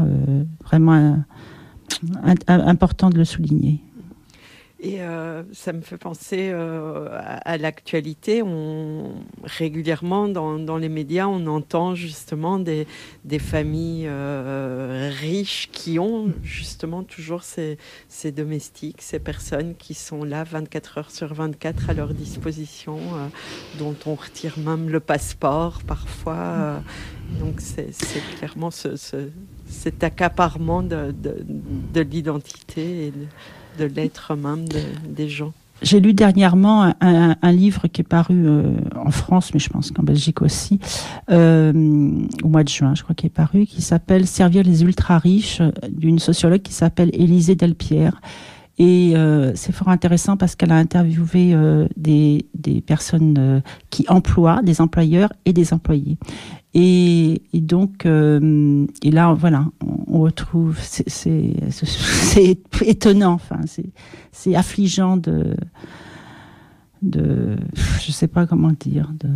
vraiment 0.65 1.17
important 2.49 3.11
de 3.11 3.17
le 3.17 3.25
souligner. 3.25 3.81
Et 4.83 5.03
euh, 5.03 5.43
ça 5.53 5.75
me 5.75 5.83
fait 5.83 5.99
penser 5.99 6.51
euh, 6.51 7.07
à, 7.13 7.59
l'actualité. 7.59 8.43
Régulièrement, 9.45 10.27
dans, 10.29 10.77
les 10.79 10.89
médias, 10.89 11.27
on 11.27 11.47
entend 11.49 11.95
justement 11.95 12.59
des, 12.59 12.87
familles 13.39 14.07
euh, 14.09 15.11
riches 15.21 15.69
qui 15.71 15.99
ont 15.99 16.33
justement 16.43 17.03
toujours 17.03 17.43
ces, 17.43 17.77
domestiques, 18.33 19.03
ces 19.03 19.19
personnes 19.19 19.75
qui 19.75 19.93
sont 19.93 20.25
là 20.25 20.45
24 20.45 20.99
heures 20.99 21.11
sur 21.11 21.35
24 21.35 21.91
à 21.91 21.93
leur 21.93 22.15
disposition, 22.15 22.99
dont 23.79 23.97
on 24.07 24.15
retire 24.15 24.59
même 24.59 24.89
le 24.89 25.01
passeport 25.01 25.83
parfois. 25.87 26.81
Donc 27.39 27.61
c'est 27.61 27.93
clairement 28.39 28.71
ce, 28.71 28.97
ce, 28.97 29.29
cet 29.67 30.03
accaparement 30.03 30.83
de, 30.83 31.13
de, 31.13 31.45
de 31.93 32.01
l'identité 32.01 33.13
de 33.81 33.87
l'être 33.87 34.35
même 34.37 34.67
des 35.09 35.29
gens. 35.29 35.53
J'ai 35.83 36.01
lu 36.01 36.13
dernièrement 36.13 36.93
un, 37.01 37.53
livre 37.53 37.87
qui 37.89 38.03
est 38.03 38.05
paru 38.05 38.47
euh, 38.47 38.75
en 39.03 39.11
France, 39.11 39.55
mais 39.55 39.61
je 39.61 39.71
pense 39.71 39.91
qu'en 39.91 40.03
Belgique 40.03 40.43
aussi, 40.43 40.79
euh, 41.31 41.73
au 42.43 42.49
mois 42.49 42.65
de 42.65 42.69
juin, 42.69 42.95
je 42.95 43.03
crois 43.03 43.15
qu'il 43.15 43.29
est 43.29 43.31
paru, 43.31 43.65
qui 43.65 43.81
s'appelle 43.81 44.27
Servir 44.27 44.63
les 44.63 44.83
ultra 44.83 45.19
riches, 45.19 45.63
d'une 45.91 46.19
sociologue 46.19 46.61
qui 46.61 46.75
s'appelle 46.75 47.11
Élisée 47.15 47.55
Delpierre. 47.55 48.21
Et 48.79 49.13
euh, 49.15 49.53
c'est 49.55 49.73
fort 49.73 49.89
intéressant 49.89 50.37
parce 50.37 50.55
qu'elle 50.55 50.73
a 50.73 50.77
interviewé 50.77 51.55
des, 51.97 52.45
personnes 52.87 53.63
qui 53.89 54.05
emploient, 54.09 54.61
des 54.63 54.83
employeurs 54.83 55.33
et 55.47 55.55
des 55.55 55.73
employés. 55.73 56.19
Et, 56.75 57.43
et 57.53 57.61
donc, 57.61 58.07
euh, 58.07 58.87
et 59.03 59.11
là, 59.11 59.33
voilà, 59.35 59.67
on, 60.07 60.21
retrouve, 60.21 60.79
c'est 60.81 62.59
étonnant, 62.83 63.33
enfin, 63.33 63.61
c'est 64.33 64.55
affligeant 64.55 65.17
de, 65.17 65.57
de, 67.03 67.57
je 68.01 68.13
sais 68.13 68.29
pas 68.29 68.47
comment 68.47 68.73
dire, 68.79 69.11
de 69.19 69.29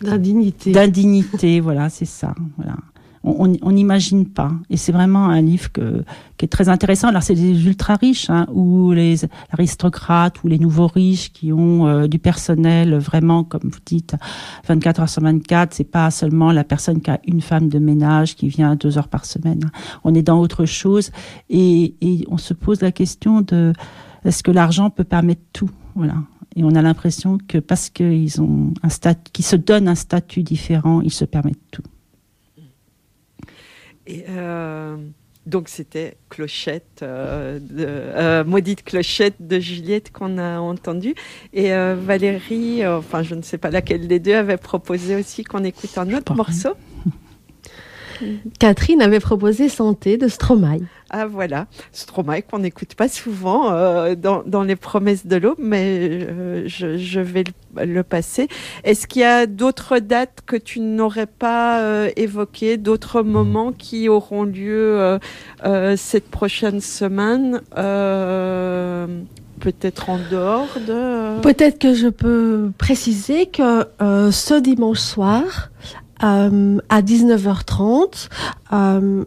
d'indignité. 0.00 0.70
D'indignité, 0.72 1.60
voilà, 1.60 1.88
c'est 1.90 2.04
ça, 2.04 2.34
voilà 2.56 2.76
on 3.24 3.72
n'imagine 3.72 4.26
pas. 4.26 4.52
Et 4.70 4.76
c'est 4.76 4.92
vraiment 4.92 5.26
un 5.26 5.40
livre 5.40 5.70
que, 5.72 6.04
qui 6.36 6.44
est 6.44 6.48
très 6.48 6.68
intéressant. 6.68 7.08
Alors 7.08 7.22
c'est 7.22 7.34
des 7.34 7.66
ultra 7.66 7.96
riches, 7.96 8.30
hein, 8.30 8.46
ou 8.52 8.92
les 8.92 9.24
aristocrates, 9.50 10.42
ou 10.44 10.48
les 10.48 10.58
nouveaux 10.58 10.86
riches 10.86 11.32
qui 11.32 11.52
ont 11.52 11.86
euh, 11.86 12.06
du 12.06 12.18
personnel 12.18 12.96
vraiment, 12.96 13.44
comme 13.44 13.64
vous 13.64 13.80
dites, 13.84 14.14
24 14.66 15.00
heures 15.00 15.08
sur 15.08 15.22
24. 15.22 15.74
C'est 15.74 15.84
pas 15.84 16.10
seulement 16.10 16.52
la 16.52 16.64
personne 16.64 17.00
qui 17.00 17.10
a 17.10 17.20
une 17.26 17.40
femme 17.40 17.68
de 17.68 17.78
ménage 17.78 18.36
qui 18.36 18.48
vient 18.48 18.76
deux 18.76 18.98
heures 18.98 19.08
par 19.08 19.24
semaine. 19.24 19.70
On 20.04 20.14
est 20.14 20.22
dans 20.22 20.38
autre 20.38 20.64
chose 20.64 21.10
et, 21.50 21.94
et 22.00 22.24
on 22.28 22.38
se 22.38 22.54
pose 22.54 22.80
la 22.80 22.92
question 22.92 23.40
de 23.40 23.72
est-ce 24.24 24.42
que 24.42 24.50
l'argent 24.50 24.90
peut 24.90 25.04
permettre 25.04 25.42
tout? 25.52 25.70
Voilà. 25.94 26.14
Et 26.56 26.64
on 26.64 26.74
a 26.74 26.82
l'impression 26.82 27.38
que 27.38 27.58
parce 27.58 27.88
qu'ils 27.88 28.40
ont 28.40 28.72
un 28.82 28.88
statut, 28.88 29.30
qu'ils 29.32 29.44
se 29.44 29.56
donnent 29.56 29.88
un 29.88 29.94
statut 29.94 30.42
différent, 30.42 31.00
ils 31.02 31.12
se 31.12 31.24
permettent 31.24 31.70
tout. 31.70 31.82
Et 34.08 34.24
euh, 34.30 34.96
donc 35.44 35.68
c'était 35.68 36.16
Clochette, 36.30 37.00
euh, 37.02 37.58
de, 37.60 37.84
euh, 37.86 38.42
Maudite 38.42 38.82
Clochette 38.82 39.36
de 39.38 39.60
Juliette 39.60 40.10
qu'on 40.12 40.38
a 40.38 40.58
entendu. 40.58 41.14
Et 41.52 41.70
Valérie, 41.70 42.86
enfin 42.86 43.22
je 43.22 43.34
ne 43.34 43.42
sais 43.42 43.58
pas 43.58 43.70
laquelle 43.70 44.08
des 44.08 44.18
deux, 44.18 44.34
avait 44.34 44.56
proposé 44.56 45.14
aussi 45.14 45.44
qu'on 45.44 45.62
écoute 45.62 45.96
un 45.98 46.12
autre 46.14 46.34
morceau. 46.34 46.70
Catherine 48.58 49.02
avait 49.02 49.20
proposé 49.20 49.68
Santé 49.68 50.16
de 50.16 50.28
Stromae. 50.28 50.80
Ah 51.10 51.26
voilà, 51.26 51.68
Stromae 51.92 52.42
qu'on 52.42 52.58
n'écoute 52.58 52.94
pas 52.94 53.08
souvent 53.08 53.72
euh, 53.72 54.14
dans, 54.14 54.42
dans, 54.44 54.62
les 54.62 54.76
promesses 54.76 55.26
de 55.26 55.36
l'aube, 55.36 55.56
mais 55.58 56.00
euh, 56.10 56.64
je, 56.66 56.98
je, 56.98 57.20
vais 57.20 57.44
le, 57.76 58.02
passer. 58.02 58.46
Est-ce 58.84 59.06
qu'il 59.06 59.22
y 59.22 59.24
a 59.24 59.46
d'autres 59.46 60.00
dates 60.00 60.40
que 60.44 60.56
tu 60.56 60.80
n'aurais 60.80 61.26
pas 61.26 61.80
euh, 61.80 62.10
évoquées, 62.16 62.76
d'autres 62.76 63.22
moments 63.22 63.72
qui 63.72 64.10
auront 64.10 64.44
lieu 64.44 65.18
euh, 65.64 65.96
cette 65.96 66.28
prochaine 66.28 66.80
semaine 66.82 67.62
Peut-être 69.60 70.10
en 70.10 70.20
dehors 70.30 70.68
de... 70.86 71.40
Peut-être 71.40 71.80
que 71.80 71.92
je 71.92 72.06
peux 72.06 72.70
préciser 72.78 73.46
que 73.46 73.84
ce 73.98 74.60
dimanche 74.60 75.00
soir, 75.00 75.70
euh, 76.22 76.78
à 76.88 77.02
19h30, 77.02 78.28
euh, 78.72 79.24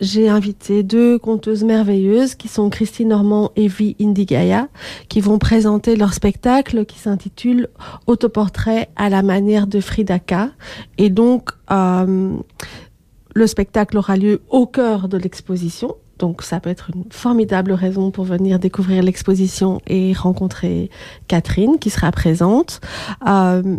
j'ai 0.00 0.28
invité 0.28 0.82
deux 0.82 1.18
conteuses 1.18 1.64
merveilleuses 1.64 2.34
qui 2.34 2.48
sont 2.48 2.68
Christine 2.68 3.08
Normand 3.08 3.52
et 3.56 3.68
Vi 3.68 3.96
Indigaya, 4.00 4.68
qui 5.08 5.20
vont 5.20 5.38
présenter 5.38 5.96
leur 5.96 6.12
spectacle 6.14 6.84
qui 6.84 6.98
s'intitule 6.98 7.68
Autoportrait 8.06 8.90
à 8.96 9.08
la 9.08 9.22
manière 9.22 9.66
de 9.66 9.80
Frida 9.80 10.18
K. 10.18 10.50
Et 10.98 11.10
donc, 11.10 11.50
euh, 11.70 12.36
le 13.34 13.46
spectacle 13.46 13.96
aura 13.98 14.16
lieu 14.16 14.42
au 14.50 14.66
cœur 14.66 15.08
de 15.08 15.16
l'exposition. 15.16 15.96
Donc 16.18 16.42
ça 16.42 16.60
peut 16.60 16.70
être 16.70 16.90
une 16.94 17.04
formidable 17.10 17.72
raison 17.72 18.10
pour 18.10 18.24
venir 18.24 18.58
découvrir 18.58 19.02
l'exposition 19.02 19.80
et 19.86 20.12
rencontrer 20.12 20.90
Catherine 21.28 21.78
qui 21.78 21.90
sera 21.90 22.12
présente. 22.12 22.80
Euh, 23.28 23.78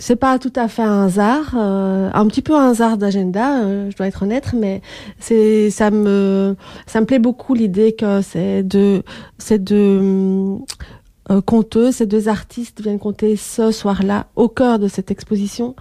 c'est 0.00 0.16
pas 0.16 0.38
tout 0.38 0.52
à 0.56 0.66
fait 0.66 0.82
un 0.82 1.04
hasard, 1.04 1.54
euh, 1.56 2.10
un 2.12 2.26
petit 2.26 2.40
peu 2.40 2.54
un 2.54 2.70
hasard 2.70 2.96
d'agenda, 2.96 3.60
euh, 3.60 3.90
je 3.90 3.96
dois 3.96 4.06
être 4.06 4.22
honnête, 4.22 4.54
mais 4.54 4.80
c'est 5.18 5.70
ça 5.70 5.90
me 5.90 6.56
ça 6.86 7.00
me 7.00 7.06
plaît 7.06 7.18
beaucoup 7.18 7.54
l'idée 7.54 7.92
que 7.92 8.22
c'est 8.22 8.62
de 8.62 9.02
ces 9.36 9.58
deux 9.58 10.58
euh, 11.30 11.40
conteuses, 11.42 11.96
ces 11.96 12.06
deux 12.06 12.28
artistes 12.28 12.80
viennent 12.80 12.98
compter 12.98 13.36
ce 13.36 13.70
soir-là 13.70 14.26
au 14.36 14.48
cœur 14.48 14.78
de 14.78 14.88
cette 14.88 15.10
exposition. 15.10 15.76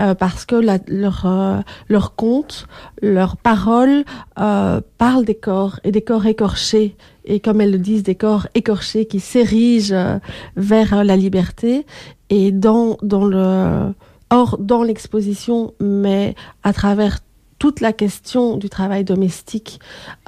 Euh, 0.00 0.14
parce 0.14 0.44
que 0.44 0.56
la, 0.56 0.78
leur 0.86 1.26
euh, 1.26 1.60
leur 1.88 2.14
conte, 2.14 2.66
leurs 3.02 3.36
paroles 3.36 4.04
parlent 4.36 5.24
des 5.24 5.34
corps 5.34 5.80
et 5.84 5.90
des 5.90 6.02
corps 6.02 6.26
écorchés. 6.26 6.96
Et 7.24 7.40
comme 7.40 7.60
elles 7.60 7.72
le 7.72 7.78
disent, 7.78 8.02
des 8.02 8.14
corps 8.14 8.46
écorchés 8.54 9.06
qui 9.06 9.20
s'érigent 9.20 10.20
vers 10.56 11.04
la 11.04 11.16
liberté. 11.16 11.84
Et 12.30 12.52
dans, 12.52 12.96
dans 13.02 13.26
le, 13.26 13.92
hors 14.30 14.58
dans 14.58 14.82
l'exposition, 14.82 15.74
mais 15.80 16.34
à 16.62 16.72
travers 16.72 17.18
toute 17.58 17.80
la 17.80 17.92
question 17.92 18.56
du 18.56 18.68
travail 18.68 19.04
domestique 19.04 19.80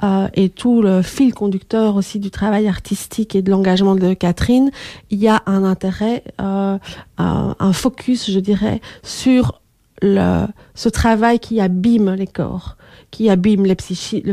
euh, 0.03 0.27
et 0.33 0.49
tout 0.49 0.81
le 0.81 1.01
fil 1.01 1.33
conducteur 1.33 1.95
aussi 1.95 2.19
du 2.19 2.29
travail 2.29 2.67
artistique 2.67 3.35
et 3.35 3.41
de 3.41 3.49
l'engagement 3.49 3.95
de 3.95 4.13
Catherine, 4.13 4.71
il 5.09 5.19
y 5.19 5.27
a 5.27 5.41
un 5.45 5.63
intérêt, 5.63 6.23
euh, 6.41 6.77
un, 7.17 7.73
focus, 7.73 8.29
je 8.29 8.39
dirais, 8.39 8.81
sur 9.01 9.60
ce 10.01 10.89
travail 10.89 11.39
qui 11.39 11.61
abîme 11.61 12.13
les 12.13 12.27
corps, 12.27 12.77
qui 13.11 13.29
abîme 13.29 13.65
le 13.65 13.75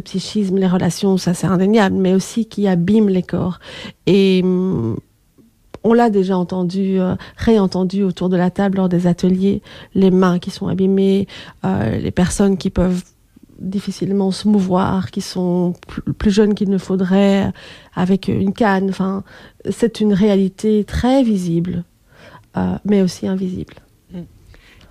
psychisme, 0.00 0.56
les 0.56 0.66
relations, 0.66 1.16
ça 1.16 1.34
c'est 1.34 1.46
indéniable, 1.46 1.96
mais 1.96 2.14
aussi 2.14 2.46
qui 2.46 2.66
abîme 2.66 3.08
les 3.08 3.22
corps. 3.22 3.58
Et 4.06 4.40
hum, 4.42 4.96
on 5.84 5.92
l'a 5.92 6.10
déjà 6.10 6.36
entendu, 6.36 7.00
euh, 7.00 7.14
réentendu 7.36 8.02
autour 8.02 8.28
de 8.28 8.36
la 8.36 8.50
table 8.50 8.78
lors 8.78 8.88
des 8.88 9.06
ateliers, 9.06 9.62
les 9.94 10.10
mains 10.10 10.38
qui 10.38 10.50
sont 10.50 10.68
abîmées, 10.68 11.26
euh, 11.64 11.98
les 11.98 12.10
personnes 12.10 12.56
qui 12.56 12.70
peuvent 12.70 13.02
difficilement 13.58 14.30
se 14.30 14.46
mouvoir, 14.48 15.10
qui 15.10 15.20
sont 15.20 15.74
plus 16.18 16.30
jeunes 16.30 16.54
qu'il 16.54 16.70
ne 16.70 16.78
faudrait, 16.78 17.52
avec 17.94 18.28
une 18.28 18.52
canne. 18.52 18.90
Enfin, 18.90 19.24
c'est 19.70 20.00
une 20.00 20.12
réalité 20.12 20.84
très 20.84 21.22
visible, 21.22 21.84
euh, 22.56 22.76
mais 22.84 23.02
aussi 23.02 23.26
invisible. 23.26 23.74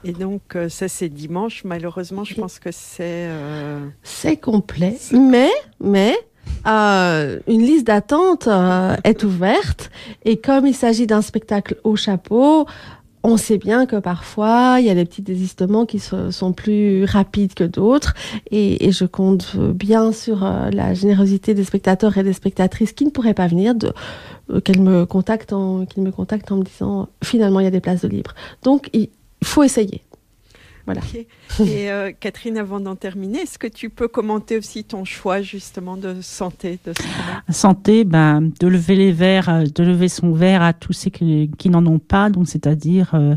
Et 0.03 0.11
donc, 0.11 0.55
euh, 0.55 0.69
ça, 0.69 0.87
c'est 0.87 1.09
dimanche. 1.09 1.63
Malheureusement, 1.63 2.23
je 2.23 2.35
pense 2.35 2.59
que 2.59 2.71
c'est. 2.71 3.27
Euh, 3.29 3.85
c'est 4.03 4.37
complet. 4.37 4.97
Mais, 5.11 5.51
mais. 5.79 6.15
Euh, 6.65 7.39
une 7.47 7.61
liste 7.61 7.87
d'attente 7.87 8.47
est 9.03 9.23
ouverte 9.23 9.91
et 10.23 10.37
comme 10.37 10.65
il 10.65 10.73
s'agit 10.73 11.05
d'un 11.05 11.21
spectacle 11.21 11.75
au 11.83 11.97
chapeau, 11.97 12.65
on 13.21 13.35
sait 13.35 13.57
bien 13.57 13.85
que 13.85 13.97
parfois 13.97 14.77
il 14.79 14.85
y 14.85 14.89
a 14.89 14.95
des 14.95 15.03
petits 15.03 15.21
désistements 15.21 15.85
qui 15.85 15.99
sont 15.99 16.53
plus 16.53 17.03
rapides 17.03 17.53
que 17.53 17.65
d'autres 17.65 18.13
et, 18.49 18.91
je 18.91 19.03
compte 19.03 19.57
bien 19.57 20.13
sur 20.13 20.39
la 20.71 20.93
générosité 20.93 21.53
des 21.53 21.65
spectateurs 21.65 22.17
et 22.17 22.23
des 22.23 22.33
spectatrices 22.33 22.93
qui 22.93 23.03
ne 23.03 23.09
pourraient 23.09 23.33
pas 23.33 23.47
venir 23.47 23.73
qu'elles 24.63 24.81
me 24.81 25.05
contactent 25.05 25.51
en 25.51 25.85
qu'ils 25.85 26.03
me 26.03 26.11
contactent 26.11 26.51
en 26.53 26.57
me 26.57 26.63
disant 26.63 27.09
finalement 27.23 27.59
il 27.59 27.65
y 27.65 27.67
a 27.67 27.71
des 27.71 27.81
places 27.81 28.01
de 28.01 28.07
libre. 28.07 28.33
Donc 28.63 28.89
il, 28.93 29.09
il 29.41 29.47
faut 29.47 29.63
essayer. 29.63 30.03
Voilà. 30.87 31.01
Et 31.59 31.91
euh, 31.91 32.11
Catherine, 32.19 32.57
avant 32.57 32.79
d'en 32.79 32.95
terminer, 32.95 33.39
est-ce 33.39 33.59
que 33.59 33.67
tu 33.67 33.89
peux 33.89 34.07
commenter 34.07 34.57
aussi 34.57 34.85
ton 34.85 35.03
choix 35.03 35.41
justement 35.41 35.97
de 35.97 36.21
santé 36.21 36.79
de 36.85 36.93
Santé, 37.49 38.05
ben, 38.05 38.49
de 38.59 38.67
lever 38.67 38.95
les 38.95 39.11
verres, 39.11 39.49
euh, 39.49 39.63
de 39.65 39.83
lever 39.83 40.07
son 40.07 40.31
verre 40.31 40.61
à 40.61 40.71
tous 40.71 40.93
ceux 40.93 41.09
qui, 41.09 41.69
n'en 41.69 41.85
ont 41.85 41.99
pas, 41.99 42.29
donc 42.29 42.47
c'est-à-dire 42.47 43.13
euh, 43.15 43.35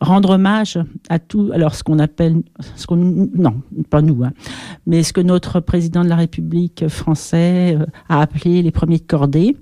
rendre 0.00 0.30
hommage 0.30 0.80
à 1.08 1.20
tout, 1.20 1.50
alors 1.54 1.76
ce 1.76 1.84
qu'on 1.84 2.00
appelle, 2.00 2.42
ce 2.74 2.88
qu'on, 2.88 2.96
non, 2.96 3.62
pas 3.88 4.02
nous, 4.02 4.24
hein, 4.24 4.32
mais 4.84 5.04
ce 5.04 5.12
que 5.12 5.20
notre 5.20 5.60
président 5.60 6.02
de 6.02 6.08
la 6.08 6.16
République 6.16 6.88
français 6.88 7.78
a 8.08 8.20
appelé 8.20 8.62
les 8.62 8.72
premiers 8.72 8.98
de 8.98 9.06
cordée 9.06 9.56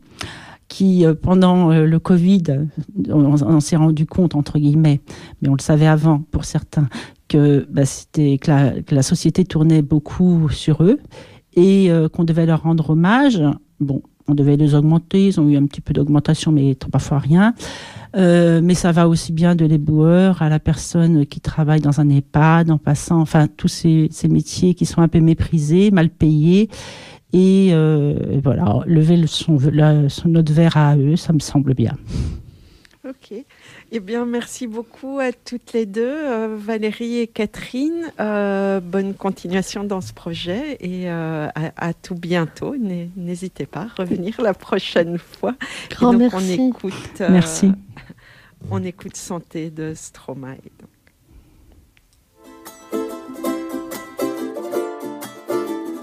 qui, 0.69 1.05
euh, 1.05 1.15
pendant 1.15 1.73
euh, 1.73 1.87
le 1.87 1.99
Covid, 1.99 2.43
on, 3.09 3.61
s'est 3.61 3.77
rendu 3.77 4.07
compte, 4.07 4.35
entre 4.35 4.59
guillemets, 4.59 5.01
mais 5.41 5.49
on 5.49 5.55
le 5.55 5.63
savait 5.63 5.87
avant 5.87 6.21
pour 6.31 6.45
certains, 6.45 6.89
que, 7.27 7.67
bah, 7.71 7.85
c'était, 7.85 8.39
que 8.39 8.95
la, 8.95 9.03
société 9.03 9.45
tournait 9.45 9.83
beaucoup 9.83 10.49
sur 10.51 10.83
eux 10.83 11.01
et 11.55 11.91
euh, 11.91 12.09
qu'on 12.09 12.25
devait 12.25 12.47
leur 12.47 12.63
rendre 12.63 12.91
hommage. 12.91 13.43
Bon, 13.81 14.03
on 14.29 14.35
devait 14.35 14.57
les 14.57 14.75
augmenter, 14.75 15.29
ils 15.29 15.41
ont 15.41 15.49
eu 15.49 15.57
un 15.57 15.65
petit 15.65 15.81
peu 15.81 15.95
d'augmentation, 15.95 16.53
mais 16.53 16.77
parfois 16.93 17.19
rien. 17.19 17.55
mais 18.15 18.75
ça 18.75 18.93
va 18.93 19.09
aussi 19.09 19.33
bien 19.33 19.55
de 19.55 19.65
l'éboueur 19.65 20.43
à 20.43 20.51
la 20.51 20.59
personne 20.59 21.25
qui 21.25 21.41
travaille 21.41 21.81
dans 21.81 21.99
un 21.99 22.11
EHPAD, 22.11 22.71
en 22.71 22.77
passant, 22.77 23.21
enfin, 23.21 23.47
tous 23.47 23.69
ces, 23.69 24.09
ces 24.11 24.29
métiers 24.29 24.75
qui 24.75 24.85
sont 24.85 25.01
un 25.01 25.09
peu 25.09 25.21
méprisés, 25.21 25.91
mal 25.91 26.11
payés 26.11 26.69
euh, 27.35 28.15
et 28.31 28.41
voilà, 28.41 28.81
lever 28.87 29.27
son, 29.27 29.59
son, 30.09 30.29
notre 30.29 30.53
verre 30.53 30.77
à 30.77 30.97
eux, 30.97 31.17
ça 31.17 31.33
me 31.33 31.41
semble 31.41 31.75
bien. 31.75 31.93
Ok. 33.09 33.33
Eh 33.91 34.01
bien, 34.01 34.27
merci 34.27 34.67
beaucoup 34.67 35.19
à 35.19 35.33
toutes 35.33 35.73
les 35.73 35.87
deux, 35.87 36.03
euh, 36.03 36.57
Valérie 36.59 37.19
et 37.19 37.27
Catherine. 37.27 38.13
Euh, 38.21 38.81
bonne 38.81 39.15
continuation 39.15 39.85
dans 39.85 40.01
ce 40.01 40.13
projet 40.13 40.77
et 40.81 41.09
à, 41.09 41.93
tout 42.03 42.15
bientôt. 42.15 42.77
N'hésitez 43.17 43.67
pas 43.67 43.83
à 43.83 44.03
revenir 44.03 44.41
la 44.41 44.53
prochaine 44.55 45.19
fois. 45.19 45.55
Grand 45.91 46.13
merci. 46.13 46.57
On 46.59 46.69
écoute, 46.69 47.23
merci. 47.31 47.73
On 48.71 48.83
écoute 48.83 49.17
Santé 49.17 49.71
de 49.71 49.93
Stromae. 49.95 50.57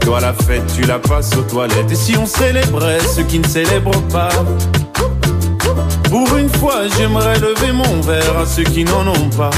toi 0.00 0.20
la 0.20 0.32
fête, 0.32 0.64
tu 0.74 0.82
la 0.82 0.98
passes 0.98 1.36
aux 1.36 1.42
toilettes. 1.42 1.90
Et 1.90 1.94
si 1.94 2.16
on 2.16 2.26
célébrait 2.26 3.00
ceux 3.14 3.22
qui 3.22 3.38
ne 3.38 3.46
célèbrent 3.46 4.02
pas? 4.08 4.30
Pour 6.08 6.36
une 6.36 6.48
fois, 6.48 6.88
j'aimerais 6.96 7.38
lever 7.38 7.72
mon 7.72 8.00
verre 8.00 8.38
à 8.38 8.46
ceux 8.46 8.64
qui 8.64 8.84
n'en 8.84 9.06
ont 9.06 9.30
pas. 9.30 9.50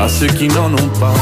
À 0.00 0.08
ceux 0.08 0.26
qui 0.28 0.48
n'en 0.48 0.72
ont 0.72 0.90
pas. 0.98 1.14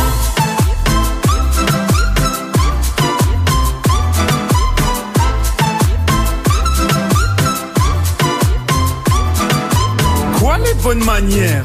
Quoi 10.39 10.59
les 10.59 10.75
bonnes 10.83 11.05
manières? 11.05 11.65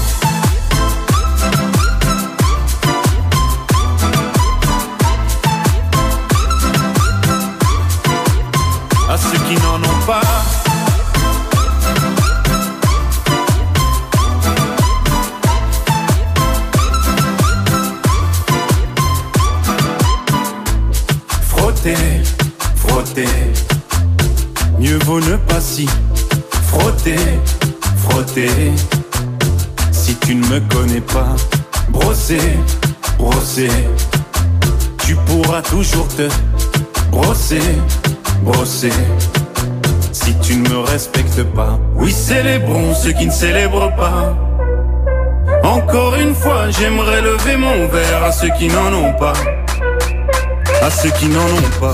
Mieux 24.81 24.97
vaut 25.05 25.19
ne 25.19 25.35
pas 25.35 25.61
si 25.61 25.87
frotter, 26.63 27.15
frotter. 27.97 28.49
Si 29.91 30.15
tu 30.15 30.35
ne 30.35 30.45
me 30.47 30.59
connais 30.73 31.01
pas, 31.01 31.35
brosser, 31.89 32.57
brosser, 33.17 33.69
tu 35.05 35.15
pourras 35.27 35.61
toujours 35.61 36.07
te 36.07 36.27
brosser, 37.11 37.61
brosser 38.41 38.93
si 40.11 40.33
tu 40.39 40.55
ne 40.57 40.69
me 40.69 40.79
respectes 40.79 41.43
pas. 41.43 41.79
Oui, 41.95 42.11
célébrons 42.11 42.95
ceux 42.95 43.11
qui 43.11 43.27
ne 43.27 43.31
célèbrent 43.31 43.95
pas. 43.95 44.35
Encore 45.63 46.15
une 46.15 46.33
fois, 46.33 46.69
j'aimerais 46.71 47.21
lever 47.21 47.55
mon 47.55 47.87
verre 47.87 48.23
à 48.23 48.31
ceux 48.31 48.49
qui 48.57 48.67
n'en 48.67 48.91
ont 48.93 49.13
pas. 49.13 49.33
À 50.81 50.89
ceux 50.89 51.11
qui 51.11 51.27
n'en 51.27 51.45
ont 51.45 51.79
pas. 51.79 51.93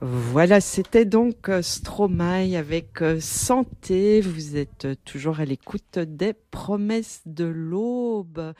Voilà, 0.00 0.60
c'était 0.60 1.04
donc 1.04 1.48
euh, 1.48 1.62
Stromae 1.62 2.56
avec 2.56 3.02
euh, 3.02 3.18
Santé. 3.20 4.20
Vous 4.20 4.56
êtes 4.56 4.86
toujours 5.04 5.40
à 5.40 5.44
l'écoute 5.44 5.98
des 5.98 6.34
promesses 6.52 7.22
de 7.26 7.44
l'aube. 7.44 8.54